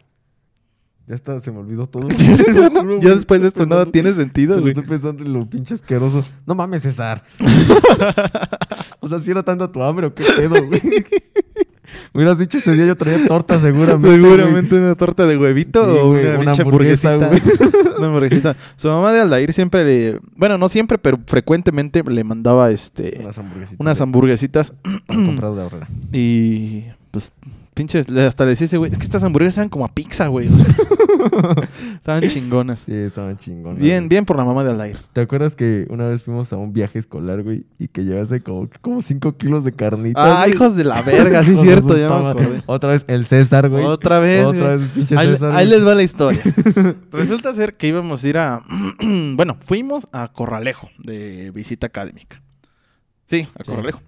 Ya 1.09 1.15
está, 1.15 1.41
se 1.41 1.51
me 1.51 1.61
olvidó 1.61 1.87
todo. 1.87 2.07
ya 3.01 3.15
después 3.15 3.41
de 3.41 3.49
esto 3.49 3.65
nada 3.65 3.87
tiene 3.87 4.13
sentido, 4.13 4.61
güey. 4.61 4.73
estoy 4.73 4.85
pensando 4.85 5.25
en 5.25 5.33
lo 5.33 5.49
pinche 5.49 5.73
asqueroso. 5.73 6.23
No 6.45 6.55
mames, 6.55 6.83
César. 6.83 7.25
o 9.01 9.09
sea, 9.09 9.19
si 9.21 9.31
era 9.31 9.43
tanto 9.43 9.71
tu 9.71 9.83
hambre 9.83 10.09
o 10.09 10.15
qué 10.15 10.23
pedo, 10.37 10.63
güey. 10.67 10.83
Hubieras 12.13 12.39
dicho 12.39 12.59
ese 12.59 12.75
día 12.75 12.85
yo 12.85 12.97
traía 12.97 13.27
torta 13.27 13.59
seguramente. 13.59 14.17
Seguramente 14.17 14.77
una 14.77 14.95
torta 14.95 15.25
de 15.25 15.39
huevito 15.39 15.83
Sí, 15.83 15.99
o 15.99 16.09
güey, 16.09 16.27
una, 16.27 16.41
una 16.41 16.53
hamburguesa, 16.53 17.15
hamburguesita. 17.15 17.97
una 17.97 18.07
hamburguesita. 18.07 18.57
Su 18.77 18.89
mamá 18.89 19.11
de 19.13 19.21
Aldair 19.21 19.55
siempre 19.55 19.85
le... 19.85 20.21
Bueno, 20.37 20.59
no 20.59 20.69
siempre, 20.69 20.99
pero 20.99 21.19
frecuentemente 21.27 22.03
le 22.03 22.23
mandaba 22.23 22.71
este... 22.71 23.17
Unas 23.23 23.39
hamburguesitas. 23.39 23.81
Unas 23.81 24.01
hamburguesitas. 24.03 24.75
comprado 25.07 25.57
de 25.57 25.63
ahorrera. 25.63 25.89
Y... 26.13 26.85
Pues... 27.11 27.33
Pinches... 27.79 28.09
Hasta 28.09 28.43
le 28.45 28.51
decía 28.51 28.65
ese 28.65 28.77
güey... 28.77 28.91
Es 28.91 28.99
que 28.99 29.05
estas 29.05 29.23
hamburguesas 29.23 29.55
saben 29.55 29.69
como 29.69 29.85
a 29.85 29.89
pizza, 29.95 30.27
güey. 30.27 30.49
Estaban 31.95 32.29
chingonas. 32.29 32.81
Sí, 32.81 32.93
estaban 32.93 33.37
chingones. 33.37 33.79
Bien, 33.79 34.01
güey. 34.01 34.09
bien 34.09 34.25
por 34.25 34.37
la 34.37 34.45
mamá 34.45 34.65
de 34.65 34.71
Aldair. 34.71 34.99
¿Te 35.13 35.21
acuerdas 35.21 35.55
que 35.55 35.87
una 35.89 36.09
vez 36.09 36.25
fuimos 36.25 36.53
a 36.53 36.57
un 36.57 36.73
viaje 36.73 36.99
escolar, 36.99 37.45
güey? 37.45 37.67
Y 37.79 37.87
que 37.87 38.05
llevaste 38.05 38.41
como, 38.41 38.69
como 38.81 39.01
5 39.01 39.37
kilos 39.37 39.65
de 39.65 39.73
carnitas. 39.73 40.21
Ah, 40.27 40.41
güey? 40.41 40.55
hijos 40.55 40.75
de 40.75 40.83
la 40.83 41.03
verga, 41.03 41.45
sí 41.45 41.53
es 41.53 41.61
cierto, 41.61 41.97
ya 41.97 42.09
me 42.09 42.31
acordé. 42.31 42.63
Otra 42.67 42.91
vez 42.91 43.05
el 43.07 43.27
César, 43.27 43.69
güey. 43.69 43.85
Otra 43.85 44.19
vez. 44.19 44.45
Otra 44.45 44.61
güey. 44.61 44.79
vez 44.79 44.83
el 44.83 44.89
pinche 44.89 45.17
Ahí, 45.17 45.29
César. 45.29 45.53
ahí 45.55 45.67
les 45.69 45.87
va 45.87 45.95
la 45.95 46.03
historia. 46.03 46.43
Resulta 47.13 47.55
ser 47.55 47.77
que 47.77 47.87
íbamos 47.87 48.25
a 48.25 48.29
ir 48.29 48.39
a. 48.39 48.61
bueno, 49.35 49.57
fuimos 49.61 50.09
a 50.11 50.33
Corralejo 50.33 50.91
de 50.99 51.53
visita 51.53 51.87
académica. 51.87 52.43
Sí, 53.27 53.47
a 53.55 53.63
Sí. 53.63 53.71
Corralejo. 53.71 54.03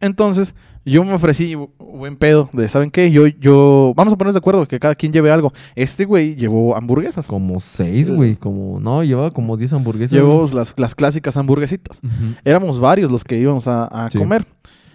Entonces, 0.00 0.52
yo 0.84 1.04
me 1.04 1.12
ofrecí 1.12 1.54
bu- 1.54 1.70
buen 1.78 2.16
pedo 2.16 2.50
de, 2.52 2.68
¿saben 2.68 2.90
qué? 2.90 3.10
Yo, 3.10 3.26
yo. 3.26 3.92
Vamos 3.96 4.12
a 4.14 4.16
ponernos 4.16 4.34
de 4.34 4.38
acuerdo 4.38 4.66
que 4.66 4.78
cada 4.80 4.94
quien 4.94 5.12
lleve 5.12 5.30
algo. 5.30 5.52
Este 5.74 6.04
güey 6.04 6.34
llevó 6.34 6.76
hamburguesas. 6.76 7.26
Como 7.26 7.60
6, 7.60 8.10
güey. 8.10 8.36
Como, 8.36 8.80
no, 8.80 9.04
llevaba 9.04 9.30
como 9.30 9.56
10 9.56 9.72
hamburguesas. 9.74 10.12
Llevó 10.12 10.48
las, 10.52 10.74
las 10.78 10.94
clásicas 10.94 11.36
hamburguesitas. 11.36 12.00
Éramos 12.44 12.80
varios 12.80 13.10
los 13.12 13.24
que 13.24 13.38
íbamos 13.38 13.68
a, 13.68 13.84
a 13.84 14.10
Sí. 14.10 14.18
comer. 14.18 14.46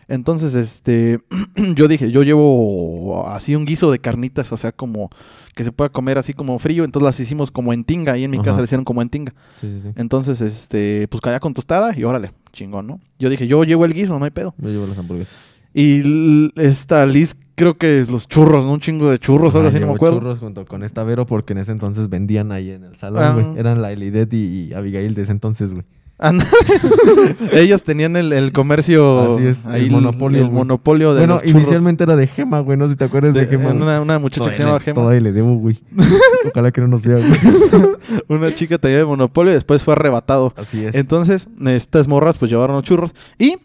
Entonces, 0.10 0.56
este, 0.56 1.20
yo 1.76 1.88
dije, 1.90 2.12
yo 2.12 2.24
llevo 2.24 3.28
así 3.28 3.56
un 3.56 3.66
guiso 3.66 3.92
de 3.92 4.00
carnitas, 4.00 4.52
o 4.54 4.58
sea, 4.58 4.72
como 4.72 5.10
que 5.54 5.66
se 5.66 5.72
pueda 5.74 5.90
comer 5.90 6.18
así 6.18 6.34
como 6.34 6.58
frío. 6.60 6.86
Entonces 6.86 7.06
las 7.06 7.20
hicimos 7.20 7.52
como 7.52 7.74
en 7.74 7.84
tinga, 7.84 8.14
ahí 8.14 8.24
en 8.24 8.32
mi 8.32 8.38
Ajá. 8.38 8.46
casa 8.46 8.58
le 8.60 8.64
hicieron 8.66 8.86
como 8.86 9.02
en 9.02 9.10
tinga. 9.10 9.34
Sí, 9.60 9.70
sí, 9.72 9.82
sí. 9.82 9.90
Entonces, 9.96 10.40
este, 10.40 11.08
pues 11.10 11.20
caía 11.22 11.40
con 11.42 11.54
tostada 11.54 11.98
y 11.98 12.04
órale, 12.06 12.32
chingón, 12.54 12.88
¿no? 12.88 13.00
Yo 13.20 13.30
dije, 13.30 13.48
yo 13.48 13.64
llevo 13.66 13.84
el 13.86 13.94
guiso, 13.94 14.18
no 14.18 14.24
hay 14.26 14.32
pedo. 14.32 14.54
Yo 14.60 14.70
llevo 14.70 14.88
las 14.88 14.98
hamburguesas. 14.98 15.57
Y 15.80 16.52
esta 16.56 17.06
Liz, 17.06 17.36
creo 17.56 17.78
que 17.78 18.04
los 18.10 18.28
churros, 18.28 18.66
¿no? 18.66 18.72
Un 18.74 18.80
chingo 18.80 19.12
de 19.12 19.20
churros, 19.20 19.54
algo 19.54 19.68
así, 19.68 19.80
no 19.80 19.88
me 19.88 19.94
acuerdo. 19.94 20.18
churros 20.18 20.40
junto 20.40 20.66
con 20.66 20.84
esta 20.84 21.04
Vero 21.04 21.26
porque 21.28 21.54
en 21.54 21.60
ese 21.60 21.72
entonces 21.72 22.10
vendían 22.10 22.52
ahí 22.52 22.72
en 22.72 22.84
el 22.84 22.96
salón, 22.96 23.24
Ah. 23.24 23.34
güey. 23.34 23.60
Eran 23.60 23.82
la 23.82 23.92
Elidet 23.92 24.34
y, 24.34 24.70
y 24.70 24.74
Abigail 24.74 25.14
de 25.14 25.22
ese 25.22 25.32
entonces, 25.34 25.74
güey. 25.74 25.86
Ellos 27.52 27.84
tenían 27.84 28.16
el, 28.16 28.34
el 28.34 28.52
comercio. 28.52 29.36
Así 29.36 29.46
es, 29.46 29.66
el 29.68 29.72
ahí 29.72 29.90
monopolio, 29.92 30.46
El 30.46 30.52
monopolio 30.52 31.14
de 31.14 31.20
Bueno, 31.22 31.36
los 31.36 31.46
inicialmente 31.46 32.04
era 32.06 32.16
de 32.16 32.26
Gema, 32.26 32.60
güey. 32.62 32.76
No 32.78 32.86
sé 32.88 32.94
si 32.94 32.98
te 32.98 33.06
acuerdas 33.06 33.34
de, 33.36 33.42
De- 33.42 33.48
Gema. 33.48 33.70
una, 33.70 34.02
una 34.02 34.18
muchacha 34.18 34.50
que 34.50 34.56
se 34.56 34.64
Todavía 34.64 34.66
llama 34.66 34.80
le- 34.80 34.84
Gema. 34.84 34.96
Todavía 34.96 35.22
le 35.22 35.32
debo, 35.32 35.56
güey. 35.58 35.78
Ojalá 36.52 36.72
que 36.72 36.82
no 36.82 36.88
nos 36.88 37.04
vea, 37.06 37.18
güey. 37.18 37.96
Una 38.30 38.54
chica 38.54 38.78
tenía 38.78 39.00
el 39.02 39.06
monopolio 39.06 39.52
y 39.52 39.56
después 39.56 39.84
fue 39.84 39.94
arrebatado. 39.94 40.54
Así 40.58 40.84
es. 40.86 40.96
Entonces, 40.96 41.48
estas 41.66 42.08
morras 42.08 42.38
pues 42.40 42.50
llevaron 42.52 42.76
los 42.78 42.84
churros. 42.86 43.14
Y 43.38 43.58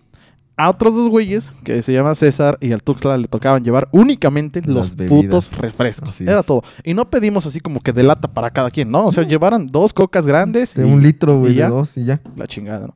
a 0.65 0.71
otros 0.71 0.95
dos 0.95 1.09
güeyes, 1.09 1.53
que 1.65 1.83
se 1.83 1.93
llama 1.93 2.15
César 2.15 2.59
y 2.61 2.73
al 2.73 2.83
Tuxtla, 2.83 3.17
le 3.17 3.29
tocaban 3.29 3.65
llevar 3.65 3.89
únicamente 3.93 4.61
Las 4.61 4.69
los 4.69 4.97
bebidas. 4.97 5.23
putos 5.25 5.57
refrescos. 5.59 6.11
Así 6.11 6.25
Era 6.25 6.41
es. 6.41 6.47
todo. 6.47 6.63
Y 6.85 6.95
no 6.95 7.09
pedimos 7.11 7.47
así 7.47 7.61
como 7.61 7.81
que 7.81 7.93
de 7.93 8.03
lata 8.03 8.29
para 8.29 8.51
cada 8.51 8.71
quien, 8.71 8.91
¿no? 8.91 9.07
O 9.07 9.13
sea, 9.13 9.25
llevaran 9.27 9.67
dos 9.67 9.93
cocas 9.93 10.27
grandes. 10.27 10.75
de 10.75 10.87
y- 10.89 10.93
un 10.93 11.03
litro, 11.03 11.39
güey, 11.39 11.53
y 11.53 11.55
de 11.57 11.61
ya. 11.61 11.69
dos 11.69 11.97
y 11.97 12.05
ya. 12.05 12.21
La 12.37 12.47
chingada, 12.47 12.87
¿no? 12.89 12.95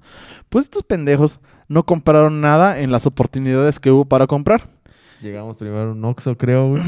Pues 0.49 0.67
estos 0.67 0.83
pendejos 0.85 1.41
no 1.69 1.85
compraron 1.85 2.41
nada 2.41 2.79
en 2.81 2.93
las 2.93 3.07
oportunidades 3.07 3.81
que 3.81 3.91
hubo 3.91 4.05
para 4.05 4.27
comprar. 4.27 4.69
Llegamos 5.21 5.57
primero 5.57 5.89
a 5.89 5.93
un 5.93 6.05
Oxxo, 6.05 6.37
creo, 6.37 6.69
güey. 6.71 6.83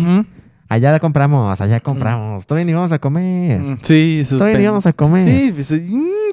Allá 0.70 0.92
la 0.92 1.00
compramos, 1.00 1.60
allá 1.62 1.80
compramos. 1.80 2.46
Todavía 2.46 2.66
ni 2.66 2.74
vamos 2.74 2.92
a 2.92 2.98
comer. 2.98 3.58
Mm, 3.58 3.78
Sí, 3.80 4.22
Todavía 4.28 4.58
ni 4.58 4.66
vamos 4.66 4.86
a 4.86 4.92
comer. 4.92 5.26
Sí, 5.26 5.52
pues, 5.52 5.66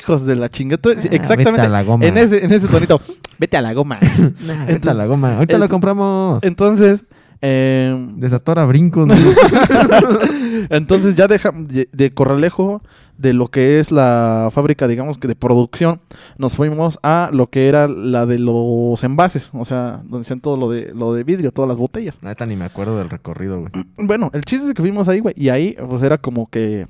hijos 0.06 0.26
de 0.26 0.36
la 0.36 0.50
chingada. 0.50 0.82
Ah, 0.86 1.02
Exactamente. 1.12 1.52
Vete 1.52 1.62
a 1.62 1.70
la 1.70 1.84
goma. 1.84 2.06
En 2.06 2.18
ese, 2.18 2.46
en 2.46 2.52
ese 2.54 2.68
tonito. 2.68 3.02
Vete 3.39 3.58
a 3.58 3.62
la 3.62 3.74
goma. 3.74 4.00
Nah, 4.46 4.65
vete 4.65 4.89
a 4.89 4.94
la 4.94 5.06
goma. 5.06 5.36
Ahorita 5.36 5.56
el- 5.56 5.62
lo 5.62 5.70
compramos. 5.70 6.44
Entonces, 6.44 7.06
eh, 7.41 8.08
Desatora 8.18 8.65
brincos. 8.65 9.08
¿no? 9.08 9.15
entonces 10.70 11.15
ya 11.15 11.28
deja, 11.28 11.52
de, 11.52 11.89
de 11.91 12.13
Corralejo, 12.13 12.82
de 13.18 13.34
lo 13.34 13.48
que 13.50 13.80
es 13.80 13.91
la 13.91 14.50
fábrica, 14.52 14.88
digamos 14.88 15.18
que 15.18 15.28
de 15.28 15.36
producción, 15.36 16.02
nos 16.38 16.54
fuimos 16.54 17.00
a 17.04 17.30
lo 17.32 17.48
que 17.50 17.68
era 17.68 17.88
la 17.88 18.26
de 18.26 18.39
los 18.39 19.04
envases, 19.04 19.50
o 19.54 19.65
sea, 19.65 20.02
donde 20.06 20.22
hacían 20.24 20.41
todo 20.41 20.58
lo 20.58 20.70
de, 20.70 20.91
lo 20.94 21.13
de 21.13 21.24
vidrio, 21.24 21.52
todas 21.52 21.70
las 21.70 21.78
botellas. 21.78 22.15
Neta, 22.22 22.46
ni 22.46 22.56
me 22.56 22.65
acuerdo 22.65 22.98
del 22.98 23.10
recorrido, 23.10 23.60
güey. 23.62 23.72
Bueno, 23.98 24.30
el 24.34 24.44
chiste 24.44 24.68
es 24.68 24.74
que 24.74 24.82
fuimos 24.82 25.08
ahí, 25.08 25.20
güey, 25.20 25.34
y 25.38 25.50
ahí 25.50 25.76
pues 25.89 26.02
era 26.04 26.18
como 26.18 26.50
que, 26.50 26.88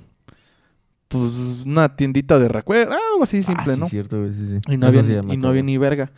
pues, 1.20 1.66
una 1.66 1.96
tiendita 1.96 2.40
de 2.40 2.48
recuerdo, 2.48 2.94
algo 2.94 3.24
así 3.24 3.44
simple, 3.44 3.72
Ah, 3.72 3.76
sí, 3.76 3.80
¿no? 3.80 3.90
cierto, 3.90 4.20
güey, 4.20 4.34
sí, 4.34 4.48
sí. 4.52 4.74
Y 4.74 4.78
no 4.78 4.88
había, 4.88 5.02
y 5.02 5.38
no 5.38 5.54
ni 5.54 5.78
verga. 5.78 6.12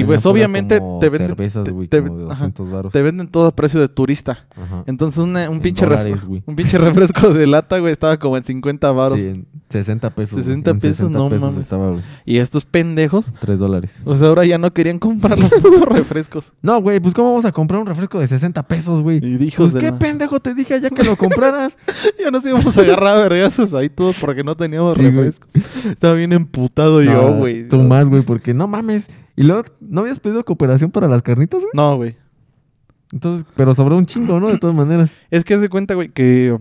Y 0.00 0.04
pues 0.04 0.24
obviamente 0.26 0.80
te 1.00 1.08
venden, 1.08 1.28
cervezas, 1.28 1.68
güey, 1.70 1.88
te- 1.88 2.02
como 2.02 2.16
de 2.18 2.24
ajá, 2.24 2.34
200 2.34 2.70
varos. 2.70 2.92
te 2.92 3.02
venden 3.02 3.28
todo 3.28 3.46
a 3.46 3.56
precio 3.56 3.80
de 3.80 3.88
turista. 3.88 4.46
Ajá. 4.56 4.84
Entonces 4.86 5.18
una- 5.18 5.48
un, 5.48 5.56
En 5.56 5.62
pinche 5.62 5.84
dólares, 5.86 6.24
güey. 6.24 6.42
un 6.46 6.54
pinche 6.56 6.78
refresco 6.78 7.32
de 7.32 7.46
lata, 7.46 7.78
güey, 7.78 7.92
estaba 7.92 8.18
como 8.18 8.36
en 8.36 8.44
50 8.44 8.92
varos. 8.92 9.18
Sí, 9.20 9.26
en 9.28 9.46
60 9.70 10.10
pesos. 10.10 10.32
güey. 10.34 10.44
60 10.44 10.70
En 10.70 10.80
pesos, 10.80 11.10
no 11.10 11.28
pesos 11.28 11.42
mames. 11.48 11.60
estaba, 11.64 11.90
güey. 11.90 12.02
Y 12.24 12.38
estos 12.38 12.66
pendejos, 12.66 13.24
3 13.40 13.58
dólares. 13.58 14.02
pues 14.04 14.20
ahora 14.22 14.44
ya 14.44 14.58
no 14.58 14.72
querían 14.72 14.98
comprar 14.98 15.38
los 15.38 15.50
refrescos. 15.90 16.52
No, 16.62 16.80
güey, 16.80 17.00
pues 17.00 17.14
¿cómo 17.14 17.30
vamos 17.30 17.44
a 17.44 17.52
comprar 17.52 17.80
un 17.80 17.86
refresco 17.86 18.18
de 18.20 18.26
60 18.26 18.62
pesos, 18.64 19.02
güey? 19.02 19.18
Y 19.24 19.42
hijos 19.44 19.72
Pues 19.72 19.82
qué 19.82 19.90
la- 19.90 19.98
pendejo 19.98 20.40
te 20.40 20.54
dije 20.54 20.74
allá 20.74 20.90
que 20.90 21.02
lo 21.04 21.16
compraras. 21.16 21.76
Ya 22.22 22.30
nos 22.30 22.44
íbamos 22.44 22.76
a 22.76 22.80
agarrar 22.80 23.18
a 23.18 23.20
vergazos 23.28 23.72
ahí 23.74 23.88
todos 23.88 24.16
porque 24.20 24.42
no 24.44 24.56
teníamos 24.56 24.94
Sí, 24.96 25.02
güey. 25.02 25.12
refrescos. 25.12 25.50
Estaba 25.86 26.14
bien 26.14 26.32
emputado 26.32 27.02
yo, 27.02 27.12
No, 27.12 27.36
güey. 27.36 27.68
Tú 27.68 27.78
más, 27.82 28.08
güey, 28.08 28.22
porque 28.22 28.52
no 28.54 28.66
mames. 28.66 29.08
Y 29.36 29.42
luego, 29.44 29.62
¿no 29.80 30.00
habías 30.00 30.18
pedido 30.18 30.44
cooperación 30.44 30.90
para 30.90 31.08
las 31.08 31.22
carnitas, 31.22 31.60
güey? 31.60 31.70
No, 31.74 31.96
güey. 31.96 32.16
Entonces, 33.12 33.46
pero 33.54 33.74
sobró 33.74 33.96
un 33.96 34.06
chingo, 34.06 34.40
¿no? 34.40 34.48
De 34.48 34.58
todas 34.58 34.74
maneras. 34.74 35.14
Es 35.30 35.44
que 35.44 35.54
haz 35.54 35.60
de 35.60 35.68
cuenta, 35.68 35.94
güey, 35.94 36.08
que 36.08 36.56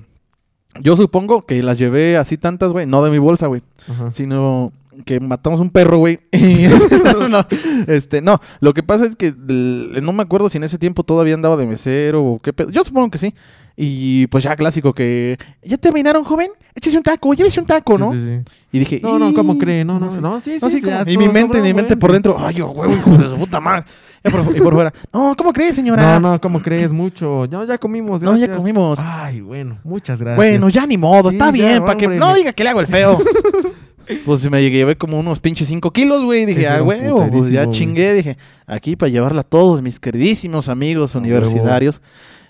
yo 0.82 0.96
supongo 0.98 1.46
que 1.46 1.64
las 1.64 1.78
llevé 1.80 2.18
así 2.18 2.38
tantas, 2.38 2.72
güey, 2.74 2.86
no 2.86 3.02
de 3.04 3.10
mi 3.12 3.18
bolsa, 3.18 3.48
güey, 3.48 3.64
Ajá. 3.88 4.12
sino 4.12 4.74
que 5.06 5.20
matamos 5.22 5.60
un 5.62 5.70
perro, 5.70 5.98
güey. 5.98 6.20
Este, 6.32 7.00
no, 7.00 7.14
no, 7.14 7.30
no, 7.30 7.48
este, 7.88 8.22
no, 8.22 8.40
lo 8.60 8.74
que 8.74 8.84
pasa 8.84 9.06
es 9.06 9.16
que 9.16 9.28
el- 9.28 10.00
no 10.04 10.12
me 10.14 10.24
acuerdo 10.24 10.50
si 10.50 10.58
en 10.58 10.66
ese 10.66 10.78
tiempo 10.78 11.04
todavía 11.04 11.34
andaba 11.34 11.56
de 11.58 11.66
mesero 11.66 12.24
o 12.24 12.40
qué 12.40 12.52
pedo. 12.54 12.70
Yo 12.72 12.84
supongo 12.84 13.10
que 13.10 13.18
sí. 13.18 13.34
Y 13.78 14.28
pues 14.28 14.44
ya 14.46 14.56
clásico 14.56 14.94
que 14.94 15.38
ya 15.62 15.76
terminaron, 15.78 16.24
joven, 16.24 16.50
échese 16.74 16.96
un 16.96 17.04
taco, 17.04 17.34
llévese 17.34 17.60
un 17.60 17.66
taco, 17.66 17.98
¿no? 17.98 18.14
Sí, 18.14 18.20
sí, 18.20 18.26
sí. 18.26 18.54
Y 18.72 18.80
dije, 18.80 19.00
No, 19.04 19.20
no, 19.20 19.34
¿cómo 19.34 19.54
"Ih, 19.56 19.58
cree? 19.60 19.84
No, 19.84 20.00
no, 20.00 20.06
no, 20.06 20.40
sí, 20.40 20.58
No, 20.62 20.70
sí. 20.70 20.82
y 21.08 21.18
mi 21.18 21.28
mente, 21.28 21.62
mi 21.62 21.74
mente 21.74 21.98
por 21.98 22.14
dentro, 22.14 22.38
ay, 22.40 22.56
yo, 22.56 22.68
güey, 22.68 22.94
hijo 22.94 23.18
de 23.18 23.30
su 23.30 23.38
puta 23.38 23.60
madre. 23.60 23.86
Y 24.24 24.30
por, 24.30 24.58
y 24.58 24.62
por 24.62 24.74
fuera, 24.74 24.94
no, 25.14 25.36
¿cómo 25.38 25.52
crees, 25.52 25.76
señora? 25.76 26.20
No, 26.20 26.32
no, 26.32 26.42
¿cómo 26.42 26.62
crees? 26.62 26.92
Mucho. 26.92 27.48
No, 27.52 27.66
ya 27.66 27.78
comimos, 27.78 28.22
No, 28.22 28.32
ya 28.32 28.38
gracias. 28.48 28.58
comimos. 28.58 28.98
Ay, 29.02 29.42
bueno, 29.42 29.78
muchas 29.84 30.20
gracias. 30.20 30.38
Bueno, 30.38 30.70
ya 30.70 30.88
ni 30.88 30.98
modo, 30.98 31.30
está 31.30 31.52
bien, 31.52 31.84
para 31.84 31.98
que 31.98 32.08
no 32.08 32.34
diga 32.34 32.54
que 32.54 32.64
le 32.64 32.70
hago 32.70 32.80
el 32.80 32.88
feo. 32.88 33.20
pues 34.26 34.50
me 34.50 34.62
llevé 34.70 34.96
como 34.96 35.20
unos 35.20 35.40
pinches 35.40 35.68
5 35.68 35.92
kilos, 35.92 36.24
güey. 36.24 36.44
y 36.44 36.46
Dije, 36.46 36.68
ah, 36.68 36.82
huevo, 36.82 37.28
pues 37.30 37.50
ya 37.52 37.70
chingué. 37.70 38.14
Dije, 38.14 38.38
aquí 38.66 38.96
para 38.96 39.10
llevarla 39.10 39.42
a 39.42 39.44
todos 39.44 39.82
mis 39.82 40.00
queridísimos 40.00 40.70
amigos 40.70 41.14
universitarios. 41.16 42.00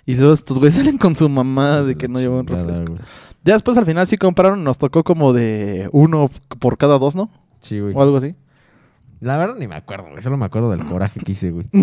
Y 0.06 0.16
luego 0.16 0.34
estos 0.34 0.58
güeyes 0.60 0.76
salen 0.80 0.98
con 0.98 1.16
su 1.16 1.28
mamá 1.30 1.82
de 1.82 1.96
que 1.96 2.08
no 2.08 2.20
llevan 2.20 2.46
refresco. 2.48 2.94
güey. 2.94 3.04
Ya 3.44 3.54
después 3.54 3.78
al 3.78 3.86
final 3.86 4.08
sí 4.08 4.18
compraron, 4.18 4.64
nos 4.64 4.78
tocó 4.78 5.04
como 5.04 5.34
de 5.34 5.90
uno 5.92 6.30
por 6.60 6.78
cada 6.78 6.98
dos, 6.98 7.16
¿no? 7.16 7.30
Sí, 7.60 7.80
güey. 7.80 7.94
O 7.96 8.02
algo 8.02 8.18
así. 8.18 8.36
La 9.20 9.38
verdad 9.38 9.56
ni 9.58 9.68
me 9.68 9.76
acuerdo, 9.76 10.10
güey. 10.10 10.22
Solo 10.22 10.38
me 10.38 10.46
acuerdo 10.46 10.72
del 10.72 10.86
coraje 10.86 11.20
que 11.20 11.32
hice, 11.34 11.52
güey. 11.52 11.68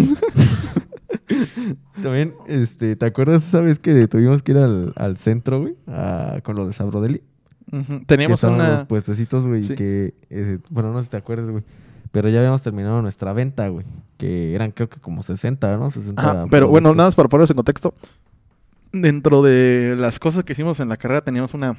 También, 2.03 2.35
este, 2.47 2.97
¿te 2.97 3.07
acuerdas 3.07 3.47
esa 3.47 3.61
vez 3.61 3.79
que 3.79 4.07
tuvimos 4.09 4.43
que 4.43 4.53
ir 4.53 4.59
al, 4.59 4.93
al 4.97 5.17
centro, 5.17 5.61
güey? 5.61 5.77
A- 5.87 6.41
con 6.43 6.57
lo 6.57 6.67
de 6.67 6.73
Sabrodeli. 6.73 7.23
Que 7.71 8.03
Teníamos 8.07 8.37
estaban 8.39 8.57
una... 8.57 8.73
los 8.73 8.83
puestecitos, 8.85 9.47
güey, 9.47 9.63
Sí. 9.63 9.75
que... 9.75 10.15
eh, 10.31 10.59
bueno, 10.69 10.93
no 10.93 10.99
sé 10.99 11.05
si 11.05 11.11
te 11.11 11.17
acuerdas, 11.17 11.49
güey. 11.51 11.63
Pero 12.13 12.29
ya 12.29 12.39
habíamos 12.39 12.63
terminado 12.63 13.01
nuestra 13.03 13.33
venta, 13.33 13.67
güey. 13.69 13.87
Que 14.19 14.55
eran 14.55 14.71
creo 14.71 14.89
que 14.89 15.01
como 15.01 15.23
60, 15.23 15.77
¿no? 15.79 15.91
60 15.91 16.23
Ajá, 16.23 16.45
pero 16.51 16.69
bueno, 16.69 16.95
nada 16.95 17.09
más 17.09 17.15
para 17.15 17.29
ponerlos 17.29 17.51
en 17.51 17.57
contexto. 17.57 17.95
Dentro 18.93 19.43
de 19.43 19.97
las 19.99 20.19
cosas 20.19 20.45
que 20.45 20.53
hicimos 20.53 20.79
en 20.81 20.91
la 20.91 20.99
carrera 20.99 21.23
teníamos 21.23 21.55
una 21.55 21.79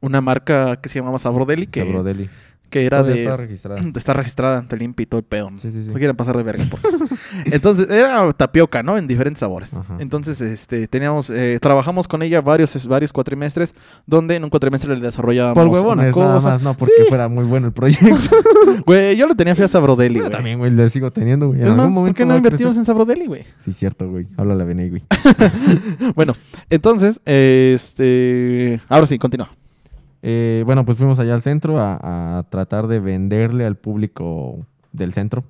una 0.00 0.20
marca 0.20 0.76
que 0.80 0.88
se 0.88 0.98
llamaba 0.98 1.18
Sabrodeli 1.18 1.66
que, 1.66 1.84
Sabrodeli. 1.84 2.28
Que 2.68 2.84
era 2.86 2.98
Todavía 2.98 3.16
de 3.16 3.22
está 3.24 3.36
registrada. 3.36 3.80
está 3.96 4.12
registrada 4.12 4.58
ante 4.58 4.76
el 4.76 4.82
INPI 4.82 5.02
y 5.02 5.06
todo 5.06 5.18
el 5.20 5.24
pedo. 5.26 5.50
¿no? 5.50 5.58
Sí, 5.58 5.70
sí, 5.70 5.84
sí. 5.84 5.90
No 5.90 5.96
quieren 5.96 6.16
pasar 6.16 6.36
de 6.36 6.42
verga. 6.42 6.64
por. 6.70 6.80
Entonces, 7.46 7.88
era 7.90 8.32
tapioca, 8.32 8.82
¿no? 8.82 8.96
En 8.98 9.06
diferentes 9.06 9.40
sabores. 9.40 9.72
Ajá. 9.74 9.96
Entonces, 9.98 10.40
este, 10.40 10.86
teníamos, 10.88 11.30
eh, 11.30 11.58
trabajamos 11.60 12.08
con 12.08 12.22
ella 12.22 12.40
varios, 12.40 12.86
varios 12.86 13.12
cuatrimestres, 13.12 13.74
donde 14.06 14.36
en 14.36 14.44
un 14.44 14.50
cuatrimestre 14.50 14.94
le 14.94 15.00
desarrollábamos 15.00 15.54
Por 15.54 15.64
una 15.68 15.72
huevones, 15.80 16.16
nada 16.16 16.34
cosa. 16.36 16.48
más, 16.50 16.62
no 16.62 16.74
porque 16.74 17.04
fuera 17.08 17.28
muy 17.28 17.44
bueno 17.44 17.66
el 17.66 17.72
proyecto. 17.72 18.08
Güey, 18.86 19.16
yo 19.16 19.26
le 19.26 19.34
tenía 19.34 19.54
fe 19.54 19.64
a 19.64 19.68
Sabrodeli, 19.68 20.14
Yo 20.16 20.20
güey. 20.22 20.30
también, 20.32 20.58
güey, 20.58 20.70
le 20.70 20.88
sigo 20.88 21.10
teniendo, 21.10 21.48
güey. 21.48 21.60
En 21.60 21.66
Es 21.66 21.70
más, 21.72 21.80
algún 21.80 21.94
¿por 21.94 22.00
momento 22.02 22.16
qué 22.16 22.24
no 22.26 22.36
invertimos 22.36 22.76
en 22.76 22.84
Sabrodeli, 22.84 23.26
güey? 23.26 23.44
Sí, 23.58 23.72
cierto, 23.72 24.08
güey. 24.08 24.26
Háblale 24.36 24.62
a 24.62 24.66
Beney, 24.66 24.88
güey. 24.90 25.02
Bueno, 26.14 26.34
entonces, 26.70 27.20
este... 27.24 28.80
Ahora 28.88 29.06
sí, 29.06 29.18
continúa. 29.18 29.50
Eh, 30.22 30.62
bueno, 30.66 30.84
pues 30.84 30.98
fuimos 30.98 31.18
allá 31.18 31.34
al 31.34 31.42
centro 31.42 31.78
a, 31.78 32.38
a 32.38 32.42
tratar 32.44 32.86
de 32.88 32.98
venderle 33.00 33.64
al 33.66 33.76
público 33.76 34.66
del 34.92 35.12
centro 35.12 35.44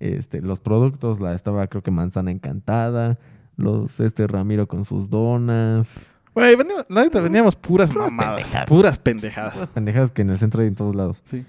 este, 0.00 0.40
los 0.40 0.60
productos. 0.60 1.20
La 1.20 1.34
estaba, 1.34 1.66
creo 1.66 1.82
que 1.82 1.90
manzana 1.90 2.30
encantada. 2.30 3.18
Los, 3.56 3.98
este 4.00 4.26
Ramiro 4.26 4.68
con 4.68 4.84
sus 4.84 5.10
donas. 5.10 6.06
Güey, 6.34 6.54
vendíamos 6.56 7.56
puras, 7.56 7.90
Puras 7.90 8.12
mamadas. 8.12 8.34
pendejadas. 8.36 8.68
Puras 8.68 8.98
pendejadas. 8.98 9.68
Pendejadas 9.68 10.12
que 10.12 10.22
en 10.22 10.30
el 10.30 10.38
centro 10.38 10.62
hay 10.62 10.68
en 10.68 10.76
todos 10.76 10.94
lados. 10.94 11.20
Sí. 11.24 11.44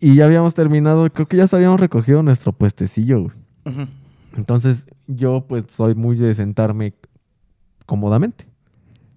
Y 0.00 0.14
ya 0.16 0.24
habíamos 0.24 0.54
terminado, 0.54 1.12
creo 1.12 1.28
que 1.28 1.36
ya 1.36 1.46
habíamos 1.52 1.78
recogido 1.78 2.22
nuestro 2.22 2.52
puestecillo, 2.52 3.24
güey. 3.24 3.86
Entonces, 4.36 4.88
yo 5.06 5.44
pues 5.46 5.66
soy 5.68 5.94
muy 5.94 6.16
de 6.16 6.34
sentarme 6.34 6.94
cómodamente. 7.86 8.46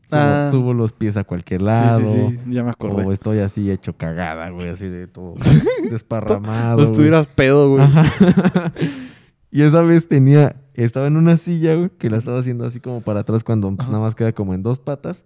Subo, 0.09 0.19
Ah. 0.19 0.47
subo 0.51 0.73
los 0.73 0.93
pies 0.93 1.17
a 1.17 1.23
cualquier 1.23 1.61
lado. 1.63 1.99
Sí, 1.99 2.05
sí, 2.05 2.37
sí, 2.45 2.51
ya 2.51 2.63
me 2.63 2.69
acordé. 2.69 3.03
O 3.05 3.11
estoy 3.11 3.39
así 3.39 3.69
hecho 3.71 3.93
cagada, 3.97 4.49
güey, 4.49 4.69
así 4.69 4.87
de 4.87 5.07
todo 5.07 5.33
desparramado. 5.89 6.71
No 6.71 6.75
güey. 6.77 6.87
estuvieras 6.91 7.27
pedo, 7.27 7.69
güey. 7.69 7.83
Ajá. 7.83 8.03
y 9.51 9.61
esa 9.63 9.81
vez 9.81 10.07
tenía, 10.07 10.55
estaba 10.75 11.07
en 11.07 11.17
una 11.17 11.37
silla, 11.37 11.75
güey, 11.75 11.89
que 11.97 12.09
la 12.09 12.17
estaba 12.17 12.39
haciendo 12.39 12.65
así 12.65 12.79
como 12.79 13.01
para 13.01 13.21
atrás 13.21 13.43
cuando 13.43 13.73
pues, 13.75 13.87
nada 13.87 13.99
más 13.99 14.15
queda 14.15 14.31
como 14.33 14.53
en 14.53 14.61
dos 14.63 14.77
patas. 14.79 15.23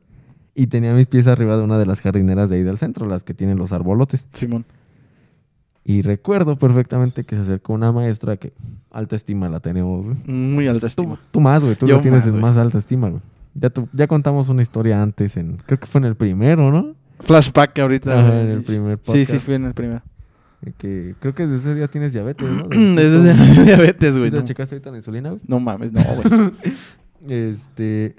Y 0.55 0.67
tenía 0.67 0.93
mis 0.93 1.07
pies 1.07 1.27
arriba 1.27 1.55
de 1.57 1.63
una 1.63 1.77
de 1.77 1.85
las 1.85 2.01
jardineras 2.01 2.49
de 2.49 2.57
ahí 2.57 2.63
del 2.63 2.77
centro, 2.77 3.05
las 3.07 3.23
que 3.23 3.33
tienen 3.33 3.57
los 3.57 3.71
arbolotes. 3.71 4.27
Simón. 4.33 4.65
Y 5.85 6.01
recuerdo 6.01 6.57
perfectamente 6.57 7.23
que 7.23 7.35
se 7.35 7.41
acercó 7.41 7.73
una 7.73 7.91
maestra 7.91 8.37
que 8.37 8.53
alta 8.91 9.15
estima 9.15 9.47
la 9.49 9.59
tenemos, 9.59 10.05
güey. 10.05 10.17
Muy 10.25 10.67
alta 10.67 10.87
estima. 10.87 11.19
tú 11.31 11.39
más, 11.39 11.63
güey, 11.63 11.75
tú 11.75 11.87
Yo 11.87 11.95
lo 11.95 12.01
tienes 12.01 12.25
más, 12.25 12.33
en 12.35 12.41
más 12.41 12.57
alta 12.57 12.77
estima, 12.77 13.09
güey. 13.09 13.21
Ya, 13.55 13.69
tu- 13.69 13.89
ya 13.93 14.07
contamos 14.07 14.49
una 14.49 14.61
historia 14.61 15.01
antes 15.01 15.35
en, 15.37 15.57
creo 15.65 15.79
que 15.79 15.87
fue 15.87 15.99
en 15.99 16.05
el 16.05 16.15
primero, 16.15 16.71
¿no? 16.71 16.95
Flashback 17.21 17.77
ahorita. 17.79 18.19
Ajá, 18.19 18.41
en 18.41 18.47
el 18.49 18.63
primer 18.63 18.97
Sí, 18.97 19.03
podcast. 19.05 19.31
sí, 19.31 19.39
fui 19.39 19.55
en 19.55 19.65
el 19.65 19.73
primero. 19.73 20.01
Que 20.77 21.15
creo 21.19 21.33
que 21.33 21.47
desde 21.47 21.69
ese 21.71 21.75
día 21.75 21.87
tienes 21.87 22.11
diabetes, 22.13 22.49
¿no? 22.49 22.63
Desde 22.69 23.33
¿Sí 23.55 23.63
diabetes, 23.63 24.17
güey. 24.17 24.29
te 24.29 24.37
No. 24.37 24.43
checaste 24.43 24.75
ahorita 24.75 24.91
la 24.91 24.97
insulina, 24.97 25.29
güey? 25.29 25.41
No 25.47 25.59
mames, 25.59 25.91
no, 25.93 26.01
güey. 26.03 26.51
Este. 27.27 28.15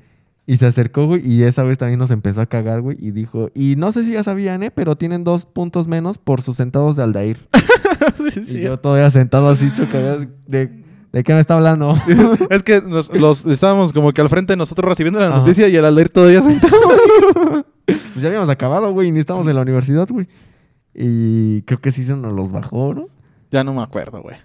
Y 0.47 0.57
se 0.57 0.67
acercó, 0.67 1.07
güey, 1.07 1.25
y 1.25 1.45
esa 1.45 1.63
vez 1.63 1.79
también 1.79 2.01
nos 2.01 2.11
empezó 2.11 2.41
a 2.41 2.47
cagar, 2.47 2.81
güey, 2.81 2.97
y 3.01 3.13
dijo, 3.13 3.51
y 3.55 3.77
no 3.77 3.93
sé 3.93 4.03
si 4.03 4.13
ya 4.15 4.25
sabían, 4.25 4.65
¿eh? 4.65 4.73
Pero 4.73 4.97
tienen 4.97 5.23
dos 5.23 5.47
puntos 5.47 5.87
menos 5.87 6.19
por 6.19 6.43
sus 6.43 6.57
centavos 6.57 6.97
de 6.97 7.05
Aldair. 7.05 7.39
Sí, 8.33 8.41
sí. 8.45 8.57
Y 8.57 8.61
yo 8.63 8.79
todavía 8.81 9.09
sentado 9.13 9.49
así, 9.49 9.73
chocado, 9.73 10.27
de, 10.49 10.80
¿de 11.13 11.23
qué 11.25 11.35
me 11.35 11.41
está 11.41 11.55
hablando? 11.55 11.95
Es 12.51 12.63
que 12.63 12.81
nos- 12.81 13.13
los, 13.15 13.45
estábamos 13.47 13.93
como 13.93 14.13
que 14.13 14.21
al 14.21 14.29
frente 14.29 14.53
de 14.53 14.57
nosotros 14.57 14.89
recibiendo 14.89 15.21
la 15.21 15.29
Ajá. 15.29 15.37
noticia 15.39 15.69
y 15.69 15.77
el 15.77 15.85
Aldair 15.85 16.09
todavía 16.09 16.43
sentado. 16.43 16.73
pues 17.87 18.21
ya 18.21 18.29
habíamos 18.29 18.49
acabado, 18.49 18.93
güey, 18.93 19.11
ni 19.11 19.21
estábamos 19.21 19.47
en 19.49 19.57
la 19.57 19.63
universidad, 19.63 20.09
güey. 20.09 20.29
Y 20.95 21.63
creo 21.63 21.81
que 21.81 21.91
sí 21.93 22.05
se 22.05 22.17
nos 22.17 22.33
los 22.33 22.53
bajó, 22.53 22.95
¿no? 22.95 23.09
ya 23.51 23.65
no 23.65 23.75
me 23.75 23.83
acuerdo, 23.83 24.23
güey. 24.23 24.37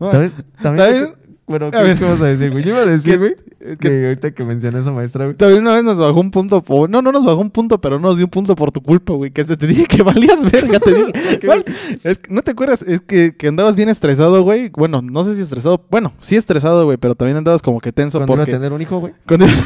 No, 0.00 0.10
¿Sabes? 0.10 0.32
También... 0.62 0.86
También- 0.92 1.14
Bueno, 1.46 1.66
a 1.66 1.70
¿qué, 1.70 1.94
qué 1.98 2.04
vas 2.04 2.20
a 2.22 2.26
decir, 2.26 2.50
güey? 2.50 2.64
Yo 2.64 2.70
iba 2.70 2.78
a 2.80 2.86
decir, 2.86 3.12
¿Qué- 3.12 3.18
güey, 3.18 3.76
que 3.78 4.06
ahorita 4.06 4.30
que 4.32 4.44
mencioné 4.44 4.78
a 4.78 4.80
esa 4.80 4.92
maestra, 4.92 5.24
güey. 5.26 5.36
También 5.36 5.60
una 5.60 5.72
vez 5.74 5.84
nos 5.84 5.98
bajó 5.98 6.20
un 6.20 6.30
punto 6.30 6.62
por... 6.62 6.88
No, 6.88 7.02
no 7.02 7.12
nos 7.12 7.24
bajó 7.24 7.40
un 7.40 7.50
punto, 7.50 7.78
pero 7.80 7.98
nos 7.98 8.16
dio 8.16 8.26
un 8.26 8.30
punto 8.30 8.54
por 8.56 8.70
tu 8.72 8.80
culpa, 8.80 9.12
güey. 9.12 9.30
Que 9.30 9.44
te, 9.44 9.56
te 9.56 9.66
dije 9.66 9.84
que 9.86 10.02
valías 10.02 10.42
verga, 10.50 10.78
te 10.80 10.94
dije. 10.94 11.12
Es 12.04 12.18
que, 12.18 12.32
¿No 12.32 12.40
te 12.42 12.52
acuerdas? 12.52 12.82
Es 12.82 13.00
que, 13.02 13.36
que 13.36 13.48
andabas 13.48 13.74
bien 13.74 13.88
estresado, 13.88 14.42
güey. 14.42 14.70
Bueno, 14.70 15.02
no 15.02 15.24
sé 15.24 15.34
si 15.36 15.42
estresado. 15.42 15.84
Bueno, 15.90 16.12
sí 16.22 16.36
estresado, 16.36 16.84
güey, 16.84 16.96
pero 16.96 17.14
también 17.14 17.36
andabas 17.36 17.60
como 17.62 17.80
que 17.80 17.92
tenso 17.92 18.18
Cuando 18.18 18.34
iba 18.34 18.42
a 18.42 18.46
porque... 18.46 18.52
tener 18.52 18.72
un 18.72 18.80
hijo, 18.82 18.98
güey. 19.00 19.12
Cuando... 19.26 19.46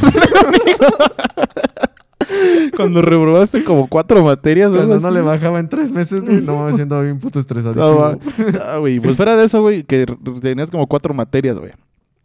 Cuando 2.76 3.02
reprobaste 3.02 3.64
como 3.64 3.88
cuatro 3.88 4.22
materias. 4.24 4.70
Cuando 4.70 4.98
no 5.00 5.10
le 5.10 5.20
bajaba 5.22 5.58
en 5.60 5.68
tres 5.68 5.90
meses, 5.90 6.20
güey. 6.22 6.40
No, 6.42 6.66
me 6.66 6.74
siento 6.74 7.00
bien 7.02 7.18
puto 7.18 7.40
estresadísimo. 7.40 8.18
Ah, 8.62 8.76
güey, 8.78 9.00
pues 9.00 9.16
fuera 9.16 9.36
de 9.36 9.44
eso, 9.44 9.60
güey, 9.62 9.84
que 9.84 10.06
tenías 10.40 10.70
como 10.70 10.86
cuatro 10.86 11.14
materias, 11.14 11.58
güey. 11.58 11.72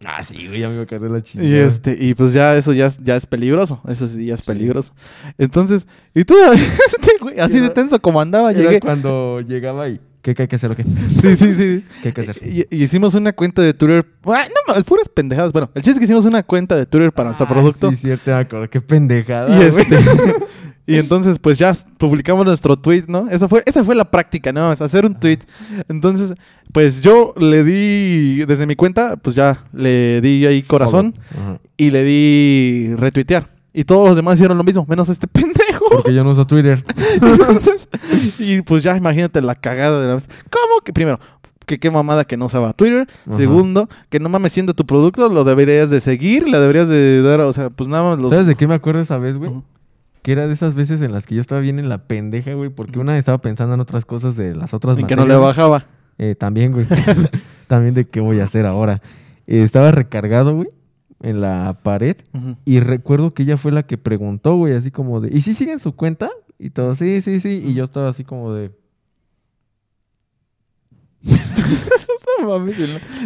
Ah, 0.06 0.22
sí, 0.22 0.48
güey, 0.48 0.60
ya 0.60 0.68
me 0.68 0.76
iba 0.76 0.84
a 0.84 0.86
caer 0.86 1.02
la 1.04 1.22
chingada. 1.22 1.50
Y 1.50 1.54
este, 1.56 1.98
y 2.00 2.14
pues 2.14 2.34
ya 2.34 2.56
eso 2.58 2.74
ya, 2.74 2.88
es- 2.88 2.98
ya 2.98 3.16
es 3.16 3.26
peligroso. 3.26 3.82
Eso 3.88 4.08
sí 4.08 4.26
ya 4.26 4.34
es 4.34 4.42
Sí. 4.42 4.48
peligroso. 4.48 4.94
Entonces, 5.38 5.88
y 6.14 6.26
tú, 6.26 6.36
este 6.88 7.12
güey, 7.22 7.40
así 7.40 7.60
de 7.60 7.70
tenso 7.70 8.00
como 8.02 8.20
andaba, 8.20 8.52
Era 8.52 8.60
llegué. 8.62 8.80
cuando 8.82 9.40
llegaba 9.42 9.88
y... 9.90 10.02
¿Qué, 10.24 10.34
qué 10.34 10.44
hay 10.44 10.48
que 10.48 10.56
hacer 10.56 10.72
o 10.72 10.76
qué? 10.76 10.84
Sí, 11.22 11.36
sí, 11.36 11.54
sí. 11.54 11.86
¿Qué 12.02 12.08
hay 12.08 12.14
que 12.14 12.22
hacer? 12.22 12.38
Y, 12.42 12.66
y 12.72 12.84
hicimos 12.84 13.14
una 13.14 13.34
cuenta 13.34 13.62
de 13.62 13.74
Twitter. 13.74 14.06
Ay, 14.24 14.50
no, 14.68 14.84
puras 14.84 15.10
pendejadas. 15.10 15.52
Bueno, 15.52 15.70
el 15.76 15.82
chiste 15.82 15.92
es 15.92 16.00
que 16.00 16.06
hicimos 16.06 16.26
una 16.26 16.42
cuenta 16.44 16.78
de 16.78 16.86
Twitter 16.86 17.12
para 17.12 17.30
nuestro 17.30 17.46
producto. 17.46 17.90
Sí, 17.92 17.98
cierto, 17.98 18.32
me 18.32 18.38
acuerdo. 18.38 18.70
Qué 18.70 18.80
pendejada, 18.80 19.54
Y 19.56 19.64
este. 19.64 20.00
y 20.88 20.96
entonces, 20.96 21.38
pues 21.40 21.58
ya 21.58 21.74
publicamos 21.98 22.46
nuestro 22.46 22.78
tweet, 22.78 23.04
¿no? 23.08 23.30
Esa 23.30 23.50
fue, 23.50 23.64
esa 23.66 23.84
fue 23.84 23.96
la 23.96 24.10
práctica, 24.10 24.54
¿no? 24.54 24.72
Es 24.72 24.82
hacer 24.82 25.06
un 25.06 25.20
tweet. 25.20 25.40
Entonces, 25.90 26.36
pues 26.72 27.02
yo 27.02 27.34
le 27.38 27.66
di, 27.66 28.46
desde 28.46 28.66
mi 28.66 28.78
cuenta, 28.78 29.18
pues 29.18 29.36
ya 29.36 29.66
le 29.74 30.22
di 30.22 30.46
ahí 30.46 30.64
corazón 30.64 31.16
y 31.76 31.92
le 31.92 32.04
di 32.06 32.96
retuitear. 32.96 33.53
Y 33.74 33.86
todos 33.86 34.08
los 34.08 34.16
demás 34.16 34.36
hicieron 34.36 34.58
lo 34.58 34.64
mismo, 34.64 34.86
menos 34.88 35.10
este 35.10 35.28
pendejo. 35.28 35.86
Porque 35.90 36.14
yo 36.14 36.24
no 36.24 36.32
uso 36.32 36.46
Twitter. 36.46 36.84
Entonces, 37.16 37.88
y 38.40 38.62
pues 38.62 38.84
ya 38.84 38.96
imagínate 38.96 39.42
la 39.42 39.56
cagada 39.56 40.00
de 40.02 40.08
la 40.08 40.14
vez. 40.16 40.28
¿Cómo 40.50 40.82
que 40.84 40.94
primero? 40.94 41.20
Que 41.66 41.80
qué 41.80 41.90
mamada 41.90 42.26
que 42.26 42.38
no 42.38 42.46
usaba 42.46 42.74
Twitter. 42.74 43.08
Ajá. 43.26 43.38
Segundo, 43.38 43.90
que 44.10 44.20
no 44.20 44.30
mames 44.30 44.54
siendo 44.54 44.74
tu 44.74 44.86
producto, 44.86 45.28
lo 45.30 45.44
deberías 45.44 45.90
de 45.90 46.02
seguir, 46.02 46.48
le 46.48 46.60
deberías 46.60 46.88
de 46.88 47.22
dar, 47.22 47.40
o 47.42 47.54
sea, 47.54 47.70
pues 47.70 47.90
nada 47.90 48.04
más 48.04 48.20
los... 48.20 48.30
¿Sabes 48.30 48.48
de 48.48 48.56
qué 48.56 48.68
me 48.68 48.76
acuerdo 48.76 49.02
esa 49.02 49.18
vez, 49.18 49.38
güey? 49.38 49.52
Que 50.22 50.34
era 50.34 50.48
de 50.48 50.54
esas 50.54 50.76
veces 50.76 51.02
en 51.02 51.12
las 51.12 51.26
que 51.26 51.36
yo 51.36 51.42
estaba 51.42 51.62
bien 51.62 51.80
en 51.80 51.90
la 51.90 52.06
pendeja, 52.08 52.54
güey. 52.54 52.70
Porque 52.70 53.00
una 53.00 53.18
estaba 53.18 53.40
pensando 53.40 53.74
en 53.74 53.80
otras 53.80 54.06
cosas 54.06 54.36
de 54.36 54.56
las 54.56 54.74
otras 54.74 54.98
En 54.98 55.08
que 55.08 55.16
no 55.16 55.24
le 55.24 55.34
materias, 55.34 55.48
bajaba. 55.58 55.86
Eh, 56.18 56.36
también, 56.36 56.72
güey. 56.72 56.86
también 57.68 57.94
de 57.94 58.06
qué 58.06 58.20
voy 58.22 58.40
a 58.40 58.46
hacer 58.46 58.66
ahora. 58.66 59.02
Eh, 59.48 59.64
estaba 59.64 59.92
recargado, 59.92 60.56
güey, 60.56 60.70
en 61.24 61.42
la 61.42 61.80
pared. 61.82 62.18
Y 62.66 62.80
recuerdo 62.80 63.34
que 63.34 63.42
ella 63.44 63.58
fue 63.58 63.72
la 63.72 63.84
que 63.84 63.98
preguntó, 63.98 64.56
güey, 64.58 64.74
así 64.76 64.92
como 64.92 65.20
de, 65.22 65.36
¿y 65.36 65.42
si 65.42 65.56
siguen 65.56 65.80
su 65.80 65.96
cuenta? 65.96 66.30
Y 66.60 66.70
todo, 66.70 66.94
sí, 66.94 67.22
sí, 67.22 67.40
sí. 67.40 67.64
Y 67.66 67.74
yo 67.74 67.84
estaba 67.84 68.10
así 68.10 68.24
como 68.24 68.54
de, 68.54 68.72
No 72.42 72.48
mames, 72.50 72.76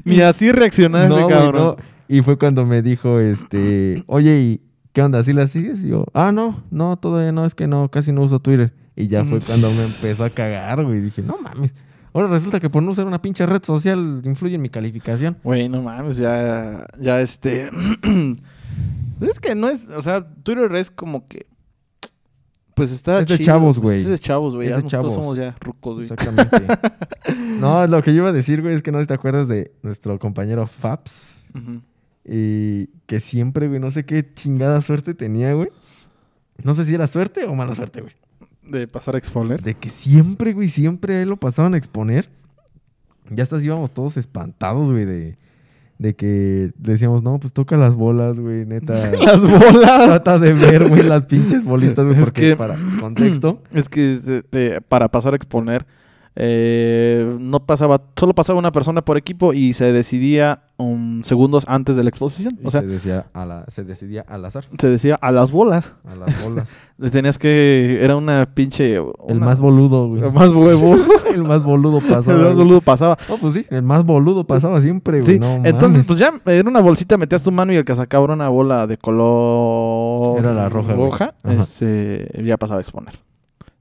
Ni 0.05 0.21
así 0.21 0.51
reaccionaste, 0.51 1.09
no, 1.09 1.27
cabrón. 1.27 1.61
no. 1.63 1.75
Y 2.07 2.21
fue 2.21 2.37
cuando 2.37 2.65
me 2.65 2.81
dijo, 2.81 3.19
este, 3.19 4.03
oye, 4.07 4.39
¿y 4.39 4.61
qué 4.93 5.01
onda? 5.01 5.23
¿Sí 5.23 5.33
la 5.33 5.47
sigues? 5.47 5.83
Y 5.83 5.89
yo, 5.89 6.05
ah, 6.13 6.31
no, 6.31 6.63
no, 6.71 6.97
todavía 6.97 7.31
no, 7.31 7.45
es 7.45 7.55
que 7.55 7.67
no, 7.67 7.89
casi 7.89 8.11
no 8.11 8.21
uso 8.21 8.39
Twitter. 8.39 8.73
Y 8.95 9.07
ya 9.07 9.25
fue 9.25 9.39
Mm. 9.39 9.41
cuando 9.45 9.67
me 9.71 9.83
empezó 9.85 10.23
a 10.23 10.29
cagar, 10.29 10.83
güey. 10.85 11.01
Dije, 11.01 11.21
no 11.21 11.37
mames. 11.37 11.73
Ahora 12.17 12.29
resulta 12.29 12.59
que 12.59 12.67
por 12.67 12.81
no 12.81 12.89
usar 12.89 13.05
una 13.05 13.21
pinche 13.21 13.45
red 13.45 13.63
social 13.63 14.23
influye 14.25 14.55
en 14.55 14.61
mi 14.63 14.71
calificación. 14.71 15.37
Güey, 15.43 15.69
no 15.69 15.83
mames, 15.83 16.17
ya, 16.17 16.87
ya 16.99 17.21
este... 17.21 17.69
es 19.21 19.39
que 19.39 19.53
no 19.53 19.69
es, 19.69 19.87
o 19.89 20.01
sea, 20.01 20.27
Twitter 20.41 20.73
es 20.77 20.89
como 20.89 21.27
que... 21.27 21.45
Pues 22.73 22.91
está 22.91 23.19
Es 23.19 23.27
de 23.27 23.37
chido, 23.37 23.45
chavos, 23.45 23.75
pues, 23.77 23.83
güey. 23.83 24.01
Es 24.01 24.07
de 24.07 24.17
chavos, 24.17 24.55
güey. 24.55 24.69
Ya 24.69 24.81
chavos. 24.81 25.13
somos 25.13 25.37
ya 25.37 25.55
rucos, 25.59 25.97
güey. 25.97 26.07
Exactamente. 26.11 26.57
no, 27.59 27.85
lo 27.85 28.01
que 28.01 28.09
yo 28.09 28.21
iba 28.21 28.29
a 28.29 28.33
decir, 28.33 28.63
güey, 28.63 28.73
es 28.73 28.81
que 28.81 28.91
no 28.91 29.05
te 29.05 29.13
acuerdas 29.13 29.47
de 29.47 29.71
nuestro 29.83 30.17
compañero 30.17 30.65
Fabs. 30.65 31.39
Y 32.25 32.87
que 33.05 33.19
siempre, 33.19 33.67
güey, 33.67 33.79
no 33.79 33.91
sé 33.91 34.05
qué 34.07 34.33
chingada 34.33 34.81
suerte 34.81 35.13
tenía, 35.13 35.53
güey. 35.53 35.69
No 36.63 36.73
sé 36.73 36.83
si 36.83 36.95
era 36.95 37.05
suerte 37.05 37.45
o 37.45 37.53
mala 37.53 37.75
suerte, 37.75 38.01
güey. 38.01 38.15
De 38.69 38.87
pasar 38.87 39.15
a 39.15 39.17
exponer. 39.17 39.61
De 39.61 39.73
que 39.73 39.89
siempre, 39.89 40.53
güey, 40.53 40.67
siempre 40.69 41.15
a 41.15 41.21
él 41.21 41.29
lo 41.29 41.37
pasaban 41.37 41.73
a 41.73 41.77
exponer. 41.77 42.29
Ya 43.29 43.43
hasta 43.43 43.61
íbamos 43.61 43.93
todos 43.93 44.15
espantados, 44.17 44.89
güey, 44.91 45.03
de, 45.05 45.37
de 45.99 46.15
que 46.15 46.71
decíamos, 46.77 47.23
no, 47.23 47.39
pues 47.39 47.51
toca 47.53 47.75
las 47.77 47.93
bolas, 47.95 48.39
güey, 48.39 48.65
neta. 48.65 49.11
Las 49.19 49.41
bolas. 49.41 50.05
Trata 50.05 50.39
de 50.39 50.53
ver, 50.53 50.87
güey, 50.87 51.03
las 51.03 51.25
pinches 51.25 51.63
bolitas, 51.63 52.05
güey, 52.05 52.17
Es 52.17 52.23
porque 52.25 52.41
que- 52.51 52.55
para 52.55 52.77
contexto. 52.99 53.61
Es 53.73 53.89
que 53.89 54.43
te- 54.49 54.79
para 54.81 55.09
pasar 55.09 55.33
a 55.33 55.35
exponer, 55.35 55.85
eh, 56.39 57.35
no 57.39 57.59
pasaba, 57.61 57.99
solo 58.15 58.35
pasaba 58.35 58.59
una 58.59 58.71
persona 58.71 59.01
por 59.01 59.17
equipo 59.17 59.53
y 59.53 59.73
se 59.73 59.91
decidía 59.91 60.61
um, 60.77 61.23
segundos 61.23 61.65
antes 61.67 61.95
de 61.95 62.03
la 62.03 62.09
exposición. 62.09 62.59
y 62.61 62.67
O 62.67 62.69
sea, 62.69 62.81
se, 62.81 62.87
decía 62.87 63.25
a 63.33 63.43
la, 63.43 63.65
se 63.69 63.83
decidía 63.83 64.23
al 64.27 64.45
azar, 64.45 64.65
se 64.77 64.87
decía 64.87 65.15
a 65.15 65.31
las 65.31 65.49
bolas. 65.49 65.93
a 66.05 66.15
las 66.15 66.43
bolas. 66.43 66.69
Tenías 67.11 67.39
que, 67.39 67.97
era 68.01 68.15
una 68.15 68.47
pinche... 68.53 69.01
El 69.27 69.39
más 69.39 69.59
boludo, 69.59 70.09
güey. 70.09 70.23
el 70.23 70.31
más 70.31 70.49
huevo. 70.49 70.95
el 71.33 71.43
más 71.43 71.63
boludo 71.63 72.01
pasaba. 72.01 72.39
el 72.39 72.45
más 72.45 72.55
boludo 72.55 72.81
pasaba. 72.81 73.17
No, 73.29 73.37
pues 73.37 73.55
sí, 73.55 73.65
el 73.71 73.81
más 73.81 74.03
boludo 74.03 74.45
pasaba 74.45 74.79
siempre, 74.79 75.21
güey. 75.21 75.33
Sí, 75.33 75.39
no 75.39 75.65
entonces 75.65 76.05
pues 76.05 76.19
ya 76.19 76.31
en 76.45 76.67
una 76.67 76.81
bolsita 76.81 77.17
metías 77.17 77.41
tu 77.41 77.51
mano 77.51 77.73
y 77.73 77.77
el 77.77 77.85
que 77.85 77.95
sacaba 77.95 78.31
una 78.31 78.49
bola 78.49 78.85
de 78.85 78.97
color 78.97 80.37
Era 80.37 80.53
la 80.53 80.69
roja, 80.69 81.33
este, 81.45 82.29
ya 82.43 82.57
pasaba 82.57 82.77
a 82.77 82.81
exponer. 82.81 83.26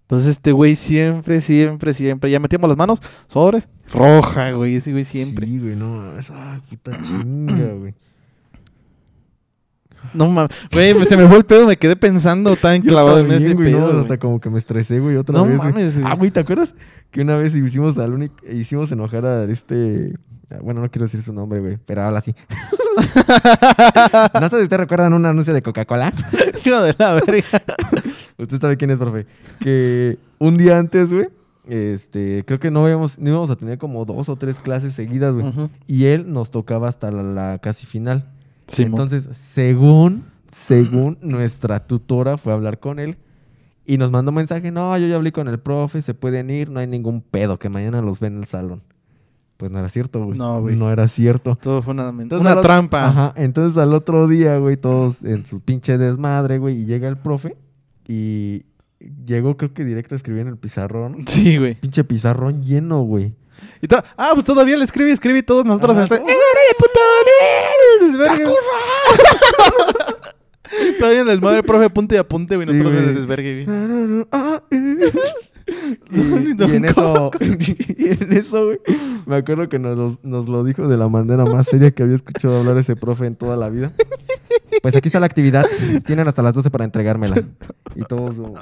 Entonces 0.06 0.28
este 0.28 0.52
güey 0.52 0.76
siempre, 0.76 1.40
siempre, 1.40 1.92
siempre, 1.92 2.30
ya 2.30 2.38
metíamos 2.38 2.68
las 2.68 2.78
manos, 2.78 3.00
sobres, 3.26 3.68
roja, 3.92 4.52
güey, 4.52 4.76
ese 4.76 4.92
güey 4.92 5.04
siempre. 5.04 5.46
Sí, 5.46 5.58
güey, 5.58 5.74
no 5.74 5.96
mames. 5.96 6.30
Ah, 6.30 6.60
puta 6.70 7.00
chinga, 7.02 7.72
güey. 7.78 7.92
No 10.14 10.28
mames, 10.30 10.50
güey, 10.72 11.04
se 11.06 11.16
me 11.16 11.26
fue 11.26 11.38
el 11.38 11.44
pedo, 11.44 11.66
me 11.66 11.76
quedé 11.76 11.96
pensando 11.96 12.54
tan 12.60 12.80
clavado 12.82 13.18
en 13.18 13.32
ese 13.32 13.54
güey, 13.54 13.72
no, 13.72 13.88
pedo. 13.88 14.00
hasta 14.00 14.16
como 14.18 14.40
que 14.40 14.48
me 14.48 14.58
estresé, 14.58 15.00
güey, 15.00 15.16
otra 15.16 15.32
No 15.36 15.44
vez, 15.44 15.56
güey. 15.58 15.72
mames, 15.72 15.98
güey. 15.98 16.08
Ah, 16.10 16.14
güey, 16.14 16.30
¿te 16.30 16.38
acuerdas? 16.38 16.74
Que 17.10 17.22
una 17.22 17.34
vez 17.36 17.56
hicimos 17.56 17.98
al 17.98 18.12
único, 18.14 18.34
hicimos 18.48 18.92
enojar 18.92 19.26
a 19.26 19.42
este... 19.44 20.14
ah, 20.50 20.58
Bueno, 20.62 20.82
no 20.82 20.88
quiero 20.90 21.06
decir 21.06 21.20
su 21.22 21.32
nombre, 21.32 21.58
güey, 21.58 21.78
pero 21.84 22.02
habla 22.04 22.20
así. 22.20 22.32
no 24.40 24.48
sé 24.48 24.56
si 24.58 24.62
ustedes 24.62 24.80
recuerdan 24.80 25.12
un 25.14 25.26
anuncio 25.26 25.52
de 25.52 25.62
Coca-Cola. 25.62 26.12
Hijo 26.64 26.80
de 26.82 26.94
la 26.96 27.14
verga. 27.14 27.44
Usted 28.38 28.60
sabe 28.60 28.76
quién 28.76 28.90
es, 28.90 28.98
profe. 28.98 29.26
Que 29.60 30.18
un 30.38 30.56
día 30.56 30.78
antes, 30.78 31.12
güey, 31.12 31.28
este, 31.66 32.44
creo 32.46 32.60
que 32.60 32.70
no 32.70 32.88
íbamos, 32.88 33.18
no 33.18 33.30
íbamos 33.30 33.50
a 33.50 33.56
tener 33.56 33.78
como 33.78 34.04
dos 34.04 34.28
o 34.28 34.36
tres 34.36 34.58
clases 34.60 34.94
seguidas, 34.94 35.34
güey. 35.34 35.52
Y 35.86 36.04
él 36.06 36.32
nos 36.32 36.50
tocaba 36.50 36.88
hasta 36.88 37.10
la, 37.10 37.22
la 37.22 37.58
casi 37.58 37.86
final. 37.86 38.30
Simón. 38.68 38.92
Entonces, 38.92 39.36
según, 39.36 40.24
según 40.50 41.18
nuestra 41.22 41.86
tutora 41.86 42.36
fue 42.36 42.52
a 42.52 42.56
hablar 42.56 42.78
con 42.78 42.98
él 42.98 43.16
y 43.84 43.98
nos 43.98 44.10
mandó 44.10 44.32
mensaje, 44.32 44.70
no, 44.70 44.96
yo 44.98 45.06
ya 45.06 45.16
hablé 45.16 45.32
con 45.32 45.48
el 45.48 45.58
profe, 45.58 46.02
se 46.02 46.14
pueden 46.14 46.50
ir, 46.50 46.70
no 46.70 46.80
hay 46.80 46.86
ningún 46.86 47.20
pedo, 47.22 47.58
que 47.58 47.68
mañana 47.68 48.02
los 48.02 48.20
ven 48.20 48.34
en 48.34 48.40
el 48.40 48.46
salón. 48.46 48.82
Pues 49.56 49.70
no 49.70 49.78
era 49.78 49.88
cierto, 49.88 50.22
güey. 50.22 50.36
No, 50.36 50.60
güey. 50.60 50.76
No 50.76 50.90
era 50.90 51.08
cierto. 51.08 51.56
Todo 51.62 51.80
fue 51.80 51.94
una, 51.94 52.10
Entonces, 52.10 52.40
una 52.40 52.60
trampa. 52.60 53.06
Ajá. 53.06 53.32
Entonces 53.36 53.78
al 53.78 53.94
otro 53.94 54.28
día, 54.28 54.58
güey, 54.58 54.76
todos 54.76 55.24
en 55.24 55.46
su 55.46 55.60
pinche 55.60 55.96
desmadre, 55.96 56.58
güey, 56.58 56.82
y 56.82 56.84
llega 56.84 57.08
el 57.08 57.16
profe 57.16 57.56
y 58.06 58.64
llegó 59.24 59.56
creo 59.56 59.72
que 59.74 59.84
directo 59.84 60.14
a 60.14 60.16
escribir 60.16 60.42
en 60.42 60.48
el 60.48 60.56
pizarrón. 60.58 61.24
Sí, 61.26 61.56
güey. 61.58 61.74
Pinche 61.74 62.04
pizarrón 62.04 62.62
lleno, 62.62 63.02
güey. 63.02 63.34
Y 63.80 63.86
ah, 63.94 64.30
pues 64.34 64.44
todavía 64.44 64.76
le 64.76 64.84
escribe, 64.84 65.10
escribe 65.12 65.38
y 65.38 65.42
todos 65.42 65.64
nosotros. 65.64 65.92
Ajá, 65.96 66.04
este- 66.04 66.18
todo- 66.18 66.28
¡Eh, 66.28 66.74
puto! 66.78 67.00
¡Eh, 67.42 68.06
desvergue! 68.06 68.44
Todavía 70.98 71.20
en 71.20 71.28
el 71.28 71.34
desmadre, 71.36 71.62
profe, 71.62 71.84
apunte 71.86 72.16
y 72.16 72.18
apunte, 72.18 72.56
güey. 72.56 72.66
Nosotros 72.66 72.92
en 72.98 73.08
el 73.08 73.14
desvergue, 73.14 73.64
güey. 73.64 73.76
Y, 76.12 76.74
en 76.76 76.84
eso, 76.84 77.30
y 77.40 78.06
en 78.08 78.32
eso, 78.32 78.66
güey, 78.66 78.78
me 79.26 79.36
acuerdo 79.36 79.68
que 79.68 79.78
nos, 79.78 80.22
nos 80.24 80.48
lo 80.48 80.64
dijo 80.64 80.86
de 80.88 80.96
la 80.96 81.08
manera 81.08 81.44
más 81.44 81.66
seria 81.66 81.90
que 81.90 82.02
había 82.02 82.14
escuchado 82.14 82.58
hablar 82.60 82.78
ese 82.78 82.94
profe 82.96 83.26
en 83.26 83.36
toda 83.36 83.56
la 83.56 83.68
vida. 83.68 83.92
Pues 84.86 84.94
aquí 84.96 85.08
está 85.08 85.18
la 85.18 85.26
actividad. 85.26 85.66
Tienen 86.06 86.28
hasta 86.28 86.42
las 86.42 86.52
12 86.54 86.70
para 86.70 86.84
entregármela. 86.84 87.34
Y 87.96 88.02
todos, 88.02 88.36
como, 88.36 88.54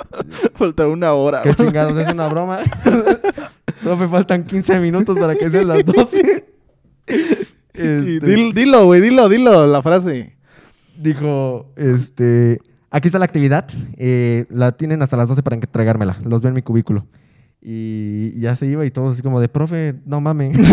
Falta 0.54 0.88
una 0.88 1.12
hora. 1.12 1.42
qué 1.42 1.54
chingados, 1.54 1.98
es 1.98 2.08
una 2.12 2.28
broma. 2.28 2.60
Profe, 3.82 4.08
faltan 4.08 4.44
15 4.44 4.80
minutos 4.80 5.18
para 5.18 5.34
que 5.34 5.50
sean 5.50 5.68
las 5.68 5.84
12. 5.84 6.46
Y 7.06 7.12
Este, 7.74 8.20
dil- 8.20 8.54
Dilo, 8.54 8.86
güey, 8.86 9.02
dilo, 9.02 9.28
dilo, 9.28 9.66
la 9.66 9.82
frase. 9.82 10.34
dijo, 10.96 11.70
este, 11.76 12.58
aquí 12.90 13.08
está 13.08 13.18
la 13.18 13.26
actividad. 13.26 13.66
eh, 13.98 14.46
la 14.48 14.72
tienen 14.72 15.02
hasta 15.02 15.18
las 15.18 15.28
12 15.28 15.42
para 15.42 15.56
entregármela. 15.56 16.16
Los 16.24 16.40
veo 16.40 16.48
en 16.48 16.54
mi 16.54 16.62
cubículo. 16.62 17.06
Y 17.60 18.38
ya 18.40 18.54
se 18.56 18.64
iba 18.66 18.86
y 18.86 18.90
todos 18.90 19.12
así 19.12 19.20
como 19.22 19.38
de, 19.40 19.48
profe, 19.50 19.96
no 20.06 20.22
mames. 20.22 20.56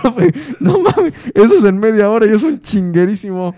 profe, 0.00 0.32
no 0.60 0.78
mames. 0.78 1.14
Eso 1.34 1.54
es 1.58 1.64
en 1.64 1.78
media 1.78 2.10
hora 2.10 2.26
y 2.26 2.30
es 2.30 2.42
un 2.42 2.60
chinguerísimo. 2.60 3.54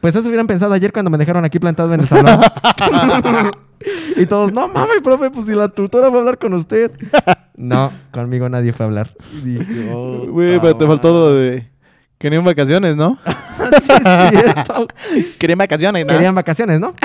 Pues 0.00 0.14
eso 0.14 0.28
hubieran 0.28 0.46
pensado 0.46 0.72
ayer 0.72 0.92
cuando 0.92 1.10
me 1.10 1.18
dejaron 1.18 1.44
aquí 1.44 1.58
plantado 1.58 1.92
en 1.94 2.00
el 2.00 2.08
salón. 2.08 2.40
y 4.16 4.26
todos, 4.26 4.52
no 4.52 4.68
mames, 4.68 5.00
profe, 5.02 5.30
pues 5.30 5.46
si 5.46 5.52
la 5.54 5.68
tutora 5.68 6.08
va 6.08 6.16
a 6.16 6.18
hablar 6.20 6.38
con 6.38 6.54
usted. 6.54 6.92
no, 7.56 7.90
conmigo 8.12 8.48
nadie 8.48 8.72
fue 8.72 8.84
a 8.84 8.88
hablar. 8.88 9.10
Oh, 9.92 10.26
Güey, 10.28 10.60
pero 10.60 10.76
te 10.76 10.86
faltó 10.86 11.12
lo 11.12 11.34
de... 11.34 11.68
Querían 12.18 12.44
vacaciones, 12.44 12.96
¿no? 12.96 13.18
sí, 13.82 13.92
es 13.92 14.30
cierto. 14.30 14.86
Querían 15.38 15.58
vacaciones, 15.58 16.06
¿no? 16.06 16.12
Querían 16.12 16.34
vacaciones, 16.34 16.80
¿no? 16.80 16.94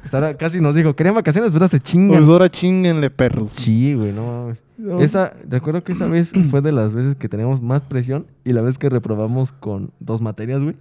Pues 0.00 0.12
ahora 0.12 0.36
casi 0.36 0.60
nos 0.60 0.74
dijo, 0.74 0.94
querían 0.94 1.14
vacaciones, 1.14 1.50
pero 1.52 1.68
se 1.68 1.78
chingan. 1.78 2.18
Pues 2.18 2.28
ahora 2.28 2.50
chinguenle, 2.50 3.08
perros. 3.08 3.50
Sí, 3.54 3.94
güey, 3.94 4.12
no 4.12 4.26
mames. 4.26 4.62
Esa, 5.00 5.34
recuerdo 5.48 5.82
que 5.82 5.92
esa 5.92 6.06
vez 6.06 6.32
fue 6.50 6.60
de 6.60 6.72
las 6.72 6.92
veces 6.92 7.16
que 7.16 7.28
teníamos 7.28 7.62
más 7.62 7.82
presión 7.82 8.26
y 8.44 8.52
la 8.52 8.60
vez 8.60 8.76
que 8.76 8.88
reprobamos 8.88 9.52
con 9.52 9.90
dos 10.00 10.20
materias, 10.20 10.60
güey. 10.60 10.76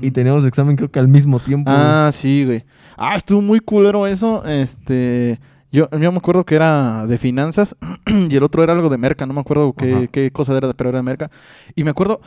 Y 0.00 0.10
teníamos 0.10 0.44
examen 0.44 0.76
creo 0.76 0.90
que 0.90 0.98
al 0.98 1.08
mismo 1.08 1.40
tiempo. 1.40 1.70
güey. 1.70 1.82
Ah, 1.82 2.10
sí, 2.12 2.44
güey. 2.44 2.64
Ah, 2.96 3.16
estuvo 3.16 3.40
muy 3.40 3.60
culero 3.60 4.06
eso. 4.06 4.44
Este... 4.44 5.38
Yo, 5.70 5.88
yo 5.90 6.12
me 6.12 6.18
acuerdo 6.18 6.44
que 6.44 6.54
era 6.54 7.04
de 7.06 7.18
finanzas 7.18 7.74
y 8.06 8.36
el 8.36 8.42
otro 8.44 8.62
era 8.62 8.72
algo 8.72 8.88
de 8.88 8.96
merca. 8.96 9.26
No 9.26 9.34
me 9.34 9.40
acuerdo 9.40 9.72
qué, 9.72 10.08
qué 10.10 10.30
cosa 10.30 10.56
era, 10.56 10.72
pero 10.72 10.90
era 10.90 11.00
de 11.00 11.02
merca. 11.02 11.30
Y 11.74 11.82
me 11.82 11.90
acuerdo 11.90 12.20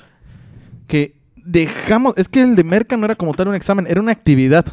que 0.87 1.15
dejamos... 1.35 2.13
Es 2.17 2.27
que 2.29 2.41
el 2.41 2.55
de 2.55 2.63
merca 2.63 2.97
no 2.97 3.05
era 3.05 3.15
como 3.15 3.33
tal 3.33 3.49
un 3.49 3.55
examen, 3.55 3.85
era 3.87 4.01
una 4.01 4.11
actividad. 4.11 4.65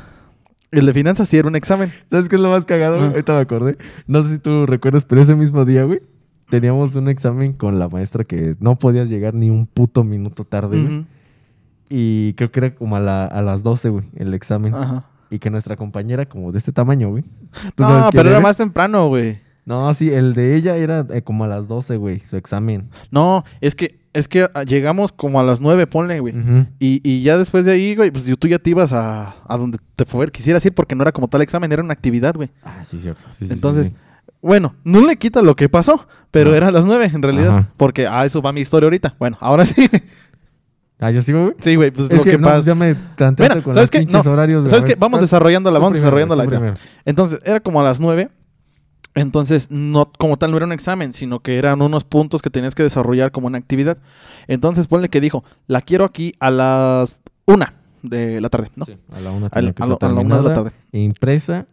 El 0.70 0.86
de 0.86 0.92
finanzas 0.92 1.28
sí 1.28 1.36
era 1.36 1.46
un 1.48 1.56
examen. 1.56 1.92
¿Sabes 2.10 2.28
qué 2.28 2.36
es 2.36 2.42
lo 2.42 2.50
más 2.50 2.64
cagado? 2.64 3.00
Ah. 3.00 3.06
Ahorita 3.06 3.32
me 3.34 3.40
acordé. 3.40 3.76
No 4.06 4.22
sé 4.24 4.30
si 4.30 4.38
tú 4.38 4.66
recuerdas, 4.66 5.04
pero 5.04 5.20
ese 5.20 5.34
mismo 5.36 5.64
día, 5.64 5.84
güey, 5.84 6.00
teníamos 6.50 6.96
un 6.96 7.08
examen 7.08 7.52
con 7.52 7.78
la 7.78 7.88
maestra 7.88 8.24
que 8.24 8.56
no 8.58 8.76
podías 8.76 9.08
llegar 9.08 9.34
ni 9.34 9.50
un 9.50 9.66
puto 9.66 10.02
minuto 10.02 10.44
tarde, 10.44 10.82
güey. 10.82 11.06
Y 11.88 12.34
creo 12.34 12.50
que 12.50 12.60
era 12.60 12.74
como 12.74 12.96
a, 12.96 13.00
la- 13.00 13.26
a 13.26 13.42
las 13.42 13.62
12, 13.62 13.88
güey, 13.90 14.04
el 14.16 14.34
examen. 14.34 14.74
Ajá. 14.74 15.04
Y 15.30 15.38
que 15.38 15.50
nuestra 15.50 15.76
compañera, 15.76 16.26
como 16.26 16.50
de 16.52 16.58
este 16.58 16.72
tamaño, 16.72 17.10
güey. 17.10 17.24
¿Tú 17.74 17.82
No, 17.82 18.08
pero 18.12 18.30
era 18.30 18.40
más 18.40 18.56
temprano, 18.56 19.08
güey. 19.08 19.38
No, 19.66 19.92
sí, 19.94 20.10
el 20.10 20.34
de 20.34 20.56
ella 20.56 20.76
era 20.76 21.06
eh, 21.10 21.22
como 21.22 21.44
a 21.44 21.48
las 21.48 21.68
12, 21.68 21.96
güey, 21.96 22.20
su 22.20 22.36
examen. 22.36 22.90
No, 23.10 23.44
es 23.60 23.74
que, 23.74 23.98
es 24.14 24.26
que 24.28 24.48
ah, 24.54 24.62
llegamos 24.62 25.12
como 25.12 25.38
a 25.38 25.42
las 25.42 25.60
nueve, 25.60 25.86
ponle, 25.86 26.20
güey. 26.20 26.34
Y, 26.78 27.00
y 27.02 27.22
ya 27.22 27.36
después 27.36 27.66
de 27.66 27.72
ahí, 27.72 27.94
güey, 27.94 28.10
pues 28.10 28.24
tú 28.38 28.48
ya 28.48 28.58
te 28.58 28.70
ibas 28.70 28.92
a, 28.92 29.34
a 29.46 29.58
donde 29.58 29.78
te 29.96 30.06
fue, 30.06 30.30
quisieras 30.30 30.64
ir 30.64 30.72
porque 30.74 30.94
no 30.94 31.02
era 31.02 31.12
como 31.12 31.28
tal 31.28 31.42
examen, 31.42 31.70
era 31.72 31.82
una 31.82 31.92
actividad, 31.92 32.34
güey. 32.34 32.50
Ah, 32.62 32.82
sí, 32.84 32.98
cierto. 32.98 33.22
Sí, 33.32 33.36
sí, 33.40 33.46
sí, 33.48 33.52
Entonces, 33.52 33.86
sí. 33.88 33.92
Bueno, 34.40 34.74
no 34.84 35.04
le 35.06 35.16
quita 35.16 35.42
lo 35.42 35.56
que 35.56 35.68
pasó, 35.68 36.06
pero 36.30 36.50
No. 36.50 36.56
era 36.56 36.68
a 36.68 36.70
las 36.70 36.84
nueve 36.84 37.10
en 37.12 37.22
realidad. 37.22 37.58
Ajá. 37.58 37.68
Porque 37.76 38.06
a 38.06 38.24
eso 38.24 38.40
va 38.40 38.52
mi 38.52 38.60
historia 38.60 38.86
ahorita. 38.86 39.14
Bueno, 39.18 39.36
ahora 39.40 39.64
sí. 39.66 39.88
Ah, 41.00 41.10
yo 41.10 41.20
sigo, 41.22 41.42
güey. 41.42 41.54
sí, 41.60 41.74
güey, 41.74 41.90
pues 41.90 42.08
Es 42.08 42.16
lo 42.18 42.22
que, 42.24 42.30
que, 42.32 42.38
no, 42.38 42.46
pasa. 42.48 42.64
ya 42.64 42.74
me 42.74 42.94
tanteaste 42.94 43.62
con 43.62 43.74
¿sabes 43.74 43.84
los 43.84 43.90
qué? 43.90 43.98
pinches 44.00 44.24
No, 44.24 44.32
horarios. 44.32 44.70
¿Sabes 44.70 44.84
qué? 44.84 44.94
Vamos 44.94 45.20
desarrollándola, 45.20 45.78
vamos 45.78 45.94
desarrollándola. 45.94 46.74
Entonces, 47.04 47.40
era 47.44 47.58
como 47.60 47.80
a 47.80 47.84
las 47.84 47.98
nueve. 48.00 48.30
Entonces, 49.16 49.68
no, 49.70 50.10
como 50.18 50.36
tal, 50.38 50.50
no 50.50 50.56
era 50.56 50.66
un 50.66 50.72
examen, 50.72 51.12
sino 51.12 51.40
que 51.40 51.56
eran 51.56 51.80
unos 51.82 52.02
puntos 52.04 52.42
que 52.42 52.50
tenías 52.50 52.74
que 52.74 52.82
desarrollar 52.82 53.30
como 53.30 53.46
una 53.46 53.58
actividad. 53.58 53.98
Entonces, 54.48 54.88
ponle 54.88 55.08
que 55.08 55.20
dijo, 55.20 55.44
la 55.68 55.82
quiero 55.82 56.04
aquí 56.04 56.34
a 56.40 56.50
las 56.50 57.18
una 57.46 57.74
de 58.02 58.40
la 58.40 58.48
tarde, 58.48 58.70
¿no? 58.74 58.84
Sí, 58.84 58.96
a 59.12 59.20
la 59.20 59.30
una 59.30 59.46
A 59.46 59.62
la- 59.62 59.68
a 59.78 59.86
la- 59.86 59.96
a 60.00 60.08
la 60.08 60.20
una 60.20 60.36
de 60.38 60.42
la 60.48 60.54
tarde. 60.54 60.72
impresa 60.92 61.66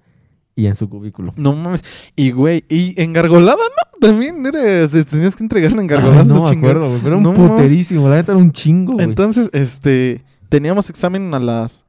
y 0.55 0.67
en 0.67 0.75
su 0.75 0.87
cubículo. 0.87 1.33
No 1.35 1.53
mames. 1.53 1.83
Y, 2.15 2.29
güey, 2.31 2.63
y 2.69 3.01
engargolada, 3.01 3.57
¿no? 3.57 4.07
También 4.07 4.45
eres, 4.45 4.91
te- 4.91 5.03
tenías 5.03 5.35
que 5.35 5.43
entregarla 5.43 5.81
engargolada. 5.81 6.21
Ay, 6.21 6.27
no 6.27 6.43
me 6.43 6.49
acuerdo, 6.57 6.87
güey, 6.89 6.99
pero 7.01 7.07
era 7.07 7.17
un 7.17 7.23
No 7.23 7.33
puterísimo. 7.33 8.07
La 8.07 8.17
neta 8.17 8.33
era 8.33 8.39
un 8.39 8.51
chingo, 8.51 8.93
güey. 8.93 9.05
Entonces, 9.05 9.49
este, 9.53 10.23
teníamos 10.49 10.89
examen 10.91 11.33
a 11.33 11.39
las... 11.39 11.83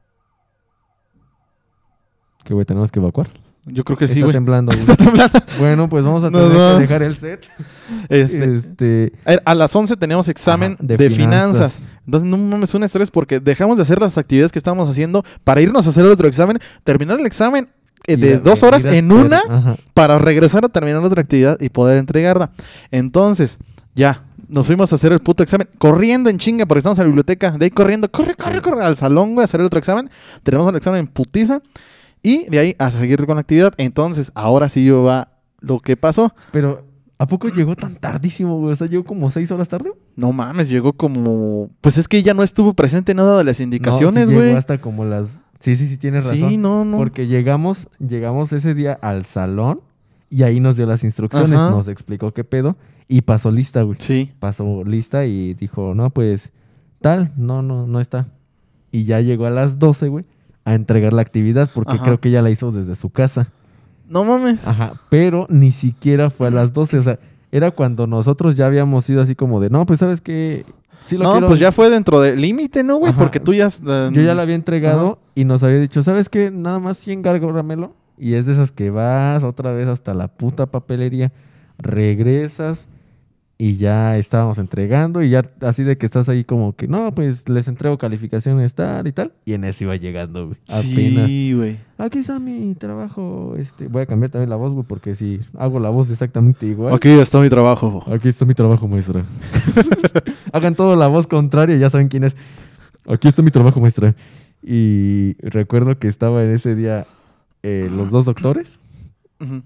Que, 2.44 2.55
güey, 2.55 2.64
tenemos 2.66 2.90
que 2.90 2.98
evacuar. 2.98 3.28
Yo 3.64 3.84
creo 3.84 3.96
que 3.96 4.08
sí, 4.08 4.14
Está 4.14 4.24
güey. 4.24 4.32
temblando, 4.32 4.72
güey. 4.76 4.80
Está 4.80 4.96
temblando. 4.96 5.38
Bueno, 5.58 5.88
pues 5.88 6.04
vamos 6.04 6.24
a 6.24 6.30
Nos 6.30 6.50
tener 6.50 6.74
que 6.74 6.80
dejar 6.80 7.02
el 7.02 7.16
set. 7.16 7.48
Este, 8.08 8.56
Este... 8.56 9.12
a 9.24 9.30
ver, 9.30 9.42
a 9.44 9.54
las 9.54 9.74
11 9.74 9.96
teníamos 9.96 10.28
examen 10.28 10.72
ajá, 10.72 10.82
de, 10.82 11.10
finanzas. 11.10 11.86
Entonces, 12.04 12.28
no 12.28 12.36
mames, 12.36 12.74
un 12.74 12.82
estrés 12.82 13.10
porque 13.10 13.38
dejamos 13.38 13.76
de 13.76 13.84
hacer 13.84 14.00
las 14.00 14.18
actividades 14.18 14.50
que 14.50 14.58
estábamos 14.58 14.88
haciendo 14.88 15.24
para 15.44 15.60
irnos 15.60 15.86
a 15.86 15.90
hacer 15.90 16.04
otro 16.04 16.26
examen, 16.26 16.58
terminar 16.82 17.20
el 17.20 17.26
examen 17.26 17.68
eh, 18.08 18.16
de 18.16 18.38
dos 18.38 18.64
horas 18.64 18.84
en 18.84 19.12
una 19.12 19.40
Ajá. 19.48 19.76
para 19.94 20.18
regresar 20.18 20.64
a 20.64 20.68
terminar 20.68 21.02
otra 21.04 21.20
actividad 21.20 21.60
y 21.60 21.68
poder 21.68 21.98
entregarla. 21.98 22.50
Entonces, 22.90 23.58
ya, 23.94 24.24
nos 24.48 24.66
fuimos 24.66 24.90
a 24.90 24.96
hacer 24.96 25.12
el 25.12 25.20
puto 25.20 25.44
examen, 25.44 25.68
corriendo 25.78 26.28
en 26.28 26.38
chinga 26.38 26.66
porque 26.66 26.78
estamos 26.78 26.98
en 26.98 27.04
la 27.04 27.06
biblioteca, 27.06 27.52
de 27.52 27.66
ahí 27.66 27.70
corriendo, 27.70 28.10
corre, 28.10 28.34
corre, 28.34 28.60
corre 28.60 28.84
al 28.84 28.96
salón, 28.96 29.34
güey, 29.34 29.42
a 29.42 29.44
hacer 29.44 29.60
el 29.60 29.66
otro 29.66 29.78
examen. 29.78 30.10
Tenemos 30.42 30.68
el 30.68 30.74
examen 30.76 31.00
en 31.00 31.06
putiza 31.06 31.62
y 32.22 32.44
de 32.48 32.58
ahí 32.58 32.76
a 32.78 32.90
seguir 32.90 33.24
con 33.26 33.36
la 33.36 33.40
actividad. 33.40 33.74
Entonces, 33.76 34.30
ahora 34.34 34.68
sí 34.68 34.84
yo 34.84 35.02
va 35.02 35.28
lo 35.60 35.80
que 35.80 35.96
pasó. 35.96 36.34
Pero, 36.52 36.84
¿a 37.18 37.26
poco 37.26 37.48
llegó 37.48 37.76
tan 37.76 37.96
tardísimo, 37.96 38.58
güey? 38.58 38.72
O 38.72 38.76
sea, 38.76 38.86
llegó 38.86 39.04
como 39.04 39.30
seis 39.30 39.50
horas 39.50 39.68
tarde. 39.68 39.90
güey. 39.90 40.00
No 40.16 40.32
mames, 40.32 40.68
llegó 40.68 40.92
como... 40.92 41.70
Pues 41.80 41.98
es 41.98 42.08
que 42.08 42.22
ya 42.22 42.34
no 42.34 42.42
estuvo 42.42 42.74
presente 42.74 43.14
nada 43.14 43.38
de 43.38 43.44
las 43.44 43.60
indicaciones, 43.60 44.26
no, 44.26 44.30
sí 44.30 44.34
güey. 44.34 44.46
llegó 44.48 44.58
hasta 44.58 44.78
como 44.80 45.04
las... 45.04 45.40
Sí, 45.60 45.76
sí, 45.76 45.86
sí, 45.86 45.96
tienes 45.96 46.24
razón. 46.24 46.50
sí, 46.50 46.56
no, 46.56 46.84
no. 46.84 46.96
Porque 46.96 47.28
llegamos, 47.28 47.88
llegamos 48.00 48.52
ese 48.52 48.74
día 48.74 48.98
al 49.00 49.24
salón 49.24 49.80
y 50.28 50.42
ahí 50.42 50.58
nos 50.58 50.76
dio 50.76 50.86
las 50.86 51.04
instrucciones, 51.04 51.56
Ajá. 51.56 51.70
nos 51.70 51.86
explicó 51.86 52.32
qué 52.32 52.42
pedo 52.42 52.76
y 53.06 53.20
pasó 53.20 53.50
lista, 53.52 53.82
güey. 53.82 53.98
Sí. 54.00 54.32
Pasó 54.40 54.82
lista 54.84 55.26
y 55.26 55.54
dijo, 55.54 55.94
no, 55.94 56.10
pues 56.10 56.50
tal, 57.00 57.32
no, 57.36 57.62
no, 57.62 57.86
no 57.86 58.00
está. 58.00 58.26
Y 58.90 59.04
ya 59.04 59.20
llegó 59.20 59.46
a 59.46 59.50
las 59.50 59.78
12, 59.78 60.08
güey, 60.08 60.24
a 60.64 60.74
entregar 60.74 61.12
la 61.12 61.22
actividad 61.22 61.68
porque 61.74 61.94
Ajá. 61.94 62.02
creo 62.04 62.20
que 62.20 62.30
ya 62.30 62.42
la 62.42 62.50
hizo 62.50 62.72
desde 62.72 62.94
su 62.94 63.10
casa. 63.10 63.48
No 64.08 64.24
mames. 64.24 64.66
Ajá, 64.66 64.94
pero 65.08 65.46
ni 65.48 65.72
siquiera 65.72 66.30
fue 66.30 66.48
a 66.48 66.50
las 66.50 66.72
12, 66.72 66.98
o 66.98 67.02
sea, 67.02 67.18
era 67.50 67.70
cuando 67.70 68.06
nosotros 68.06 68.56
ya 68.56 68.66
habíamos 68.66 69.08
ido 69.10 69.22
así 69.22 69.34
como 69.34 69.60
de, 69.60 69.70
no, 69.70 69.86
pues 69.86 69.98
sabes 70.00 70.20
que 70.20 70.64
sí 71.06 71.16
lo 71.16 71.24
no, 71.24 71.32
quiero. 71.32 71.48
pues 71.48 71.60
ya 71.60 71.72
fue 71.72 71.90
dentro 71.90 72.20
del 72.20 72.40
límite, 72.40 72.82
¿no, 72.84 72.96
güey? 72.96 73.12
Porque 73.12 73.40
tú 73.40 73.54
ya... 73.54 73.66
eh, 73.68 74.10
Yo 74.12 74.22
ya 74.22 74.34
la 74.34 74.42
había 74.42 74.54
entregado 74.54 75.18
y 75.34 75.44
nos 75.44 75.62
había 75.62 75.78
dicho, 75.80 76.02
¿sabes 76.02 76.28
qué? 76.28 76.50
Nada 76.50 76.78
más 76.78 76.98
100 76.98 77.22
gárgamelo. 77.22 77.94
Y 78.18 78.34
es 78.34 78.46
de 78.46 78.52
esas 78.52 78.70
que 78.72 78.90
vas 78.90 79.42
otra 79.42 79.72
vez 79.72 79.88
hasta 79.88 80.14
la 80.14 80.28
puta 80.28 80.66
papelería, 80.66 81.32
regresas 81.78 82.86
y 83.59 83.76
ya 83.76 84.16
estábamos 84.16 84.59
entregando 84.59 85.22
y 85.22 85.30
ya 85.30 85.44
así 85.61 85.84
de 85.84 85.96
que 85.96 86.07
estás 86.07 86.28
ahí 86.28 86.42
como 86.42 86.74
que, 86.74 86.88
no, 86.88 87.14
pues 87.14 87.48
les 87.48 87.68
entrego 87.68 87.96
calificaciones 87.96 88.74
tal 88.74 89.07
y 89.07 89.12
tal. 89.12 89.32
Y 89.44 89.53
en 89.53 89.64
eso 89.64 89.84
iba 89.84 89.94
llegando, 89.96 90.46
güey. 90.46 90.59
Apenas. 90.68 91.28
Sí, 91.28 91.53
güey. 91.53 91.78
Aquí 91.98 92.18
está 92.18 92.40
mi 92.40 92.74
trabajo, 92.74 93.55
este, 93.57 93.86
voy 93.86 94.03
a 94.03 94.07
cambiar 94.07 94.30
también 94.30 94.50
la 94.50 94.57
voz, 94.57 94.72
güey, 94.72 94.84
porque 94.84 95.14
si 95.14 95.40
hago 95.57 95.78
la 95.78 95.90
voz 95.90 96.11
exactamente 96.11 96.66
igual. 96.66 96.94
Aquí 96.94 97.09
está 97.09 97.38
mi 97.38 97.48
trabajo. 97.48 98.05
Aquí 98.12 98.28
está 98.28 98.44
mi 98.44 98.55
trabajo, 98.55 98.88
maestra. 98.88 99.24
Hagan 100.53 100.74
todo 100.74 100.96
la 100.96 101.07
voz 101.07 101.26
contraria, 101.26 101.76
ya 101.76 101.88
saben 101.88 102.09
quién 102.09 102.24
es. 102.24 102.36
Aquí 103.07 103.28
está 103.28 103.42
mi 103.42 103.50
trabajo, 103.50 103.80
maestra. 103.80 104.14
Y 104.62 105.34
recuerdo 105.40 105.98
que 105.98 106.09
estaba 106.09 106.42
en 106.42 106.50
ese 106.50 106.74
día 106.74 107.07
eh, 107.62 107.88
los 107.90 108.11
dos 108.11 108.24
doctores 108.24 108.80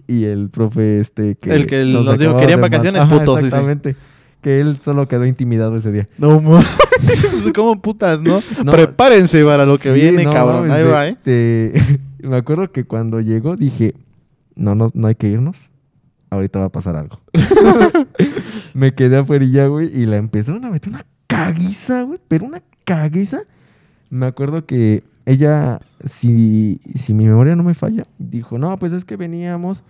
Y 0.06 0.24
el 0.24 0.48
profe 0.50 1.00
este 1.00 1.36
que 1.36 1.54
El 1.54 1.66
que 1.66 1.84
nos 1.84 2.18
dijo, 2.18 2.36
"Querían 2.36 2.60
vacaciones, 2.60 3.02
Ajá, 3.02 3.18
putos". 3.18 3.38
Exactamente. 3.40 3.96
Que 4.42 4.60
él 4.60 4.78
solo 4.80 5.08
quedó 5.08 5.26
intimidado 5.26 5.76
ese 5.76 5.90
día. 5.90 6.08
No 6.18 6.40
mames. 6.40 6.66
¿Cómo 7.54 7.80
putas, 7.80 8.22
no? 8.22 8.40
No, 8.64 8.72
Prepárense 8.72 9.44
para 9.44 9.66
lo 9.66 9.78
que 9.78 9.92
Sí, 9.92 10.00
viene, 10.00 10.24
no 10.24 10.32
cabrón. 10.32 10.70
Ahí 10.70 10.84
va, 10.84 11.08
¿eh? 11.08 11.16
me 12.22 12.36
acuerdo 12.36 12.70
que 12.70 12.84
cuando 12.84 13.20
llegó 13.20 13.56
dije, 13.56 13.94
no, 14.54 14.74
no, 14.74 14.90
no 14.94 15.08
hay 15.08 15.14
que 15.14 15.28
irnos. 15.28 15.70
Ahorita 16.30 16.58
va 16.58 16.66
a 16.66 16.70
pasar 16.70 16.96
algo. 16.96 17.20
me 18.74 18.94
quedé 18.94 19.18
afuera 19.18 19.68
güey, 19.68 19.90
y 19.96 20.06
la 20.06 20.16
empezaron 20.16 20.64
a 20.64 20.70
meter 20.70 20.92
una 20.92 21.06
caguiza, 21.26 22.02
güey, 22.02 22.18
pero 22.28 22.46
una 22.46 22.62
caguiza. 22.84 23.42
Me 24.10 24.26
acuerdo 24.26 24.66
que 24.66 25.02
ella, 25.26 25.80
si, 26.04 26.80
si 26.94 27.12
mi 27.12 27.26
memoria 27.26 27.56
no 27.56 27.64
me 27.64 27.74
falla, 27.74 28.04
dijo, 28.18 28.58
no, 28.58 28.76
pues 28.78 28.92
es 28.92 29.04
que 29.04 29.16
veníamos 29.16 29.82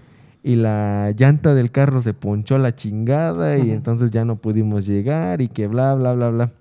y 0.42 0.56
la 0.56 1.12
llanta 1.16 1.54
del 1.54 1.70
carro 1.70 2.02
se 2.02 2.14
ponchó 2.14 2.58
la 2.58 2.74
chingada 2.74 3.58
y 3.58 3.70
entonces 3.70 4.10
ya 4.10 4.24
no 4.24 4.36
pudimos 4.36 4.86
llegar 4.86 5.42
y 5.42 5.48
que 5.48 5.66
bla, 5.66 5.94
bla, 5.94 6.14
bla, 6.14 6.30
bla. 6.30 6.52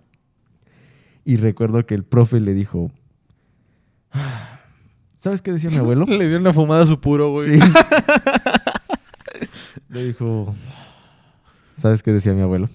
Y 1.23 1.37
recuerdo 1.37 1.85
que 1.85 1.95
el 1.95 2.03
profe 2.03 2.39
le 2.39 2.53
dijo, 2.53 2.89
"Ah, 4.11 4.59
¿sabes 5.17 5.41
qué 5.41 5.53
decía 5.53 5.69
mi 5.69 5.77
abuelo? 5.77 6.05
Le 6.07 6.27
dio 6.27 6.37
una 6.37 6.53
fumada 6.53 6.83
a 6.83 6.87
su 6.87 6.99
puro, 6.99 7.31
güey. 7.31 7.53
Sí. 7.53 7.59
Le 9.89 10.05
dijo, 10.05 10.53
¿sabes 11.77 12.03
qué 12.03 12.11
decía 12.11 12.33
mi 12.33 12.41
abuelo? 12.41 12.69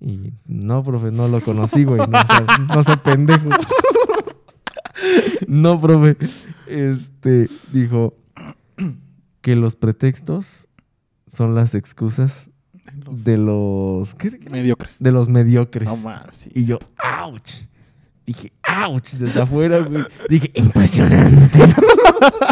Y 0.00 0.32
no, 0.46 0.82
profe, 0.82 1.12
no 1.12 1.28
lo 1.28 1.40
conocí, 1.40 1.84
güey. 1.84 2.00
No, 2.08 2.18
sé, 2.18 2.64
no 2.74 2.82
sé, 2.82 2.96
pendejo. 2.96 3.48
no, 5.52 5.78
profe. 5.78 6.16
Este, 6.66 7.48
dijo 7.72 8.16
que 9.42 9.54
los 9.54 9.76
pretextos 9.76 10.68
son 11.26 11.54
las 11.54 11.74
excusas 11.74 12.48
de 13.10 13.36
los... 13.36 14.14
¿qué? 14.14 14.38
Mediocres. 14.50 14.96
De 14.98 15.12
los 15.12 15.28
mediocres. 15.28 15.88
No 15.88 15.96
mames, 15.98 16.38
sí. 16.38 16.50
Y 16.54 16.64
yo, 16.64 16.78
ouch. 17.22 17.64
Dije, 18.24 18.52
ouch, 18.86 19.12
desde 19.12 19.42
afuera, 19.42 19.80
güey. 19.80 20.04
Dije, 20.28 20.50
impresionante. 20.54 21.58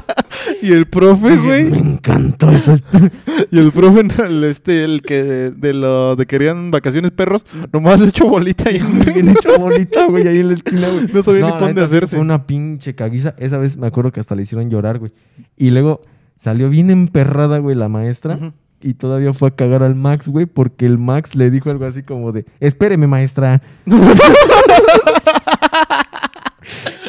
Y 0.62 0.72
el 0.72 0.86
profe, 0.86 1.30
Dije, 1.30 1.40
Me 1.40 1.64
güey. 1.70 1.80
encantó 1.80 2.50
eso. 2.50 2.74
Y 3.50 3.58
el 3.58 3.72
profe, 3.72 4.00
el, 4.26 4.44
este, 4.50 4.84
el 4.84 5.02
que 5.02 5.22
de, 5.24 5.50
de 5.50 5.72
lo 5.74 6.14
de 6.16 6.26
querían 6.26 6.70
vacaciones 6.70 7.10
perros, 7.10 7.44
nomás 7.72 7.98
le 8.00 8.08
echó 8.08 8.28
bolita 8.28 8.70
y 8.70 8.80
bien 8.80 9.30
hecho 9.30 9.58
bonita, 9.58 10.06
güey, 10.06 10.28
ahí 10.28 10.38
en 10.38 10.48
la 10.48 10.54
esquina, 10.54 10.88
güey. 10.88 11.08
No 11.12 11.22
sabía 11.22 11.46
ni 11.50 11.58
dónde 11.58 11.82
hacerse. 11.82 12.16
Fue 12.16 12.22
una 12.24 12.46
pinche 12.46 12.94
caguiza. 12.94 13.34
Esa 13.38 13.58
vez 13.58 13.76
me 13.76 13.86
acuerdo 13.86 14.12
que 14.12 14.20
hasta 14.20 14.34
le 14.34 14.42
hicieron 14.42 14.70
llorar, 14.70 14.98
güey. 14.98 15.12
Y 15.56 15.70
luego 15.70 16.02
salió 16.36 16.68
bien 16.68 16.90
emperrada, 16.90 17.58
güey, 17.58 17.74
la 17.76 17.88
maestra. 17.88 18.38
Y 18.82 18.94
todavía 18.94 19.32
fue 19.32 19.48
a 19.48 19.50
cagar 19.54 19.82
al 19.82 19.94
Max, 19.94 20.28
güey, 20.28 20.46
porque 20.46 20.86
el 20.86 20.96
Max 20.98 21.34
le 21.34 21.50
dijo 21.50 21.70
algo 21.70 21.84
así 21.84 22.02
como 22.02 22.32
de, 22.32 22.46
espéreme, 22.60 23.06
maestra. 23.06 23.60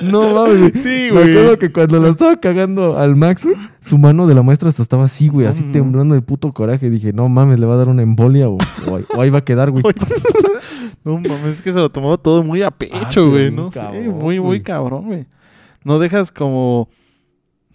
no 0.04 0.34
mames, 0.34 0.60
güey. 0.60 0.72
Sí, 0.76 0.90
Me 0.90 1.12
güey. 1.12 1.32
acuerdo 1.32 1.58
que 1.60 1.72
cuando 1.72 2.00
lo 2.00 2.08
estaba 2.10 2.36
cagando 2.40 2.98
al 2.98 3.16
Max, 3.16 3.44
güey, 3.44 3.56
su 3.80 3.98
mano 3.98 4.28
de 4.28 4.36
la 4.36 4.44
maestra 4.44 4.70
hasta 4.70 4.82
estaba 4.84 5.06
así, 5.06 5.28
güey, 5.30 5.48
así 5.48 5.64
Mm. 5.64 5.72
temblando 5.72 6.16
de 6.16 6.22
puto 6.22 6.52
coraje. 6.54 6.90
Dije, 6.90 7.14
no 7.14 7.28
mames, 7.30 7.60
le 7.60 7.66
va 7.66 7.74
a 7.76 7.78
dar 7.78 7.90
una 7.90 8.02
embolia 8.04 8.50
o, 8.50 8.58
o 8.88 8.96
ahí- 8.96 9.06
o 9.16 9.22
ahí 9.22 9.30
va 9.30 9.40
a 9.40 9.44
quedar, 9.46 9.72
güey. 9.72 9.84
No 11.04 11.14
mames, 11.20 11.56
es 11.56 11.62
que 11.64 11.72
se 11.74 11.80
lo 11.80 11.90
tomó 11.90 12.18
todo 12.20 12.44
muy 12.44 12.62
a 12.62 12.68
Ah, 12.68 12.72
pecho, 12.72 12.96
pero 13.16 13.30
güey. 13.32 13.52
No 13.52 13.70
cabrón, 13.72 14.20
muy, 14.20 14.40
muy 14.40 14.62
cabrón, 14.62 15.06
güey. 15.08 15.26
No 15.84 15.98
dejas 15.98 16.32
como. 16.32 16.90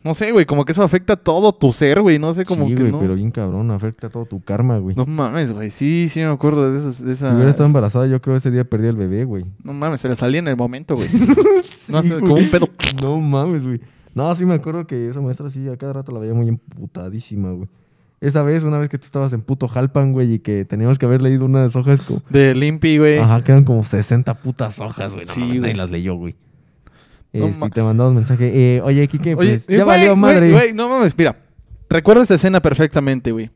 No 0.07 0.15
sé, 0.15 0.31
güey, 0.31 0.47
como 0.47 0.65
que 0.65 0.71
eso 0.71 0.85
afecta 0.85 1.17
todo 1.17 1.53
tu 1.53 1.73
ser, 1.73 2.01
güey. 2.01 2.21
No 2.21 2.33
sé, 2.33 2.45
como 2.45 2.67
sí, 2.69 2.75
que 2.75 2.81
güey, 2.81 2.93
no. 2.93 3.01
pero 3.01 3.17
bien 3.17 3.33
cabrón, 3.33 3.73
afecta 3.73 4.09
todo 4.09 4.25
tu 4.25 4.41
karma, 4.41 4.79
güey. 4.79 4.95
No 4.95 5.05
mames, 5.05 5.53
güey. 5.53 5.71
Sí, 5.71 6.07
sí 6.09 6.21
me 6.21 6.27
acuerdo 6.27 6.71
de, 6.71 6.79
esos, 6.79 7.05
de 7.05 7.13
esa. 7.13 7.29
Si 7.31 7.35
hubiera 7.35 7.51
estado 7.51 7.67
embarazada, 7.67 8.07
yo 8.07 8.21
creo 8.23 8.37
ese 8.37 8.53
día 8.53 8.63
perdí 8.65 8.87
el 8.87 8.95
bebé, 8.97 9.25
güey. 9.25 9.45
No 9.65 9.73
mames, 9.73 10.01
se 10.01 10.09
le 10.09 10.15
salía 10.15 10.39
en 10.39 10.47
el 10.47 10.57
momento, 10.57 10.95
güey. 10.95 11.09
no 11.89 12.03
Sí, 12.05 12.11
güey. 12.11 12.21
como 12.21 12.35
un 12.37 12.51
pedo. 12.51 12.69
No 13.03 13.21
mames, 13.21 13.65
güey. 13.65 13.81
No, 14.15 14.33
sí 14.37 14.47
me 14.47 14.55
acuerdo 14.55 14.87
que 14.87 15.09
esa 15.09 15.21
maestra 15.21 15.51
sí, 15.51 15.69
a 15.69 15.77
cada 15.77 15.93
rato 15.95 16.13
la 16.13 16.21
veía 16.21 16.35
muy 16.35 16.49
emputadísima, 16.49 17.51
güey. 17.51 17.69
Esa 18.21 18.43
vez, 18.43 18.63
una 18.65 18.79
vez 18.79 18.89
que 18.89 18.99
tú 18.99 19.05
estabas 19.05 19.33
en 19.33 19.43
puto 19.43 19.67
Jalpan, 19.69 20.13
güey, 20.13 20.35
y 20.35 20.39
que 20.39 20.65
teníamos 20.65 20.99
que 20.99 21.05
haber 21.05 21.21
leído 21.21 21.45
unas 21.45 21.77
hojas 21.77 22.01
como... 22.01 22.21
De 22.31 22.55
Limpi, 22.55 22.97
güey. 22.97 23.19
Ajá, 23.19 23.43
que 23.43 23.53
eran 23.53 23.65
como 23.65 23.83
60 23.85 24.33
putas 24.35 24.81
hojas, 24.81 25.13
güey. 25.13 25.27
No, 25.27 25.33
Sí, 25.35 25.41
mames, 25.41 25.61
nadie 25.61 25.75
las 25.75 25.91
leyó, 25.91 26.15
güey. 26.15 26.35
Este, 27.45 27.71
te 27.71 27.83
mandamos 27.83 28.15
mensaje. 28.15 28.77
Eh, 28.77 28.81
oye, 28.83 29.07
Kike, 29.09 29.35
Oye, 29.35 29.51
pues 29.53 29.69
eh, 29.71 29.77
ya 29.79 29.85
valió 29.85 30.17
madre. 30.17 30.51
Güey, 30.53 30.73
no 30.73 30.89
mames, 30.89 31.17
mira. 31.17 31.37
Recuerdo 31.89 32.23
esta 32.23 32.35
escena 32.35 32.61
perfectamente, 32.61 33.33
güey. 33.33 33.51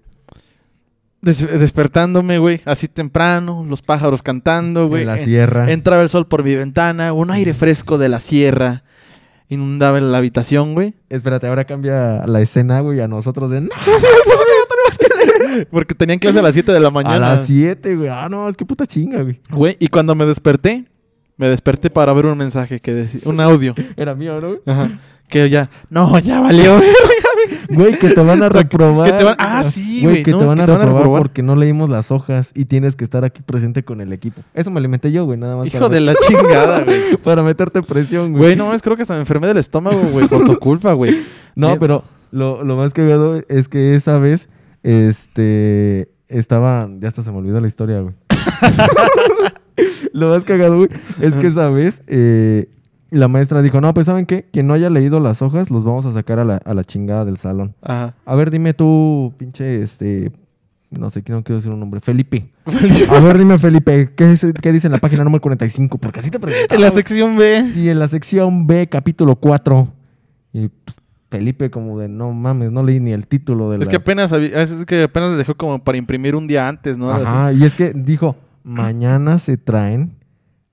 Des- 1.23 1.47
despertándome, 1.61 2.39
güey, 2.39 2.63
así 2.65 2.89
temprano, 2.89 3.65
los 3.69 3.83
pájaros 3.83 4.23
cantando, 4.23 4.89
güey. 4.89 5.03
en 5.03 5.09
la 5.09 5.19
En- 5.19 5.25
sierra. 5.25 5.71
Entraba 5.71 6.03
el 6.03 6.09
sol 6.09 6.27
por 6.27 6.43
mi 6.45 6.55
ventana, 6.55 7.13
un 7.13 7.31
aire 7.31 7.53
fresco 7.53 7.99
de 7.99 8.09
la 8.09 8.21
sierra 8.21 8.85
inundaba 9.49 10.01
la 10.01 10.17
habitación, 10.19 10.75
güey. 10.75 10.95
Espérate, 11.11 11.47
ahora 11.49 11.65
cambia 11.65 12.25
la 12.27 12.41
escena, 12.41 12.81
güey, 12.81 13.01
a 13.01 13.09
nosotros 13.09 13.51
de... 13.51 13.63
"No, 13.63 13.69
Porque 15.71 15.95
tenían 15.95 16.19
clase 16.19 16.39
a 16.39 16.43
las 16.43 16.55
7 16.55 16.73
de 16.73 16.81
la 16.81 16.89
a 16.89 16.91
mañana. 16.93 17.19
las 17.35 17.47
7, 17.47 17.97
güey. 17.97 18.09
Ah, 18.09 18.29
no, 18.31 18.49
es 18.49 18.57
que 18.57 18.65
puta 18.65 18.87
chinga, 18.87 19.23
güey. 19.23 19.41
Güey, 19.51 19.77
y 19.81 19.89
cuando 19.89 20.15
me 20.15 20.25
desperté, 20.25 20.85
me 21.41 21.49
desperté 21.49 21.89
para 21.89 22.13
ver 22.13 22.27
un 22.27 22.37
mensaje 22.37 22.81
que 22.81 22.93
decía, 22.93 23.23
un 23.25 23.41
audio. 23.41 23.75
Era 23.97 24.15
mío, 24.15 24.41
¿no, 24.43 24.49
güey? 24.49 24.61
Ajá. 24.67 25.01
Que 25.27 25.49
ya, 25.49 25.71
no, 25.89 26.19
ya 26.19 26.41
valió. 26.41 26.79
Güey, 27.71 27.99
que 27.99 28.11
te 28.11 28.21
van 28.21 28.43
a 28.43 28.49
reprobar. 28.49 29.11
Que 29.11 29.17
te 29.19 29.25
van- 29.25 29.37
ah, 29.39 29.63
sí, 29.63 30.01
Güey, 30.03 30.13
güey, 30.17 30.23
que 30.25 30.33
no, 30.33 30.39
te 30.39 30.45
van 30.45 30.57
que 30.57 30.63
a 30.63 30.67
te 30.67 30.73
van 30.73 30.81
a 30.83 30.85
reprobar 30.87 31.23
porque 31.23 31.43
no 31.43 31.55
leímos 31.57 31.89
las 31.89 32.11
hojas 32.11 32.51
y 32.55 32.65
tienes 32.65 32.97
que 32.97 33.05
estar 33.05 33.25
aquí 33.25 33.41
presente 33.43 33.85
con 33.85 34.01
el 34.01 34.13
equipo. 34.13 34.43
Eso 34.55 34.71
me 34.73 34.81
lo 34.81 34.87
inventé 34.87 35.13
yo, 35.13 35.25
güey, 35.25 35.39
nada 35.39 35.57
más. 35.57 35.67
Hijo 35.69 35.89
de 35.89 36.01
la 36.01 36.15
chingada, 36.27 36.83
güey. 36.85 37.17
Para 37.23 37.43
meterte 37.45 37.81
presión, 37.83 38.33
güey. 38.33 38.43
Güey, 38.43 38.57
no, 38.57 38.75
es 38.75 38.83
creo 38.83 38.97
que 38.97 39.03
hasta 39.03 39.15
me 39.15 39.21
enfermé 39.21 39.47
del 39.47 39.59
estómago, 39.59 40.01
güey, 40.13 40.27
por 40.27 40.45
tu 40.45 40.59
culpa, 40.59 40.93
güey. 40.93 41.23
No, 41.55 41.71
Eh, 41.73 41.77
pero 41.79 42.03
lo, 42.33 42.63
lo 42.65 42.77
más 42.77 42.93
cagado 42.93 43.41
es 43.49 43.69
que 43.69 43.95
esa 43.95 44.19
vez, 44.19 44.49
este, 44.83 46.11
estaba, 46.29 46.89
ya 46.99 47.09
hasta 47.09 47.23
se 47.23 47.31
me 47.31 47.39
olvidó 47.39 47.61
la 47.61 47.69
historia, 47.69 48.01
güey. 48.01 48.15
lo 50.13 50.29
más 50.29 50.45
cagado, 50.45 50.77
güey, 50.77 50.89
es 51.21 51.35
que 51.37 51.47
esa 51.49 51.69
vez 51.69 52.03
eh, 52.07 52.69
la 53.11 53.29
maestra 53.29 53.63
dijo, 53.63 53.81
no, 53.81 53.93
pues 53.95 54.07
¿saben 54.07 54.27
qué? 54.27 54.47
Quien 54.53 54.67
no 54.67 54.75
haya 54.75 54.91
leído 54.91 55.21
las 55.21 55.43
hojas, 55.43 55.71
los 55.71 55.85
vamos 55.85 56.07
a 56.07 56.13
sacar 56.13 56.39
a 56.39 56.45
la, 56.45 56.57
a 56.57 56.75
la 56.75 56.85
chingada 56.85 57.25
del 57.25 57.37
salón. 57.39 57.75
Ajá. 57.83 58.15
A 58.25 58.35
ver, 58.37 58.51
dime 58.51 58.73
tú, 58.75 59.33
pinche, 59.37 59.83
este, 59.83 60.31
no 60.91 61.11
sé, 61.11 61.23
no 61.29 61.43
quiero 61.43 61.57
decir 61.59 61.73
un 61.73 61.81
nombre, 61.81 62.01
Felipe. 62.01 62.51
A 63.11 63.21
ver, 63.21 63.39
dime, 63.39 63.59
Felipe, 63.59 64.11
¿qué, 64.15 64.33
es- 64.33 64.47
qué 64.63 64.73
dice 64.73 64.87
en 64.89 64.93
la 64.93 64.99
página 64.99 65.25
número 65.25 65.41
45? 65.41 65.99
Porque 65.99 66.21
así 66.21 66.31
te 66.31 66.39
preguntaba. 66.39 66.75
En 66.77 66.81
la 66.83 66.91
sección 66.93 67.37
B. 67.37 67.65
Sí, 67.65 67.89
en 67.91 67.99
la 67.99 68.09
sección 68.09 68.67
B, 68.67 68.89
capítulo 68.89 69.37
4. 69.37 69.89
Y 70.53 70.71
Felipe 71.31 71.71
como 71.71 71.99
de, 71.99 72.09
no 72.09 72.33
mames, 72.33 72.73
no 72.73 72.83
leí 72.83 72.99
ni 72.99 73.13
el 73.13 73.27
título 73.29 73.71
de 73.71 73.79
la... 73.79 73.85
Es 73.85 73.89
que 73.89 73.97
apenas 73.97 74.33
es 74.33 74.85
que 74.85 75.05
apenas 75.05 75.37
dejó 75.39 75.55
como 75.57 75.83
para 75.83 75.97
imprimir 75.97 76.35
un 76.35 76.49
día 76.49 76.67
antes, 76.69 76.97
¿no? 76.99 77.11
Ajá, 77.13 77.53
y 77.53 77.63
es 77.65 77.75
que 77.75 77.93
dijo, 77.95 78.35
mañana 78.71 79.39
se 79.39 79.57
traen 79.57 80.17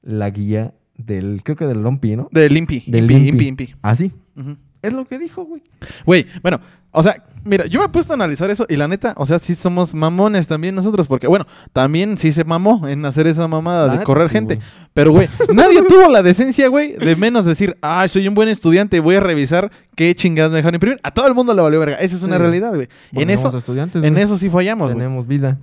la 0.02 0.30
guía 0.30 0.74
del, 0.96 1.42
creo 1.44 1.56
que 1.56 1.66
del 1.66 1.82
Lompi, 1.82 2.16
¿no? 2.16 2.28
De 2.32 2.50
Limpi. 2.50 2.84
Del 2.88 3.10
Impi, 3.12 3.14
Limpi. 3.14 3.30
Impi, 3.30 3.48
Impi. 3.66 3.76
Así. 3.82 4.12
Ujú. 4.36 4.58
Es 4.82 4.94
lo 4.94 5.06
que 5.06 5.20
dijo, 5.20 5.44
güey. 5.44 5.62
Güey, 6.06 6.26
bueno, 6.42 6.60
o 6.92 7.04
sea, 7.04 7.24
mira, 7.44 7.66
yo 7.68 7.80
me 7.80 7.86
he 7.86 7.90
puesto 7.90 8.14
a 8.14 8.16
analizar 8.16 8.50
eso 8.50 8.66
y 8.68 8.76
la 8.76 8.88
neta, 8.88 9.14
o 9.18 9.26
sea, 9.26 9.40
sí 9.40 9.56
somos 9.56 9.94
mamones 9.94 10.48
también 10.48 10.76
nosotros, 10.76 11.08
porque 11.08 11.28
bueno, 11.28 11.46
también 11.74 12.18
sí 12.18 12.32
se 12.32 12.44
mamó 12.44 12.88
en 12.88 13.06
hacer 13.06 13.28
esa 13.28 13.48
mamada 13.48 13.96
de 13.98 14.04
correr 14.04 14.28
sí, 14.28 14.34
gente. 14.34 14.60
Pero, 14.94 15.12
güey, 15.12 15.30
nadie 15.54 15.84
tuvo 15.84 16.10
la 16.10 16.24
decencia, 16.24 16.68
güey, 16.70 16.94
de 16.98 17.16
menos 17.16 17.46
decir, 17.46 17.78
ah, 17.82 18.08
soy 18.08 18.28
un 18.28 18.34
buen 18.34 18.50
estudiante, 18.50 19.00
voy 19.00 19.16
a 19.16 19.20
revisar 19.20 19.72
qué 19.96 20.14
chingadas 20.16 20.52
me 20.52 20.58
dejaron 20.58 20.76
imprimir. 20.76 21.00
A 21.04 21.12
todo 21.12 21.28
el 21.28 21.36
mundo 21.36 21.54
le 21.54 21.62
valió 21.62 21.80
verga. 21.80 21.96
Esa 21.98 22.16
es 22.16 22.24
una 22.24 22.36
Sí. 22.38 22.42
realidad, 22.42 22.74
güey. 22.74 22.88
Bueno, 23.12 23.32
En 23.32 23.38
eso, 23.38 23.56
estudiantes, 23.58 24.04
en 24.04 24.18
eso 24.18 24.38
sí 24.38 24.50
fallamos. 24.50 24.90
Tenemos 24.92 25.28
vida. 25.28 25.58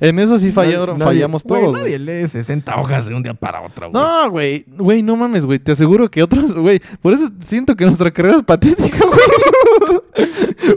En 0.00 0.18
eso 0.18 0.38
sí 0.38 0.50
fallaron, 0.52 0.98
Nadie- 0.98 1.04
fallamos 1.06 1.44
todos. 1.44 1.72
Nadie 1.72 1.98
lee 1.98 2.28
60 2.28 2.76
hojas 2.76 3.06
de 3.06 3.14
un 3.14 3.22
día 3.22 3.34
para 3.34 3.60
otro, 3.62 3.90
güey. 3.90 4.02
No, 4.02 4.30
güey, 4.30 4.64
güey, 4.76 5.02
no 5.02 5.16
mames, 5.16 5.46
güey. 5.46 5.58
Te 5.58 5.72
aseguro 5.72 6.10
que 6.10 6.22
otros, 6.22 6.52
güey. 6.54 6.80
Por 7.00 7.14
eso 7.14 7.30
siento 7.44 7.76
que 7.76 7.84
nuestra 7.86 8.10
carrera 8.10 8.36
es 8.38 8.42
patética, 8.44 8.98
güey. 9.06 9.18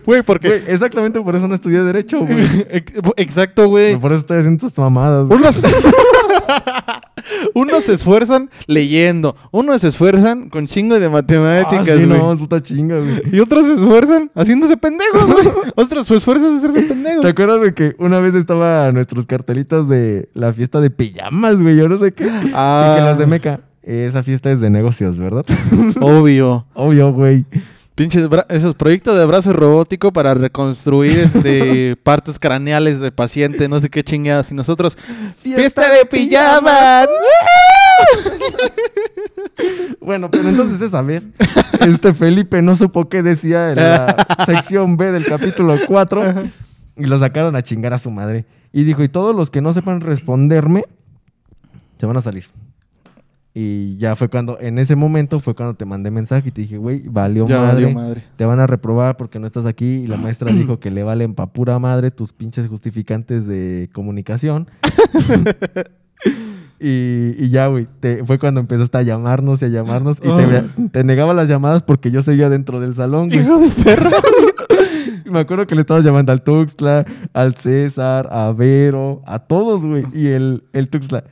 Güey, 0.05 0.21
porque. 0.23 0.63
Exactamente 0.67 1.19
por 1.21 1.35
eso 1.35 1.47
no 1.47 1.55
estudié 1.55 1.83
Derecho, 1.83 2.19
güey. 2.25 2.37
Ex- 2.69 2.93
Exacto, 3.17 3.67
güey. 3.67 3.97
Por 3.99 4.11
eso 4.11 4.19
estoy 4.21 4.37
haciendo 4.39 4.65
estas 4.67 4.79
mamadas, 4.79 5.27
güey. 5.27 5.39
Unos, 5.39 5.59
unos 7.53 7.83
se 7.83 7.93
esfuerzan 7.93 8.49
leyendo, 8.67 9.35
unos 9.51 9.81
se 9.81 9.87
esfuerzan 9.89 10.49
con 10.49 10.67
chingo 10.67 10.99
de 10.99 11.09
matemáticas, 11.09 11.87
Ah, 11.89 11.97
sí, 12.01 12.05
no, 12.07 12.37
puta 12.37 12.61
chinga, 12.61 12.99
güey. 12.99 13.21
Y 13.31 13.39
otros 13.39 13.65
se 13.65 13.73
esfuerzan 13.73 14.31
haciéndose 14.35 14.77
pendejos, 14.77 15.25
güey. 15.25 15.47
Otros 15.75 16.07
su 16.07 16.15
esfuerzo 16.15 16.49
es 16.49 16.63
hacerse 16.63 16.87
pendejos. 16.87 17.21
¿Te 17.21 17.27
acuerdas 17.29 17.61
de 17.61 17.73
que 17.73 17.95
una 17.99 18.19
vez 18.19 18.33
estaba 18.35 18.91
nuestros 18.91 19.25
cartelitos 19.25 19.89
de 19.89 20.29
la 20.33 20.53
fiesta 20.53 20.79
de 20.81 20.89
pijamas, 20.89 21.61
güey? 21.61 21.75
Yo 21.75 21.89
no 21.89 21.97
sé 21.97 22.13
qué. 22.13 22.29
Ah. 22.53 22.93
Y 22.95 22.99
que 22.99 23.05
los 23.05 23.17
de 23.17 23.25
Meca. 23.27 23.59
Esa 23.83 24.23
fiesta 24.23 24.51
es 24.51 24.59
de 24.59 24.69
negocios, 24.71 25.17
¿verdad? 25.17 25.45
Obvio. 26.01 26.65
Obvio, 26.73 27.11
güey. 27.13 27.45
Pinches 27.95 28.27
esos 28.49 28.75
proyectos 28.75 29.17
de 29.17 29.25
brazo 29.25 29.53
robótico 29.53 30.11
para 30.11 30.33
reconstruir 30.33 31.17
este, 31.19 31.95
partes 32.03 32.37
craneales 32.37 32.99
de 32.99 33.09
paciente, 33.09 33.69
no 33.69 33.79
sé 33.79 33.89
qué 33.89 34.03
chingadas. 34.03 34.51
Y 34.51 34.53
nosotros, 34.53 34.97
¡fiesta 35.41 35.89
de 35.89 36.05
pijamas! 36.05 37.07
Bueno, 40.01 40.29
pero 40.29 40.49
entonces 40.49 40.81
esa 40.81 41.01
vez, 41.01 41.29
este 41.79 42.13
Felipe 42.13 42.61
no 42.61 42.75
supo 42.75 43.09
qué 43.09 43.23
decía 43.23 43.71
en 43.71 43.77
la 43.77 44.27
sección 44.45 44.97
B 44.97 45.11
del 45.11 45.25
capítulo 45.25 45.77
4 45.87 46.33
y 46.97 47.05
lo 47.05 47.17
sacaron 47.17 47.55
a 47.55 47.63
chingar 47.63 47.93
a 47.93 47.99
su 47.99 48.11
madre. 48.11 48.45
Y 48.71 48.83
dijo, 48.83 49.01
y 49.01 49.09
todos 49.09 49.35
los 49.35 49.49
que 49.49 49.61
no 49.61 49.73
sepan 49.73 50.01
responderme, 50.01 50.83
se 51.97 52.05
van 52.05 52.17
a 52.17 52.21
salir. 52.21 52.45
Y 53.57 53.95
ya 53.95 54.17
fue 54.17 54.27
cuando, 54.27 54.59
en 54.59 54.77
ese 54.79 54.97
momento 54.97 55.39
fue 55.39 55.55
cuando 55.55 55.75
te 55.75 55.85
mandé 55.85 56.11
mensaje 56.11 56.49
y 56.49 56.51
te 56.51 56.61
dije, 56.61 56.77
güey, 56.77 57.03
valió 57.07 57.47
Ya 57.47 57.59
madre. 57.59 57.83
valió 57.85 57.95
madre. 57.95 58.23
Te 58.35 58.43
van 58.45 58.59
a 58.59 58.67
reprobar 58.67 59.15
porque 59.15 59.39
no 59.39 59.47
estás 59.47 59.65
aquí. 59.65 59.85
Y 59.85 60.07
la 60.07 60.17
maestra 60.17 60.51
dijo 60.53 60.81
que 60.81 60.91
le 60.91 61.03
valen 61.03 61.33
pa' 61.35 61.53
pura 61.53 61.79
madre 61.79 62.11
tus 62.11 62.33
pinches 62.33 62.67
justificantes 62.67 63.47
de 63.47 63.89
comunicación. 63.93 64.67
Y, 66.77 67.33
y 67.37 67.49
ya, 67.49 67.67
güey, 67.67 67.87
fue 68.25 68.37
cuando 68.37 68.59
empezaste 68.59 68.97
a 68.97 69.01
llamarnos 69.01 69.61
y 69.61 69.65
a 69.65 69.67
llamarnos. 69.69 70.17
Y 70.21 70.29
te, 70.29 70.89
te 70.89 71.03
negaba 71.05 71.33
las 71.33 71.47
llamadas 71.47 71.83
porque 71.83 72.11
yo 72.11 72.21
seguía 72.21 72.49
dentro 72.49 72.81
del 72.81 72.93
salón, 72.95 73.29
güey. 73.29 73.41
Hijo 73.41 73.59
de 73.59 73.69
perra. 73.69 74.11
Y 75.25 75.29
Me 75.31 75.39
acuerdo 75.39 75.65
que 75.67 75.73
le 75.75 75.81
estabas 75.81 76.03
llamando 76.03 76.33
al 76.33 76.43
Tuxtla, 76.43 77.05
al 77.33 77.55
César, 77.55 78.27
a 78.29 78.51
Vero, 78.51 79.21
a 79.25 79.39
todos, 79.39 79.85
güey. 79.85 80.03
Y 80.13 80.27
el, 80.27 80.63
el 80.73 80.89
Tuxtla, 80.89 81.23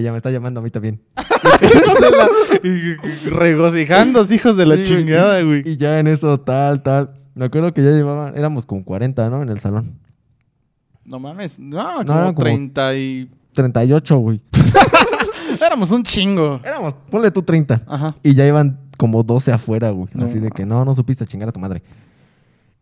ya 0.00 0.10
me 0.12 0.16
está 0.18 0.30
llamando 0.30 0.60
a 0.60 0.62
mí 0.62 0.70
también. 0.70 1.00
Y 2.64 3.28
regocijándose, 3.28 4.34
hijos 4.36 4.56
de 4.56 4.66
la 4.66 4.76
Sí, 4.76 4.84
chingada, 4.84 5.42
güey. 5.42 5.62
Y 5.68 5.76
ya 5.76 5.98
en 5.98 6.06
eso, 6.06 6.38
tal, 6.40 6.82
tal. 6.82 7.10
Me 7.34 7.46
acuerdo 7.46 7.72
que 7.72 7.82
ya 7.82 7.90
llevaban, 7.90 8.36
éramos 8.36 8.66
como 8.66 8.84
40, 8.84 9.30
¿no? 9.30 9.42
En 9.42 9.48
el 9.48 9.58
salón. 9.58 9.98
No 11.04 11.18
mames. 11.18 11.58
No, 11.58 12.04
No, 12.04 12.12
como 12.14 12.34
como- 12.34 12.44
30 12.44 12.96
y... 12.96 13.30
38, 13.54 14.16
güey. 14.18 14.40
Éramos 15.60 15.90
un 15.90 16.02
chingo. 16.02 16.60
Éramos, 16.64 16.94
ponle 17.10 17.30
tú 17.30 17.42
30. 17.42 17.82
Ajá. 17.86 18.14
Y 18.22 18.34
ya 18.34 18.46
iban 18.46 18.78
como 18.96 19.22
12 19.22 19.52
afuera, 19.52 19.90
güey. 19.90 20.08
No 20.14 20.24
Así 20.24 20.38
de 20.38 20.50
que 20.50 20.64
no, 20.64 20.84
no 20.84 20.94
supiste 20.94 21.26
chingar 21.26 21.48
a 21.48 21.52
tu 21.52 21.60
madre. 21.60 21.82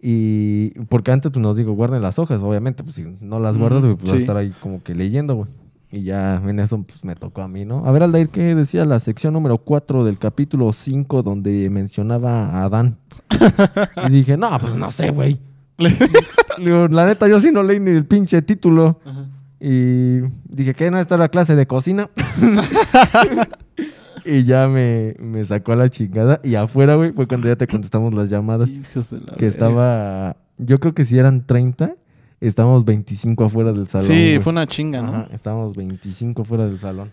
Y 0.00 0.70
porque 0.88 1.10
antes, 1.10 1.30
pues 1.32 1.42
nos 1.42 1.56
digo, 1.56 1.72
guarden 1.72 2.02
las 2.02 2.18
hojas, 2.18 2.40
obviamente. 2.42 2.84
Pues 2.84 2.96
si 2.96 3.04
no 3.20 3.40
las 3.40 3.56
guardas, 3.56 3.84
güey, 3.84 3.96
pues 3.96 4.10
vas 4.10 4.18
a 4.18 4.20
estar 4.20 4.36
ahí 4.36 4.52
como 4.60 4.82
que 4.82 4.94
leyendo, 4.94 5.34
güey. 5.34 5.48
Y 5.92 6.04
ya 6.04 6.36
en 6.36 6.60
eso, 6.60 6.80
pues 6.82 7.04
me 7.04 7.16
tocó 7.16 7.42
a 7.42 7.48
mí, 7.48 7.64
¿no? 7.64 7.84
A 7.84 7.90
ver, 7.90 8.04
Aldair, 8.04 8.28
¿qué 8.28 8.54
decía 8.54 8.84
la 8.84 9.00
sección 9.00 9.32
número 9.34 9.58
4 9.58 10.04
del 10.04 10.18
capítulo 10.18 10.72
5 10.72 11.22
donde 11.24 11.68
mencionaba 11.68 12.46
a 12.46 12.64
Adán? 12.64 12.98
y 14.06 14.10
dije, 14.10 14.36
no, 14.36 14.56
pues 14.60 14.76
no 14.76 14.90
sé, 14.90 15.10
güey. 15.10 15.40
La 16.58 17.06
neta, 17.06 17.26
yo 17.26 17.40
sí 17.40 17.50
no 17.50 17.62
leí 17.62 17.80
ni 17.80 17.90
el 17.90 18.04
pinche 18.04 18.42
título. 18.42 19.00
Y 19.58 20.20
dije, 20.44 20.74
¿qué? 20.74 20.90
¿No 20.90 20.98
está 20.98 21.16
la 21.16 21.28
clase 21.28 21.56
de 21.56 21.66
cocina? 21.66 22.08
y 24.24 24.44
ya 24.44 24.68
me, 24.68 25.16
me 25.18 25.44
sacó 25.44 25.72
a 25.72 25.76
la 25.76 25.88
chingada. 25.88 26.40
Y 26.44 26.54
afuera, 26.54 26.94
güey, 26.94 27.12
fue 27.12 27.26
cuando 27.26 27.48
ya 27.48 27.56
te 27.56 27.66
contestamos 27.66 28.14
las 28.14 28.30
llamadas. 28.30 28.68
Hijos 28.68 29.10
de 29.10 29.18
la 29.20 29.26
Que 29.36 29.46
verga. 29.46 29.48
estaba... 29.48 30.36
Yo 30.58 30.78
creo 30.78 30.94
que 30.94 31.04
si 31.04 31.18
eran 31.18 31.46
30, 31.46 31.94
estábamos 32.48 32.84
25 32.84 33.44
afuera 33.44 33.72
del 33.72 33.86
salón. 33.86 34.06
Sí, 34.06 34.12
güey. 34.14 34.40
fue 34.40 34.52
una 34.52 34.66
chinga, 34.66 35.02
¿no? 35.02 35.08
Ajá, 35.10 35.28
estábamos 35.32 35.76
25 35.76 36.44
fuera 36.44 36.66
del 36.66 36.78
salón. 36.78 37.10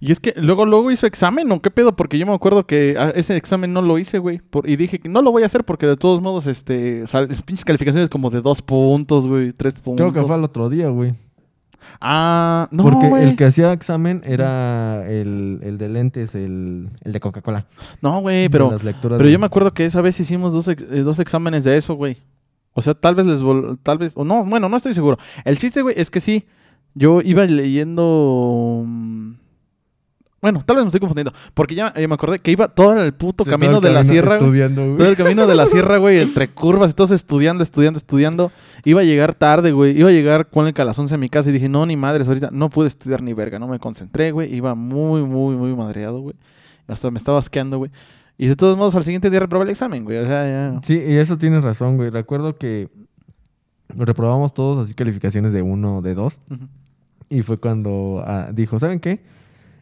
Y 0.00 0.10
es 0.12 0.20
que 0.20 0.34
luego, 0.36 0.66
luego 0.66 0.90
hizo 0.90 1.06
examen, 1.06 1.50
¿o 1.52 1.62
qué 1.62 1.70
pedo? 1.70 1.94
Porque 1.96 2.18
yo 2.18 2.26
me 2.26 2.34
acuerdo 2.34 2.66
que 2.66 2.96
ah, 2.98 3.12
ese 3.14 3.36
examen 3.36 3.72
no 3.72 3.80
lo 3.80 3.98
hice, 3.98 4.18
güey. 4.18 4.38
por- 4.38 4.68
y 4.68 4.76
dije 4.76 4.98
que 4.98 5.08
no 5.08 5.22
lo 5.22 5.30
voy 5.32 5.44
a 5.44 5.46
hacer 5.46 5.64
porque 5.64 5.86
de 5.86 5.96
todos 5.96 6.20
modos, 6.20 6.46
este, 6.46 7.06
sal- 7.06 7.28
pinches 7.46 7.64
calificaciones 7.64 8.10
como 8.10 8.28
de 8.28 8.42
dos 8.42 8.60
puntos, 8.60 9.26
güey, 9.28 9.52
tres 9.52 9.74
puntos. 9.80 10.04
Creo 10.04 10.12
que 10.12 10.26
fue 10.26 10.34
al 10.34 10.44
otro 10.44 10.68
día, 10.68 10.88
güey. 10.88 11.14
Ah, 12.00 12.68
no, 12.70 12.82
Porque 12.82 13.06
el 13.06 13.36
que 13.36 13.44
hacía 13.44 13.72
examen 13.72 14.22
era 14.24 15.06
el, 15.08 15.60
el 15.62 15.78
de 15.78 15.88
lentes, 15.88 16.34
el, 16.34 16.88
el 17.02 17.12
de 17.12 17.20
Coca-Cola. 17.20 17.66
No, 18.02 18.20
güey, 18.20 18.48
pero, 18.48 18.76
pero 19.00 19.28
yo 19.28 19.38
me 19.38 19.46
acuerdo 19.46 19.72
que 19.72 19.84
esa 19.86 20.00
vez 20.00 20.18
hicimos 20.18 20.52
dos, 20.52 20.68
ex- 20.68 20.82
eh, 20.90 21.00
dos 21.02 21.18
exámenes 21.18 21.64
de 21.64 21.76
eso, 21.76 21.94
güey. 21.94 22.18
O 22.74 22.82
sea, 22.82 22.94
tal 22.94 23.14
vez 23.14 23.24
les 23.26 23.40
vol- 23.42 23.78
tal 23.82 23.98
vez, 23.98 24.12
o 24.16 24.24
no, 24.24 24.44
bueno, 24.44 24.68
no 24.68 24.76
estoy 24.76 24.94
seguro. 24.94 25.18
El 25.44 25.58
chiste, 25.58 25.80
güey, 25.82 25.94
es 25.98 26.10
que 26.10 26.20
sí, 26.20 26.44
yo 26.94 27.20
iba 27.22 27.44
leyendo... 27.46 28.82
mm, 28.86 29.32
Bueno, 30.42 30.62
tal 30.66 30.76
vez 30.76 30.84
me 30.84 30.88
estoy 30.88 31.00
confundiendo. 31.00 31.32
Porque 31.54 31.74
ya 31.74 31.92
eh, 31.96 32.06
me 32.06 32.14
acordé 32.14 32.38
que 32.40 32.50
iba 32.50 32.68
todo 32.68 33.00
el 33.02 33.14
puto 33.14 33.44
camino 33.44 33.76
el 33.78 33.82
de 33.82 33.90
la 33.90 34.04
sierra. 34.04 34.36
Estudiando, 34.36 34.82
güey. 34.84 34.98
Todo 34.98 35.08
el 35.08 35.16
camino 35.16 35.46
de 35.46 35.54
la 35.54 35.66
sierra, 35.66 35.96
güey, 35.96 36.18
entre 36.20 36.48
curvas 36.50 36.90
y 36.90 36.94
todos 36.94 37.12
estudiando, 37.12 37.62
estudiando, 37.64 37.96
estudiando. 37.96 38.52
Iba 38.84 39.00
a 39.00 39.04
llegar 39.04 39.34
tarde, 39.34 39.72
güey. 39.72 39.98
Iba 39.98 40.10
a 40.10 40.12
llegar 40.12 40.50
con 40.50 40.66
el 40.66 40.74
11 40.76 41.14
a 41.14 41.16
mi 41.16 41.30
casa 41.30 41.48
y 41.48 41.52
dije, 41.54 41.68
no, 41.70 41.86
ni 41.86 41.96
madres, 41.96 42.28
ahorita 42.28 42.50
no 42.52 42.68
pude 42.68 42.88
estudiar 42.88 43.22
ni 43.22 43.32
verga. 43.32 43.58
No 43.58 43.68
me 43.68 43.78
concentré, 43.78 44.32
güey. 44.32 44.54
Iba 44.54 44.74
muy, 44.74 45.22
muy, 45.22 45.54
muy 45.56 45.74
madreado, 45.74 46.20
güey. 46.20 46.34
Hasta 46.88 47.10
me 47.10 47.16
estaba 47.18 47.38
asqueando, 47.38 47.78
güey. 47.78 47.90
Y 48.36 48.48
de 48.48 48.56
todos 48.56 48.76
modos, 48.76 48.94
al 48.96 49.04
siguiente 49.04 49.30
día 49.30 49.40
reprobé 49.40 49.64
el 49.64 49.70
examen, 49.70 50.04
güey. 50.04 50.18
O 50.18 50.26
sea, 50.26 50.44
ya. 50.46 50.80
Sí, 50.82 50.94
y 50.94 51.16
eso 51.16 51.38
tienes 51.38 51.62
razón, 51.62 51.96
güey. 51.96 52.10
Recuerdo 52.10 52.56
que 52.56 52.88
reprobamos 53.88 54.54
todos 54.54 54.84
así 54.84 54.94
calificaciones 54.94 55.52
de 55.52 55.62
uno, 55.62 56.02
de 56.02 56.14
dos. 56.14 56.40
Y 57.30 57.42
fue 57.42 57.58
cuando 57.58 58.22
ah, 58.26 58.48
dijo, 58.52 58.78
¿saben 58.78 59.00
qué? 59.00 59.20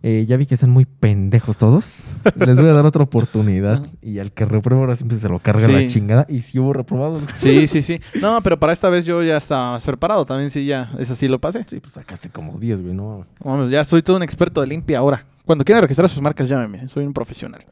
Eh, 0.04 0.26
ya 0.26 0.36
vi 0.36 0.46
que 0.46 0.54
están 0.54 0.70
muy 0.70 0.84
pendejos 0.84 1.56
todos. 1.56 2.16
Les 2.34 2.58
voy 2.58 2.68
a 2.68 2.72
dar 2.72 2.84
otra 2.84 3.04
oportunidad. 3.04 3.86
y 4.02 4.18
al 4.18 4.32
que 4.32 4.44
reprueba 4.44 4.82
ahora 4.82 4.96
siempre 4.96 5.16
se 5.18 5.28
lo 5.28 5.38
carga 5.38 5.66
Sí. 5.66 5.72
la 5.72 5.86
chingada. 5.86 6.26
Y 6.28 6.42
si 6.42 6.58
hubo 6.58 6.72
reprobados. 6.72 7.22
Sí, 7.36 7.66
sí, 7.68 7.82
sí. 7.82 8.00
No, 8.20 8.42
pero 8.42 8.58
para 8.58 8.72
esta 8.72 8.90
vez 8.90 9.04
yo 9.04 9.22
ya 9.22 9.36
estaba 9.36 9.72
más 9.72 9.86
preparado. 9.86 10.24
También 10.24 10.50
sí, 10.50 10.66
ya. 10.66 10.92
Eso 10.98 11.14
sí 11.14 11.28
lo 11.28 11.40
pasé. 11.40 11.64
Sí, 11.68 11.78
pues 11.78 11.92
sacaste 11.92 12.30
como 12.30 12.58
10, 12.58 12.82
güey, 12.82 12.94
¿no? 12.94 13.24
Vamos, 13.44 13.70
ya 13.70 13.84
soy 13.84 14.02
todo 14.02 14.16
un 14.16 14.24
experto 14.24 14.60
de 14.60 14.66
limpia 14.66 14.98
ahora. 14.98 15.24
Cuando 15.46 15.64
quieran 15.64 15.82
registrar 15.82 16.08
sus 16.08 16.20
marcas, 16.20 16.48
llámeme. 16.48 16.88
Soy 16.88 17.04
un 17.04 17.12
profesional. 17.12 17.64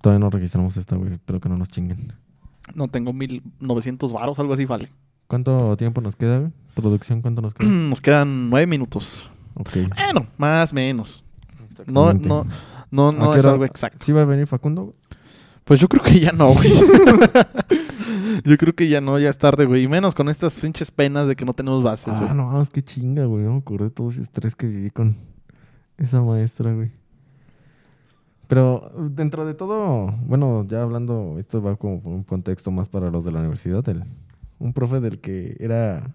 Todavía 0.00 0.20
no 0.24 0.30
registramos 0.30 0.76
esta, 0.76 0.96
güey. 0.96 1.12
Espero 1.14 1.40
que 1.40 1.48
no 1.48 1.56
nos 1.56 1.68
chinguen. 1.70 2.12
No 2.74 2.88
tengo 2.88 3.12
1900 3.12 4.12
varos, 4.12 4.38
algo 4.38 4.52
así 4.54 4.64
vale. 4.64 4.88
¿Cuánto 5.26 5.76
tiempo 5.76 6.00
nos 6.00 6.16
queda, 6.16 6.38
güey? 6.38 6.52
Producción, 6.74 7.22
¿cuánto 7.22 7.42
nos 7.42 7.54
queda? 7.54 7.68
Nos 7.68 8.00
quedan 8.00 8.50
nueve 8.50 8.66
minutos. 8.66 9.22
ok. 9.54 9.70
Bueno, 9.96 10.26
más 10.36 10.72
menos. 10.72 11.24
No, 11.86 12.12
no, 12.12 12.46
no, 12.90 13.08
¿A 13.08 13.12
no 13.12 13.34
es 13.34 13.40
hora- 13.40 13.52
algo 13.52 13.64
exacto. 13.64 14.04
¿Sí 14.04 14.12
va 14.12 14.22
a 14.22 14.24
venir 14.24 14.46
Facundo? 14.46 14.82
güey? 14.84 14.94
Pues 15.64 15.80
yo 15.80 15.88
creo 15.88 16.02
que 16.02 16.18
ya 16.18 16.32
no, 16.32 16.54
güey. 16.54 16.72
yo 18.44 18.56
creo 18.56 18.74
que 18.74 18.88
ya 18.88 19.00
no, 19.00 19.18
ya 19.18 19.28
es 19.28 19.38
tarde, 19.38 19.64
güey. 19.66 19.82
Y 19.84 19.88
menos 19.88 20.14
con 20.14 20.28
estas 20.28 20.54
pinches 20.54 20.90
penas 20.90 21.26
de 21.26 21.36
que 21.36 21.44
no 21.44 21.52
tenemos 21.54 21.82
bases, 21.82 22.14
güey. 22.16 22.28
Ah, 22.30 22.34
no, 22.34 22.60
es 22.62 22.70
que 22.70 22.82
chinga, 22.82 23.24
güey. 23.26 23.44
No 23.44 23.52
me 23.52 23.58
acordé 23.58 23.84
de 23.84 23.90
todo 23.90 24.08
ese 24.10 24.22
estrés 24.22 24.54
que 24.56 24.66
viví 24.66 24.90
con 24.90 25.16
esa 25.98 26.20
maestra, 26.22 26.72
güey. 26.72 26.90
Pero 28.48 28.90
dentro 29.10 29.44
de 29.44 29.52
todo, 29.52 30.14
bueno, 30.24 30.66
ya 30.66 30.82
hablando, 30.82 31.36
esto 31.38 31.62
va 31.62 31.76
como 31.76 31.96
un 31.96 32.24
contexto 32.24 32.70
más 32.70 32.88
para 32.88 33.10
los 33.10 33.24
de 33.26 33.30
la 33.30 33.40
universidad. 33.40 33.86
El, 33.88 34.04
un 34.58 34.72
profe 34.72 35.00
del 35.00 35.20
que 35.20 35.54
era, 35.60 36.14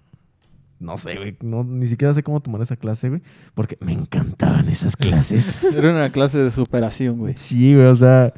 no 0.79 0.97
sé, 0.97 1.15
güey, 1.15 1.37
no, 1.41 1.63
ni 1.63 1.85
siquiera 1.85 2.11
sé 2.11 2.23
cómo 2.23 2.41
tomar 2.41 2.61
esa 2.63 2.75
clase, 2.75 3.09
güey, 3.09 3.21
porque 3.53 3.77
me 3.81 3.93
encantaban 3.93 4.67
esas 4.67 4.97
clases. 4.97 5.63
Era 5.75 5.91
una 5.91 6.11
clase 6.11 6.39
de 6.39 6.49
superación, 6.49 7.19
güey. 7.19 7.35
sí, 7.37 7.75
güey, 7.75 7.85
o 7.85 7.95
sea, 7.95 8.33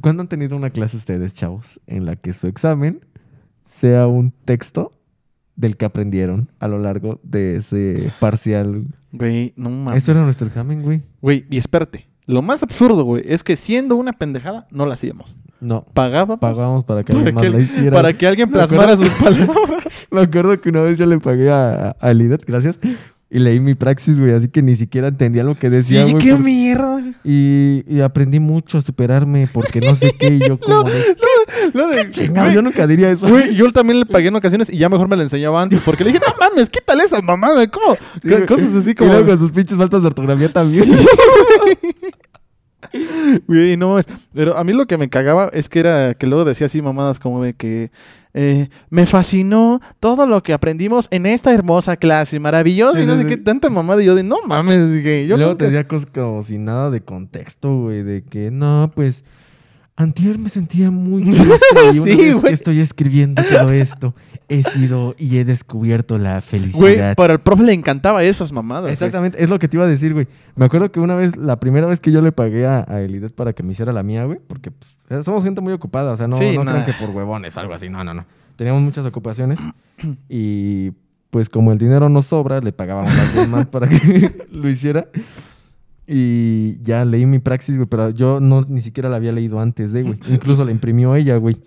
¿cuándo 0.00 0.22
han 0.22 0.28
tenido 0.28 0.56
una 0.56 0.70
clase 0.70 0.96
ustedes, 0.96 1.34
chavos, 1.34 1.80
en 1.88 2.06
la 2.06 2.14
que 2.14 2.32
su 2.32 2.46
examen 2.46 3.00
sea 3.64 4.06
un 4.06 4.30
texto 4.30 4.92
del 5.56 5.76
que 5.76 5.86
aprendieron 5.86 6.52
a 6.60 6.68
lo 6.68 6.78
largo 6.78 7.18
de 7.24 7.56
ese 7.56 8.12
parcial? 8.20 8.86
Güey, 9.10 9.54
no 9.56 9.70
mames. 9.70 10.04
Eso 10.04 10.12
era 10.12 10.22
nuestro 10.22 10.46
examen, 10.46 10.82
güey. 10.82 11.02
Güey, 11.20 11.46
y 11.50 11.58
espérate. 11.58 12.06
Lo 12.28 12.42
más 12.42 12.62
absurdo, 12.62 13.02
güey, 13.04 13.24
es 13.26 13.42
que 13.42 13.56
siendo 13.56 13.96
una 13.96 14.12
pendejada, 14.12 14.68
no 14.70 14.86
la 14.86 14.94
hacíamos. 14.94 15.34
No, 15.60 15.84
Pagábamos 15.92 16.38
pagábamos 16.38 16.84
para 16.84 17.02
que 17.02 17.12
para 17.12 17.18
alguien 17.26 17.34
más 17.34 17.48
la 17.50 17.58
hiciera. 17.60 17.90
para 17.96 18.12
que 18.12 18.26
alguien 18.28 18.48
plasmara 18.50 18.92
acuerdo- 18.92 19.04
sus 19.10 19.14
palabras. 19.46 19.84
Me 20.12 20.20
acuerdo 20.20 20.60
que 20.60 20.68
una 20.68 20.82
vez 20.82 20.98
yo 20.98 21.06
le 21.06 21.18
pagué 21.18 21.50
a, 21.50 21.96
a 21.98 22.12
Lidet, 22.12 22.44
gracias, 22.46 22.78
y 23.30 23.38
leí 23.40 23.60
mi 23.60 23.74
praxis, 23.74 24.18
güey, 24.18 24.32
así 24.32 24.48
que 24.48 24.62
ni 24.62 24.74
siquiera 24.74 25.08
entendía 25.08 25.44
lo 25.44 25.54
que 25.54 25.68
decía, 25.68 26.04
sí, 26.06 26.12
güey. 26.12 26.24
qué 26.24 26.30
por- 26.32 26.40
mierda. 26.42 27.02
y, 27.24 27.84
y 27.86 28.00
aprendí 28.00 28.40
mucho 28.40 28.78
a 28.78 28.80
superarme 28.80 29.48
porque 29.52 29.80
no 29.82 29.94
sé 29.96 30.12
qué, 30.18 30.28
y 30.28 30.38
yo 30.48 30.58
como 30.60 30.84
de, 30.84 30.92
de- 31.96 32.08
chingado, 32.08 32.46
güey, 32.46 32.54
yo 32.54 32.62
nunca 32.62 32.86
diría 32.86 33.10
eso. 33.10 33.28
Güey, 33.28 33.54
yo 33.54 33.70
también 33.72 34.00
le 34.00 34.06
pagué 34.06 34.28
en 34.28 34.36
ocasiones 34.36 34.70
y 34.70 34.78
ya 34.78 34.88
mejor 34.88 35.08
me 35.08 35.16
la 35.16 35.24
enseñaba 35.24 35.60
antes. 35.60 35.80
Porque 35.84 36.04
le 36.04 36.12
dije, 36.12 36.22
no 36.26 36.32
mames, 36.40 36.70
quítale 36.70 37.04
esa 37.04 37.20
mamada. 37.20 37.66
¿Cómo? 37.70 37.96
Sí. 38.22 38.30
Cosas 38.46 38.74
así 38.74 38.94
como. 38.94 39.12
con 39.24 39.38
sus 39.38 39.50
pinches 39.50 39.76
faltas 39.76 40.00
de 40.00 40.06
ortografía 40.08 40.48
también. 40.50 40.84
Güey, 43.46 43.76
no. 43.76 43.98
Pero 44.32 44.56
a 44.56 44.64
mí 44.64 44.72
lo 44.72 44.86
que 44.86 44.96
me 44.96 45.08
cagaba 45.10 45.50
es 45.52 45.68
que 45.68 45.80
era 45.80 46.14
que 46.14 46.26
luego 46.26 46.44
decía 46.44 46.66
así 46.66 46.80
mamadas 46.80 47.18
como 47.18 47.42
de 47.42 47.54
que. 47.54 47.90
Eh, 48.40 48.68
me 48.88 49.04
fascinó 49.04 49.80
todo 49.98 50.24
lo 50.24 50.44
que 50.44 50.52
aprendimos 50.52 51.08
en 51.10 51.26
esta 51.26 51.52
hermosa 51.52 51.96
clase, 51.96 52.38
maravilloso. 52.38 52.96
Sí, 52.96 53.02
y 53.02 53.06
no 53.06 53.14
sí, 53.14 53.22
sé 53.22 53.28
sí. 53.28 53.34
qué, 53.34 53.36
tanta 53.42 53.68
mamada. 53.68 54.00
Y 54.00 54.06
yo 54.06 54.14
de, 54.14 54.22
no 54.22 54.36
mames, 54.46 54.92
dije, 54.92 55.26
yo 55.26 55.36
luego 55.36 55.54
nunca- 55.54 55.68
te 55.68 55.86
cosas 55.88 56.08
como 56.14 56.44
sin 56.44 56.64
nada 56.64 56.90
de 56.90 57.00
contexto, 57.00 57.76
güey, 57.82 58.04
de 58.04 58.22
que 58.22 58.52
no, 58.52 58.92
pues. 58.94 59.24
Antier 60.00 60.38
me 60.38 60.48
sentía 60.48 60.92
muy 60.92 61.24
triste 61.24 61.66
y 61.92 61.98
una 61.98 62.12
Sí, 62.12 62.16
vez 62.16 62.32
güey. 62.34 62.42
que 62.44 62.52
estoy 62.52 62.78
escribiendo 62.80 63.42
todo 63.42 63.72
esto, 63.72 64.14
he 64.48 64.62
sido 64.62 65.16
y 65.18 65.38
he 65.38 65.44
descubierto 65.44 66.18
la 66.18 66.34
Güey, 66.34 66.42
felicidad. 66.42 67.16
para 67.16 67.32
el 67.32 67.40
profe 67.40 67.64
le 67.64 67.72
encantaba 67.72 68.22
esas 68.22 68.52
mamadas. 68.52 68.82
güey. 68.84 68.92
Exactamente, 68.92 69.42
es 69.42 69.50
lo 69.50 69.58
que 69.58 69.66
te 69.66 69.76
iba 69.76 69.84
a 69.84 69.88
decir, 69.88 70.14
güey. 70.14 70.28
Me 70.54 70.66
acuerdo 70.66 70.92
que 70.92 71.00
una 71.00 71.16
vez, 71.16 71.36
la 71.36 71.58
primera 71.58 71.88
vez 71.88 71.98
que 71.98 72.12
yo 72.12 72.20
le 72.22 72.30
pagué 72.30 72.64
a, 72.66 72.84
a 72.88 73.00
Elidet 73.00 73.34
para 73.34 73.52
que 73.52 73.64
me 73.64 73.72
hiciera 73.72 73.92
la 73.92 74.04
mía, 74.04 74.24
güey, 74.24 74.38
porque 74.46 74.70
pues, 74.70 75.24
somos 75.24 75.42
gente 75.42 75.60
muy 75.60 75.72
ocupada, 75.72 76.12
o 76.12 76.16
sea, 76.16 76.28
no, 76.28 76.38
Sí, 76.38 76.54
no 76.56 76.62
crean 76.64 76.84
que 76.84 76.92
por 76.92 77.10
huevones 77.10 77.56
algo 77.56 77.74
así, 77.74 77.88
no, 77.88 78.04
no, 78.04 78.14
no. 78.14 78.24
Teníamos 78.54 78.82
muchas 78.82 79.04
ocupaciones 79.04 79.58
y 80.28 80.92
pues 81.30 81.48
como 81.50 81.72
el 81.72 81.78
dinero 81.78 82.08
nos 82.08 82.26
sobra, 82.26 82.60
le 82.60 82.72
pagábamos 82.72 83.12
a 83.12 83.22
alguien 83.22 83.50
más 83.50 83.66
para 83.66 83.88
que 83.88 84.46
lo 84.52 84.68
hiciera. 84.70 85.08
Y 86.10 86.78
ya 86.82 87.04
leí 87.04 87.26
mi 87.26 87.38
praxis, 87.38 87.76
güey, 87.76 87.86
pero 87.86 88.08
yo 88.10 88.40
no 88.40 88.62
ni 88.62 88.80
siquiera 88.80 89.10
la 89.10 89.16
había 89.16 89.30
leído 89.32 89.60
antes 89.60 89.92
de, 89.92 90.02
güey. 90.04 90.18
Incluso 90.30 90.64
la 90.64 90.70
imprimió 90.70 91.14
ella, 91.14 91.36
güey. 91.36 91.58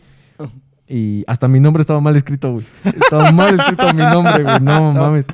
Y 0.88 1.24
hasta 1.28 1.48
mi 1.48 1.60
nombre 1.60 1.82
estaba 1.82 2.02
mal 2.02 2.16
escrito, 2.16 2.52
güey. 2.54 2.66
Estaba 2.84 3.32
mal 3.32 3.56
escrito 3.58 3.94
mi 3.94 4.02
nombre, 4.02 4.44
güey. 4.44 4.60
No 4.62 4.94
mames. 4.96 5.26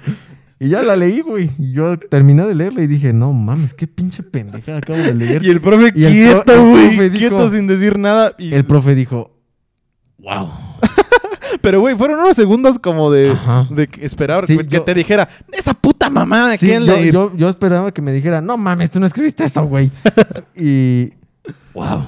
Y 0.59 0.69
ya 0.69 0.81
la 0.81 0.95
leí, 0.95 1.21
güey. 1.21 1.49
Y 1.57 1.71
yo 1.71 1.97
terminé 1.97 2.45
de 2.45 2.53
leerla 2.53 2.81
y 2.83 2.87
dije, 2.87 3.13
no 3.13 3.31
mames, 3.31 3.73
qué 3.73 3.87
pinche 3.87 4.23
pendeja 4.23 4.77
acabo 4.77 4.99
de 4.99 5.13
leer. 5.13 5.43
Y 5.45 5.49
el 5.49 5.61
profe 5.61 5.87
Y 5.89 5.91
quieto, 6.05 6.69
güey. 6.69 7.09
dijo- 7.09 7.17
Quieto 7.29 7.49
sin 7.49 7.65
decir 7.67 7.97
nada. 7.97 8.33
Y... 8.37 8.53
El 8.53 8.65
profe 8.65 8.93
dijo, 8.93 9.31
wow. 10.19 10.49
Pero, 11.61 11.79
güey, 11.79 11.95
fueron 11.95 12.19
unos 12.19 12.35
segundos 12.35 12.77
como 12.79 13.09
de, 13.11 13.35
de 13.69 13.87
que- 13.87 14.05
esperar 14.05 14.45
Sí, 14.45 14.57
que 14.57 14.67
yo- 14.67 14.83
te 14.83 14.93
dijera, 14.93 15.27
esa 15.51 15.73
puta 15.73 16.09
mamada, 16.09 16.57
Sí, 16.57 16.67
¿quién 16.67 16.83
yo, 16.85 16.97
yo, 16.99 17.35
yo 17.35 17.49
esperaba 17.49 17.91
que 17.91 18.01
me 18.01 18.11
dijera, 18.11 18.41
no 18.41 18.57
mames, 18.57 18.91
tú 18.91 18.99
no 18.99 19.05
escribiste 19.05 19.43
eso, 19.45 19.63
güey. 19.65 19.89
y, 20.55 21.13
wow. 21.73 22.05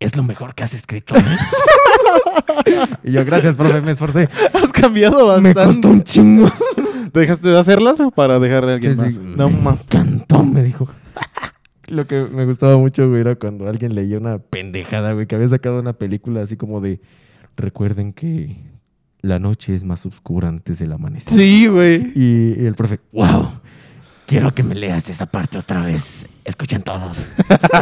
Es 0.00 0.16
lo 0.16 0.22
mejor 0.22 0.54
que 0.54 0.62
has 0.62 0.74
escrito. 0.74 1.14
¿eh?". 1.16 1.22
y 3.04 3.12
yo, 3.12 3.24
gracias, 3.24 3.54
profe, 3.56 3.80
me 3.80 3.90
esforcé. 3.92 4.28
Has 4.54 4.70
cambiado 4.72 5.40
Me 5.40 5.52
bastante. 5.52 5.64
costó 5.64 5.88
un 5.88 6.04
chingo. 6.04 6.50
¿Dejaste 7.12 7.48
de 7.48 7.58
hacerlas 7.58 7.98
o 8.00 8.10
para 8.12 8.38
dejarle 8.38 8.72
a 8.72 8.74
alguien 8.76 8.92
Sí, 8.94 8.98
más? 9.00 9.14
sí, 9.14 9.20
No, 9.36 9.48
me 9.50 9.58
mames. 9.60 9.80
encantó, 9.80 10.44
me 10.44 10.62
dijo. 10.62 10.88
Lo 11.88 12.06
que 12.06 12.22
me 12.24 12.44
gustaba 12.44 12.76
mucho, 12.76 13.08
güey, 13.08 13.22
era 13.22 13.36
cuando 13.36 13.68
alguien 13.68 13.94
leía 13.94 14.18
una 14.18 14.38
pendejada, 14.38 15.12
güey, 15.12 15.26
que 15.26 15.34
había 15.34 15.48
sacado 15.48 15.80
una 15.80 15.92
película 15.92 16.42
así 16.42 16.56
como 16.56 16.80
de, 16.80 17.00
recuerden 17.56 18.12
que 18.12 18.56
la 19.20 19.38
noche 19.38 19.74
es 19.74 19.84
más 19.84 20.06
oscura 20.06 20.48
antes 20.48 20.78
del 20.78 20.92
amanecer. 20.92 21.32
Sí, 21.32 21.66
güey. 21.66 22.12
Y, 22.14 22.60
y 22.60 22.66
el 22.66 22.74
profe, 22.74 23.00
wow, 23.12 23.48
quiero 24.28 24.54
que 24.54 24.62
me 24.62 24.74
leas 24.74 25.08
esa 25.08 25.26
parte 25.26 25.58
otra 25.58 25.82
vez. 25.82 26.26
Escuchen 26.44 26.82
todos. 26.82 27.26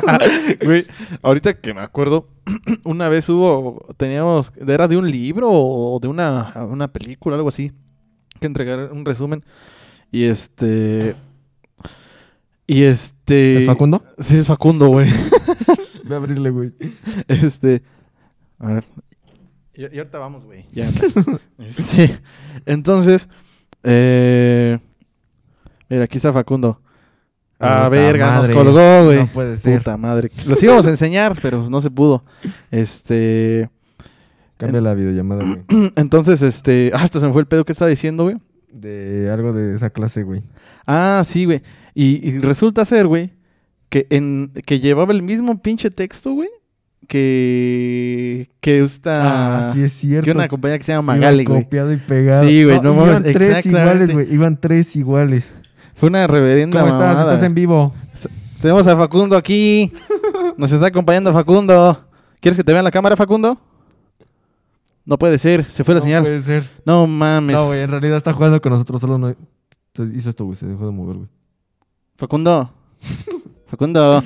Güey, 0.65 0.87
ahorita 1.23 1.55
que 1.61 1.75
me 1.75 1.81
acuerdo, 1.81 2.29
una 2.85 3.09
vez 3.09 3.29
hubo, 3.29 3.87
teníamos, 3.97 4.53
era 4.67 4.89
de 4.89 4.97
un 4.97 5.11
libro 5.11 5.51
o 5.51 5.99
de 6.01 6.09
una, 6.09 6.53
una 6.69 6.89
película, 6.89 7.37
algo 7.37 7.49
así, 7.49 7.73
que 8.41 8.47
entregar 8.47 8.93
un 8.93 9.05
resumen. 9.05 9.45
Y 10.11 10.25
este... 10.25 11.15
Y 12.67 12.83
este... 12.83 13.16
¿Es 13.29 13.67
Facundo? 13.67 14.03
Sí, 14.19 14.39
es 14.39 14.47
Facundo, 14.47 14.89
güey. 14.89 15.09
Voy 16.05 16.15
a 16.15 16.17
abrirle, 16.17 16.51
güey. 16.51 16.73
Este... 17.29 17.83
A 18.59 18.67
ver. 18.69 18.85
Y, 19.75 19.83
y 19.95 19.99
ahorita 19.99 20.19
vamos, 20.19 20.45
güey. 20.45 20.65
Ya. 20.73 20.89
este, 21.59 22.19
entonces... 22.67 23.29
Eh, 23.83 24.79
mira, 25.89 26.05
aquí 26.05 26.17
está 26.19 26.33
Facundo. 26.33 26.81
Ah, 27.59 27.77
Puta 27.85 27.89
verga, 27.89 28.27
madre. 28.27 28.55
nos 28.55 28.65
colgó, 28.65 29.05
güey. 29.05 29.19
No 29.19 29.27
puede 29.33 29.57
ser. 29.57 29.79
Puta 29.79 29.97
madre. 29.97 30.31
Los 30.47 30.63
íbamos 30.63 30.87
a 30.87 30.91
enseñar, 30.91 31.39
pero 31.41 31.69
no 31.71 31.81
se 31.81 31.91
pudo. 31.91 32.25
Este. 32.71 33.71
Cambia 34.59 34.81
la 34.81 34.95
videollamada, 34.95 35.43
güey. 35.45 35.93
Entonces, 35.97 36.43
este. 36.43 36.91
ah, 36.95 36.99
Hasta 37.03 37.21
se 37.21 37.27
me 37.27 37.33
fue 37.33 37.41
el 37.43 37.49
pedo 37.49 37.65
que 37.65 37.73
estaba 37.73 37.89
diciendo, 37.89 38.25
güey. 38.25 38.37
De 38.81 39.31
algo 39.31 39.53
de 39.53 39.75
esa 39.77 39.91
clase, 39.91 40.23
güey. 40.23 40.43
Ah, 40.87 41.23
sí, 41.25 41.45
güey. 41.45 41.63
Y, 41.95 42.29
y 42.29 42.39
resulta 42.41 42.85
ser, 42.85 43.07
güey, 43.07 43.33
que 43.89 44.07
en 44.11 44.53
que 44.67 44.81
llevaba 44.81 45.13
el 45.13 45.23
mismo 45.23 45.61
pinche 45.63 45.91
texto, 45.91 46.33
güey, 46.33 46.49
que 47.07 48.51
que 48.61 48.83
esta 48.83 49.69
Ah, 49.69 49.73
sí 49.73 49.83
es 49.83 49.93
cierto. 49.93 50.25
que 50.25 50.31
una 50.33 50.49
compañía 50.49 50.79
que 50.79 50.85
se 50.85 50.93
llama 50.93 51.15
Iban 51.15 51.21
Magali, 51.21 51.45
güey. 51.45 51.63
copiado 51.65 51.93
y 51.93 51.97
pegado. 51.97 52.47
Sí, 52.47 52.65
güey, 52.65 52.81
no 52.81 52.95
mames, 52.95 53.09
Iban 53.21 53.23
tres 53.23 53.49
exactamente. 53.49 53.71
iguales, 53.81 54.13
güey. 54.13 54.35
Iban 54.35 54.61
tres 54.61 54.97
iguales. 54.97 55.57
Fue 55.95 56.09
una 56.09 56.27
reverenda 56.27 56.81
¿Cómo 56.81 56.93
estás? 56.93 57.09
mamada. 57.15 57.33
¿Estás 57.33 57.47
en 57.47 57.55
vivo? 57.55 57.95
Tenemos 58.61 58.87
a 58.87 58.97
Facundo 58.97 59.37
aquí. 59.37 59.93
Nos 60.57 60.73
está 60.73 60.87
acompañando 60.87 61.33
Facundo. 61.33 62.05
¿Quieres 62.41 62.57
que 62.57 62.65
te 62.65 62.73
vean 62.73 62.85
la 62.85 62.91
cámara, 62.91 63.17
Facundo? 63.17 63.59
No 65.07 65.19
puede 65.19 65.39
ser, 65.39 65.65
se 65.65 65.85
fue 65.85 65.95
la 65.95 66.01
no 66.01 66.05
señal. 66.05 66.23
puede 66.23 66.43
ser. 66.43 66.69
No 66.85 67.07
mames. 67.07 67.57
No, 67.57 67.67
güey, 67.67 67.81
en 67.81 67.91
realidad 67.91 68.17
está 68.17 68.33
jugando 68.33 68.61
con 68.61 68.73
nosotros, 68.73 69.01
solo 69.01 69.17
no... 69.19 69.35
Hizo 70.13 70.29
esto, 70.29 70.45
güey, 70.45 70.57
se 70.57 70.67
dejó 70.67 70.85
de 70.85 70.93
mover, 70.93 71.17
güey. 71.17 71.29
Facundo. 72.17 72.71
Facundo. 73.67 74.23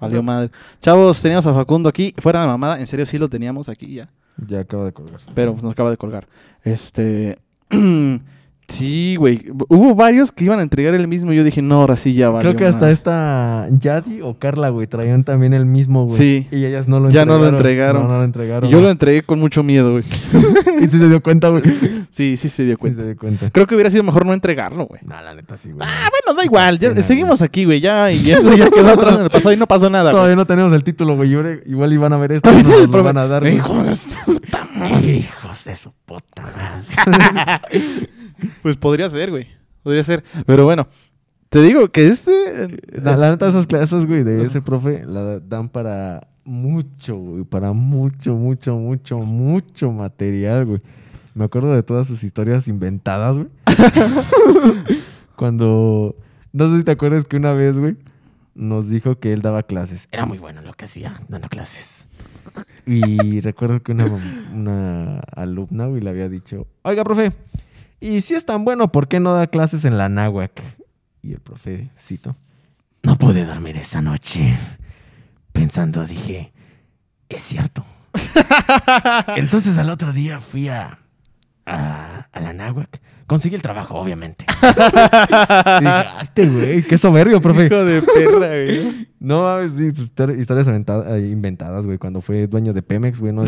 Valió 0.00 0.22
madre. 0.22 0.50
Chavos, 0.80 1.20
teníamos 1.20 1.46
a 1.46 1.54
Facundo 1.54 1.88
aquí. 1.88 2.14
Fuera 2.18 2.40
de 2.40 2.46
mamada, 2.46 2.80
en 2.80 2.86
serio 2.86 3.04
sí 3.04 3.18
lo 3.18 3.28
teníamos 3.28 3.68
aquí 3.68 3.94
ya. 3.94 4.10
Ya 4.48 4.60
acaba 4.60 4.86
de 4.86 4.92
colgar. 4.92 5.20
Pero 5.34 5.52
pues, 5.52 5.62
nos 5.62 5.72
acaba 5.72 5.90
de 5.90 5.96
colgar. 5.96 6.26
Este. 6.64 7.38
sí, 8.70 9.16
güey. 9.16 9.42
Hubo 9.68 9.94
varios 9.94 10.32
que 10.32 10.44
iban 10.44 10.58
a 10.58 10.62
entregar 10.62 10.94
el 10.94 11.06
mismo. 11.08 11.32
y 11.32 11.36
Yo 11.36 11.44
dije, 11.44 11.60
no, 11.62 11.80
ahora 11.80 11.96
sí 11.96 12.14
ya 12.14 12.30
valió 12.30 12.50
Creo 12.50 12.56
que 12.58 12.64
hasta 12.66 12.80
madre. 12.80 12.92
esta 12.92 13.68
Yadi 13.70 14.20
o 14.22 14.38
Carla, 14.38 14.70
güey, 14.70 14.86
traían 14.86 15.24
también 15.24 15.52
el 15.52 15.66
mismo, 15.66 16.04
güey. 16.06 16.16
Sí. 16.16 16.46
Y 16.50 16.64
ellas 16.64 16.88
no 16.88 17.00
lo 17.00 17.10
Ya 17.10 17.22
entregaron. 17.22 17.42
no 17.44 17.50
lo 17.50 17.56
entregaron. 17.56 18.02
No, 18.02 18.08
no 18.08 18.18
lo 18.18 18.24
entregaron. 18.24 18.68
Y 18.68 18.72
yo 18.72 18.80
lo 18.80 18.90
entregué 18.90 19.22
con 19.22 19.38
mucho 19.40 19.62
miedo, 19.62 19.92
güey. 19.92 20.04
Y 20.80 20.88
sí 20.88 20.98
se 20.98 21.08
dio 21.08 21.22
cuenta, 21.22 21.48
güey. 21.50 21.62
Sí, 22.10 22.36
sí 22.38 22.48
se 22.48 22.64
dio 22.64 22.74
Sí 22.76 22.80
cuenta. 22.80 23.00
se 23.02 23.06
dio 23.08 23.16
cuenta. 23.16 23.50
Creo 23.50 23.66
que 23.66 23.74
hubiera 23.74 23.90
sido 23.90 24.02
mejor 24.02 24.24
no 24.26 24.32
entregarlo, 24.32 24.86
güey. 24.86 25.00
No, 25.04 25.20
la 25.22 25.34
neta 25.34 25.56
sí, 25.56 25.70
güey. 25.70 25.86
Ah, 25.88 26.08
bueno, 26.10 26.36
da 26.38 26.44
igual. 26.44 26.78
Ya, 26.78 26.94
seguimos 27.02 27.42
aquí, 27.42 27.64
güey. 27.66 27.80
Ya, 27.80 28.10
y 28.10 28.30
eso 28.30 28.54
ya 28.56 28.70
quedó 28.70 28.88
atrás 28.88 29.16
en 29.16 29.24
el 29.24 29.30
pasado 29.30 29.52
y 29.52 29.56
no 29.56 29.66
pasó 29.66 29.90
nada. 29.90 30.10
Todavía 30.10 30.36
no 30.36 30.46
tenemos 30.46 30.72
el 30.72 30.82
título, 30.82 31.16
güey. 31.16 31.30
Igual 31.66 31.92
iban 31.92 32.12
a 32.12 32.16
ver 32.16 32.32
esto. 32.32 32.50
No 32.50 32.58
nos 32.62 32.88
lo 32.88 33.02
van 33.02 33.18
a 33.18 33.26
dar. 33.26 33.46
Hijos 33.46 33.86
de 33.86 33.96
su 33.96 35.92
puta 36.06 36.42
madre. 36.44 38.08
Pues 38.62 38.76
podría 38.76 39.08
ser, 39.08 39.30
güey. 39.30 39.46
Podría 39.82 40.04
ser. 40.04 40.22
Pero 40.46 40.64
bueno, 40.64 40.86
te 41.48 41.62
digo 41.62 41.88
que 41.90 42.08
este. 42.08 42.30
eh, 42.64 42.78
La, 43.02 43.16
la 43.16 43.30
neta, 43.30 43.48
esas 43.48 43.66
clases, 43.66 44.06
güey, 44.06 44.22
de 44.24 44.44
ese 44.44 44.60
profe, 44.62 45.04
la 45.06 45.40
dan 45.40 45.68
para 45.68 46.28
mucho, 46.44 47.16
güey. 47.16 47.44
Para 47.44 47.72
mucho, 47.72 48.34
mucho, 48.34 48.76
mucho, 48.76 49.18
mucho 49.18 49.92
material, 49.92 50.66
güey. 50.66 50.80
Me 51.34 51.44
acuerdo 51.44 51.72
de 51.74 51.82
todas 51.82 52.06
sus 52.08 52.24
historias 52.24 52.68
inventadas, 52.68 53.36
güey. 53.36 53.48
Cuando... 55.36 56.16
No 56.52 56.70
sé 56.70 56.78
si 56.78 56.84
te 56.84 56.90
acuerdas 56.90 57.24
que 57.26 57.36
una 57.36 57.52
vez, 57.52 57.76
güey, 57.78 57.96
nos 58.56 58.88
dijo 58.90 59.20
que 59.20 59.32
él 59.32 59.40
daba 59.40 59.62
clases. 59.62 60.08
Era 60.10 60.26
muy 60.26 60.38
bueno 60.38 60.60
en 60.60 60.66
lo 60.66 60.72
que 60.72 60.86
hacía, 60.86 61.20
dando 61.28 61.48
clases. 61.48 62.08
Y 62.84 63.40
recuerdo 63.40 63.80
que 63.84 63.92
una, 63.92 64.06
una 64.52 65.20
alumna, 65.36 65.86
güey, 65.86 66.00
le 66.00 66.10
había 66.10 66.28
dicho, 66.28 66.66
oiga, 66.82 67.04
profe, 67.04 67.32
y 68.00 68.20
si 68.22 68.34
es 68.34 68.44
tan 68.46 68.64
bueno, 68.64 68.90
¿por 68.92 69.08
qué 69.08 69.20
no 69.20 69.34
da 69.34 69.46
clases 69.46 69.84
en 69.84 69.98
la 69.98 70.08
náhuac? 70.08 70.62
Y 71.22 71.32
el 71.32 71.40
profe, 71.40 71.90
cito, 71.98 72.34
no 73.02 73.16
pude 73.16 73.44
dormir 73.44 73.76
esa 73.76 74.00
noche. 74.00 74.56
Pensando, 75.52 76.06
dije, 76.06 76.52
es 77.28 77.42
cierto. 77.42 77.84
Entonces 79.36 79.76
al 79.78 79.90
otro 79.90 80.12
día 80.12 80.40
fui 80.40 80.68
a, 80.68 80.98
a, 81.66 82.26
a 82.32 82.40
la 82.40 82.52
náhuac. 82.52 83.00
Conseguí 83.26 83.54
el 83.54 83.62
trabajo, 83.62 83.94
obviamente. 83.94 84.44
Llegaste, 85.80 86.48
güey. 86.48 86.82
Qué 86.82 86.98
soberbio, 86.98 87.40
profe. 87.40 87.66
Hijo 87.66 87.84
de 87.84 88.02
perra, 88.02 88.48
güey. 88.48 89.08
No 89.20 89.42
mames, 89.42 89.74
sí, 89.74 89.86
historias 89.86 90.66
eh, 90.66 91.28
inventadas, 91.30 91.84
güey. 91.86 91.98
Cuando 91.98 92.22
fue 92.22 92.46
dueño 92.46 92.72
de 92.72 92.82
Pemex, 92.82 93.20
güey, 93.20 93.32
no. 93.32 93.44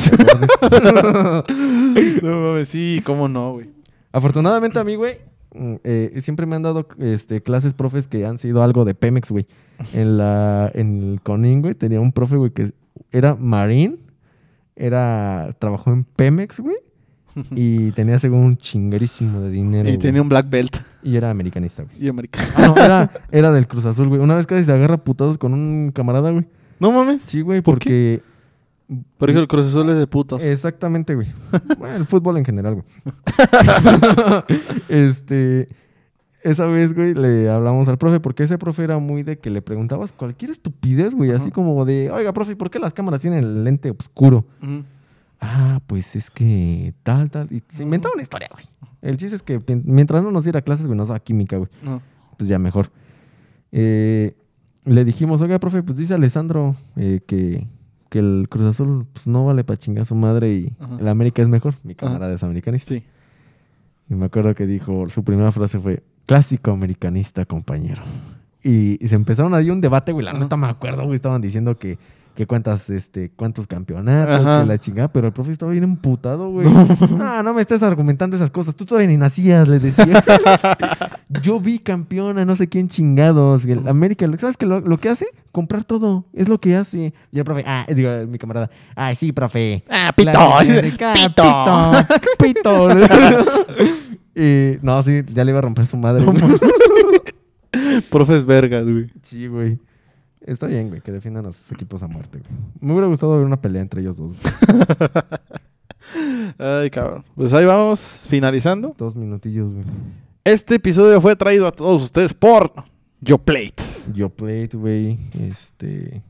No 2.22 2.40
mames, 2.40 2.68
sí, 2.68 3.02
cómo 3.04 3.26
no, 3.26 3.54
güey. 3.54 3.70
Afortunadamente 4.12 4.78
a 4.78 4.84
mí, 4.84 4.94
güey, 4.94 5.18
mm, 5.54 5.74
eh, 5.84 6.18
siempre 6.20 6.46
me 6.46 6.56
han 6.56 6.62
dado 6.62 6.86
este, 6.98 7.42
clases 7.42 7.74
profes 7.74 8.06
que 8.06 8.26
han 8.26 8.38
sido 8.38 8.62
algo 8.62 8.84
de 8.84 8.94
Pemex, 8.94 9.30
güey. 9.30 9.46
En, 9.94 10.18
la, 10.18 10.70
en 10.74 11.12
el 11.12 11.20
Conin, 11.22 11.62
güey, 11.62 11.74
tenía 11.74 12.00
un 12.00 12.12
profe, 12.12 12.36
güey, 12.36 12.50
que 12.50 12.72
era 13.10 13.34
marín, 13.34 13.98
era, 14.76 15.56
trabajó 15.58 15.92
en 15.92 16.04
Pemex, 16.04 16.60
güey, 16.60 16.76
y 17.50 17.90
tenía 17.92 18.18
según 18.18 18.40
un 18.40 18.56
chinguerísimo 18.56 19.40
de 19.40 19.50
dinero. 19.50 19.88
Y 19.88 19.92
güey. 19.92 19.98
tenía 19.98 20.22
un 20.22 20.28
black 20.28 20.48
belt. 20.48 20.78
Y 21.02 21.16
era 21.16 21.30
americanista, 21.30 21.82
güey. 21.82 22.04
Y 22.04 22.08
americano. 22.08 22.48
Ah, 22.54 22.66
no, 22.66 22.84
era, 22.84 23.10
era 23.32 23.50
del 23.50 23.66
Cruz 23.66 23.86
Azul, 23.86 24.08
güey. 24.08 24.20
Una 24.20 24.34
vez 24.34 24.46
casi 24.46 24.64
se 24.64 24.72
agarra 24.72 24.96
a 24.96 25.04
putazos 25.04 25.38
con 25.38 25.52
un 25.54 25.90
camarada, 25.92 26.30
güey. 26.30 26.46
No 26.78 26.92
mames. 26.92 27.22
Sí, 27.24 27.40
güey, 27.40 27.62
¿Por 27.62 27.74
porque... 27.74 28.22
Por 29.18 29.30
eso 29.30 29.40
el 29.40 29.48
Cruz 29.48 29.66
Azul 29.66 29.88
es 29.90 29.96
de 29.96 30.06
putos. 30.06 30.42
Exactamente, 30.42 31.14
güey. 31.14 31.28
Bueno, 31.78 31.96
el 31.96 32.06
fútbol 32.06 32.36
en 32.36 32.44
general, 32.44 32.74
güey. 32.74 32.86
este. 34.88 35.68
Esa 36.42 36.66
vez, 36.66 36.92
güey, 36.92 37.14
le 37.14 37.48
hablamos 37.48 37.88
al 37.88 37.98
profe, 37.98 38.18
porque 38.18 38.42
ese 38.42 38.58
profe 38.58 38.82
era 38.82 38.98
muy 38.98 39.22
de 39.22 39.38
que 39.38 39.48
le 39.48 39.62
preguntabas 39.62 40.12
cualquier 40.12 40.50
estupidez, 40.50 41.14
güey, 41.14 41.30
así 41.30 41.52
como 41.52 41.84
de, 41.84 42.10
oiga, 42.10 42.32
profe, 42.32 42.56
¿por 42.56 42.68
qué 42.68 42.80
las 42.80 42.92
cámaras 42.92 43.20
tienen 43.20 43.38
el 43.38 43.62
lente 43.62 43.90
oscuro? 43.90 44.44
Ah, 45.40 45.80
pues 45.86 46.16
es 46.16 46.30
que 46.30 46.94
tal, 47.04 47.30
tal. 47.30 47.46
Y 47.52 47.62
se 47.68 47.84
inventaba 47.84 48.14
una 48.14 48.22
historia, 48.22 48.48
güey. 48.52 48.64
El 49.02 49.16
chiste 49.18 49.36
es 49.36 49.42
que 49.42 49.60
mientras 49.84 50.24
no 50.24 50.32
nos 50.32 50.42
diera 50.42 50.62
clases, 50.62 50.86
güey, 50.86 50.96
nos 50.96 51.08
daba 51.08 51.20
química, 51.20 51.58
güey. 51.58 51.68
No. 51.80 52.02
Pues 52.36 52.48
ya 52.48 52.58
mejor. 52.58 52.90
Eh, 53.70 54.34
le 54.84 55.04
dijimos, 55.04 55.40
oiga, 55.40 55.58
profe, 55.58 55.82
pues 55.82 55.96
dice 55.96 56.14
Alessandro 56.14 56.76
eh, 56.96 57.20
que, 57.26 57.66
que 58.12 58.18
el 58.18 58.46
Cruz 58.50 58.66
Azul 58.66 59.06
pues, 59.10 59.26
no 59.26 59.46
vale 59.46 59.64
para 59.64 59.78
chingar 59.78 60.02
a 60.02 60.04
su 60.04 60.14
madre 60.14 60.52
y 60.52 60.72
Ajá. 60.78 60.98
el 61.00 61.08
América 61.08 61.40
es 61.40 61.48
mejor. 61.48 61.72
Mi 61.82 61.94
camarada 61.94 62.34
es 62.34 62.42
americanista. 62.44 62.90
Sí. 62.94 63.02
Y 64.10 64.14
me 64.14 64.26
acuerdo 64.26 64.54
que 64.54 64.66
dijo, 64.66 65.08
su 65.08 65.24
primera 65.24 65.50
frase 65.50 65.80
fue, 65.80 66.02
clásico 66.26 66.72
americanista, 66.72 67.46
compañero. 67.46 68.02
Y, 68.62 69.02
y 69.02 69.08
se 69.08 69.14
empezaron 69.16 69.54
ahí 69.54 69.70
un 69.70 69.80
debate, 69.80 70.12
güey. 70.12 70.26
La 70.26 70.34
neta 70.34 70.58
me 70.58 70.66
acuerdo, 70.66 71.04
güey. 71.04 71.14
Estaban 71.14 71.40
diciendo 71.40 71.78
que, 71.78 71.96
que 72.34 72.46
cuántas, 72.46 72.88
este, 72.88 73.30
cuántos 73.30 73.66
campeonatos, 73.66 74.40
Ajá. 74.46 74.62
que 74.62 74.66
la 74.66 74.78
chingada, 74.78 75.12
pero 75.12 75.26
el 75.26 75.32
profe 75.32 75.52
estaba 75.52 75.72
bien 75.72 75.84
emputado, 75.84 76.50
güey. 76.50 76.66
No, 77.16 77.42
no 77.42 77.54
me 77.54 77.60
estés 77.60 77.82
argumentando 77.82 78.36
esas 78.36 78.50
cosas, 78.50 78.74
tú 78.74 78.86
todavía 78.86 79.08
ni 79.08 79.16
nacías, 79.18 79.68
le 79.68 79.78
decía. 79.78 80.24
Yo 81.42 81.60
vi 81.60 81.78
campeón 81.78 82.38
a 82.38 82.44
no 82.44 82.56
sé 82.56 82.68
quién 82.68 82.88
chingados. 82.88 83.64
El 83.66 83.86
América, 83.86 84.26
¿sabes 84.38 84.56
qué? 84.56 84.64
Lo, 84.64 84.80
lo 84.80 84.98
que 84.98 85.10
hace? 85.10 85.26
Comprar 85.50 85.84
todo, 85.84 86.24
es 86.32 86.48
lo 86.48 86.58
que 86.58 86.74
hace. 86.74 87.12
Y 87.30 87.38
el 87.38 87.44
profe, 87.44 87.64
ah, 87.66 87.84
digo, 87.94 88.10
mi 88.26 88.38
camarada, 88.38 88.70
ay, 88.96 89.14
sí, 89.14 89.32
profe. 89.32 89.84
Ah, 89.90 90.12
La 90.16 90.58
América, 90.58 91.12
pito. 91.14 91.92
pito, 92.38 92.88
pito. 92.88 93.62
Y, 94.34 94.78
no, 94.82 95.02
sí, 95.02 95.20
ya 95.34 95.44
le 95.44 95.50
iba 95.50 95.58
a 95.58 95.62
romper 95.62 95.86
su 95.86 95.96
madre. 95.98 96.24
Profes 98.10 98.44
vergas, 98.46 98.84
güey. 98.84 99.10
Sí, 99.22 99.46
güey. 99.46 99.78
Está 100.46 100.66
bien, 100.66 100.88
güey, 100.88 101.00
que 101.00 101.12
defiendan 101.12 101.46
a 101.46 101.52
sus 101.52 101.70
equipos 101.72 102.02
a 102.02 102.08
muerte, 102.08 102.38
güey. 102.38 102.50
Me 102.80 102.92
hubiera 102.92 103.06
gustado 103.06 103.36
ver 103.36 103.46
una 103.46 103.60
pelea 103.60 103.82
entre 103.82 104.00
ellos 104.00 104.16
dos. 104.16 104.32
güey. 104.32 104.54
Ay, 106.58 106.90
cabrón. 106.90 107.24
Pues 107.34 107.52
ahí 107.52 107.64
vamos, 107.64 108.26
finalizando. 108.28 108.94
Dos 108.98 109.14
minutillos, 109.14 109.72
güey. 109.72 109.84
Este 110.44 110.74
episodio 110.74 111.20
fue 111.20 111.36
traído 111.36 111.66
a 111.68 111.72
todos 111.72 112.02
ustedes 112.02 112.34
por 112.34 112.72
Yo 113.20 113.38
Plate. 113.38 113.82
Yo 114.12 114.28
played, 114.28 114.74
güey. 114.74 115.18
Este. 115.38 116.22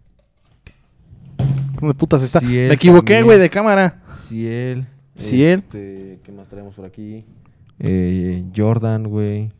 ¿Cómo 1.76 1.92
de 1.92 1.98
putas 1.98 2.22
está? 2.22 2.40
Ciel 2.40 2.68
Me 2.68 2.74
equivoqué, 2.74 3.22
güey, 3.22 3.38
de 3.38 3.48
cámara. 3.48 4.02
Ciel. 4.26 4.86
Ciel. 5.18 5.60
Este, 5.60 6.20
¿Qué 6.22 6.32
más 6.32 6.48
traemos 6.48 6.74
por 6.74 6.84
aquí? 6.84 7.24
Eh, 7.78 8.44
Jordan, 8.54 9.04
güey. 9.04 9.50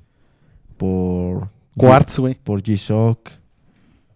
Por. 0.77 1.49
Quartz, 1.77 2.19
güey. 2.19 2.35
Por 2.35 2.63
G-Shock. 2.63 3.31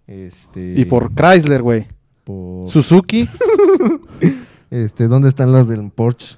Este. 0.06 0.74
Y 0.76 0.84
por 0.84 1.12
Chrysler, 1.14 1.62
güey. 1.62 1.86
por- 2.24 2.68
Suzuki. 2.68 3.28
Este, 4.68 5.06
¿dónde 5.06 5.28
están 5.28 5.52
los 5.52 5.68
del 5.68 5.90
Porsche? 5.94 6.36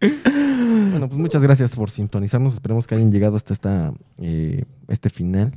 bueno, 0.00 1.08
pues 1.08 1.18
muchas 1.20 1.42
gracias 1.42 1.74
por 1.74 1.90
sintonizarnos. 1.90 2.54
Esperemos 2.54 2.86
que 2.86 2.94
hayan 2.96 3.10
llegado 3.12 3.36
hasta 3.36 3.52
esta, 3.54 3.92
eh, 4.18 4.64
este 4.88 5.10
final. 5.10 5.54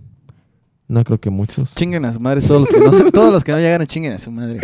No 0.88 1.03
creo 1.03 1.19
que 1.19 1.29
muchos. 1.29 1.73
chinguen 1.75 2.05
a 2.05 2.13
su 2.13 2.19
madre 2.19 2.41
todos 2.41 2.61
los 2.61 2.69
que 2.69 2.79
no, 2.79 3.11
todos 3.11 3.33
los 3.33 3.43
que 3.43 3.51
no 3.51 3.57
llegaron, 3.57 3.88
chinguen 3.88 4.13
a 4.13 4.19
su 4.19 4.31
madre. 4.31 4.59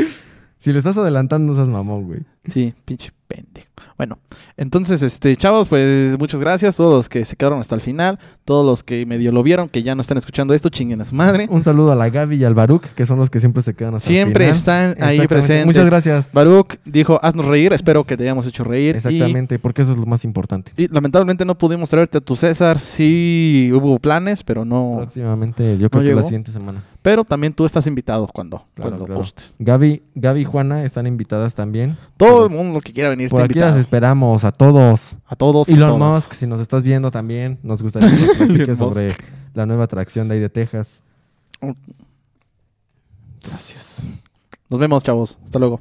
Si 0.58 0.72
le 0.72 0.78
estás 0.78 0.96
adelantando, 0.98 1.52
esas 1.54 1.68
mamón, 1.68 2.06
güey. 2.06 2.22
Sí, 2.46 2.74
pinche 2.86 3.12
pendejo. 3.34 3.68
Bueno, 3.98 4.18
entonces, 4.58 5.02
este, 5.02 5.36
chavos, 5.36 5.68
pues 5.68 6.18
muchas 6.18 6.40
gracias. 6.40 6.76
Todos 6.76 6.94
los 6.96 7.10
que 7.10 7.26
se 7.26 7.36
quedaron 7.36 7.60
hasta 7.60 7.76
el 7.76 7.82
final, 7.82 8.20
todos 8.46 8.66
los 8.66 8.84
que 8.84 9.06
medio 9.06 9.32
lo 9.32 9.44
vieron, 9.44 9.70
que 9.70 9.84
ya 9.84 9.96
no 9.96 10.02
están 10.02 10.18
escuchando 10.18 10.54
esto, 10.54 10.70
chinguen 10.70 11.00
a 11.02 11.06
su 11.06 11.16
madre. 11.16 11.48
Un 11.50 11.64
saludo 11.64 11.92
a 11.92 11.96
la 11.96 12.10
Gaby 12.10 12.38
y 12.38 12.44
al 12.44 12.54
Baruch, 12.56 12.84
que 12.96 13.06
son 13.06 13.20
los 13.20 13.30
que 13.30 13.40
siempre 13.40 13.62
se 13.64 13.74
quedan 13.76 13.96
hasta 13.96 14.10
el 14.10 14.16
Siempre 14.16 14.46
final. 14.46 14.58
están 14.58 15.04
ahí 15.04 15.28
presentes. 15.28 15.66
Muchas 15.66 15.86
gracias. 15.86 16.34
Baruch 16.34 16.76
dijo, 16.86 17.20
haznos 17.24 17.46
reír, 17.46 17.74
espero 17.74 18.04
que 18.04 18.18
te 18.18 18.24
hayamos 18.24 18.46
hecho 18.48 18.64
reír. 18.64 18.96
Y- 18.96 18.98
Exactamente, 18.98 19.60
porque 19.60 19.82
eso 19.84 19.92
es 19.94 19.98
lo 19.98 20.06
más 20.06 20.24
importante. 20.26 20.72
Y, 20.78 20.88
lamentablemente 20.88 21.46
no 21.46 21.58
pudimos 21.58 21.90
traerte 21.90 22.18
a 22.20 22.22
tu 22.22 22.36
César. 22.36 22.80
Sí 22.80 23.72
hubo 23.74 24.00
planes, 24.00 24.44
pero 24.44 24.66
no. 24.66 24.96
Próximamente, 24.98 25.78
yo 25.78 25.90
creo 25.90 26.02
que 26.02 26.08
llegó. 26.08 26.20
la 26.20 26.24
siguiente 26.26 26.52
semana. 26.52 26.84
Pero 27.02 27.26
también 27.26 27.54
tú 27.54 27.66
estás 27.66 27.86
invitado 27.86 28.28
cuando, 28.28 28.64
Claro, 28.76 28.92
cuando 28.92 29.06
claro. 29.06 29.22
gustes. 29.22 29.56
Gaby, 29.60 30.04
Gaby 30.16 30.42
y 30.42 30.46
Juana 30.46 30.86
están 30.86 31.06
invitadas 31.06 31.54
también. 31.54 31.98
Todo 32.16 32.46
el 32.46 32.50
mundo 32.50 32.80
que 32.80 32.94
quiera 32.94 33.10
venir 33.10 33.23
Por 33.30 33.42
aquí 33.42 33.54
invitado. 33.54 33.72
las 33.72 33.80
esperamos 33.82 34.44
a 34.44 34.52
todos. 34.52 35.16
A 35.26 35.36
todos. 35.36 35.70
a 35.70 35.72
Elon 35.72 36.00
todas. 36.00 36.24
Musk, 36.24 36.34
si 36.34 36.48
nos 36.48 36.60
estás 36.62 36.84
viendo 36.84 37.12
también, 37.12 37.60
nos 37.64 37.82
gustaría 37.82 38.10
que 38.10 38.26
nos 38.26 38.38
platiques 38.38 38.78
sobre 38.78 39.04
Musk. 39.06 39.22
la 39.54 39.66
nueva 39.66 39.86
atracción 39.86 40.28
de 40.28 40.36
ahí 40.36 40.42
de 40.42 40.50
Texas. 40.50 41.02
Gracias. 43.42 44.04
Nos 44.70 44.80
vemos, 44.80 45.04
chavos. 45.04 45.38
Hasta 45.44 45.60
luego. 45.60 45.80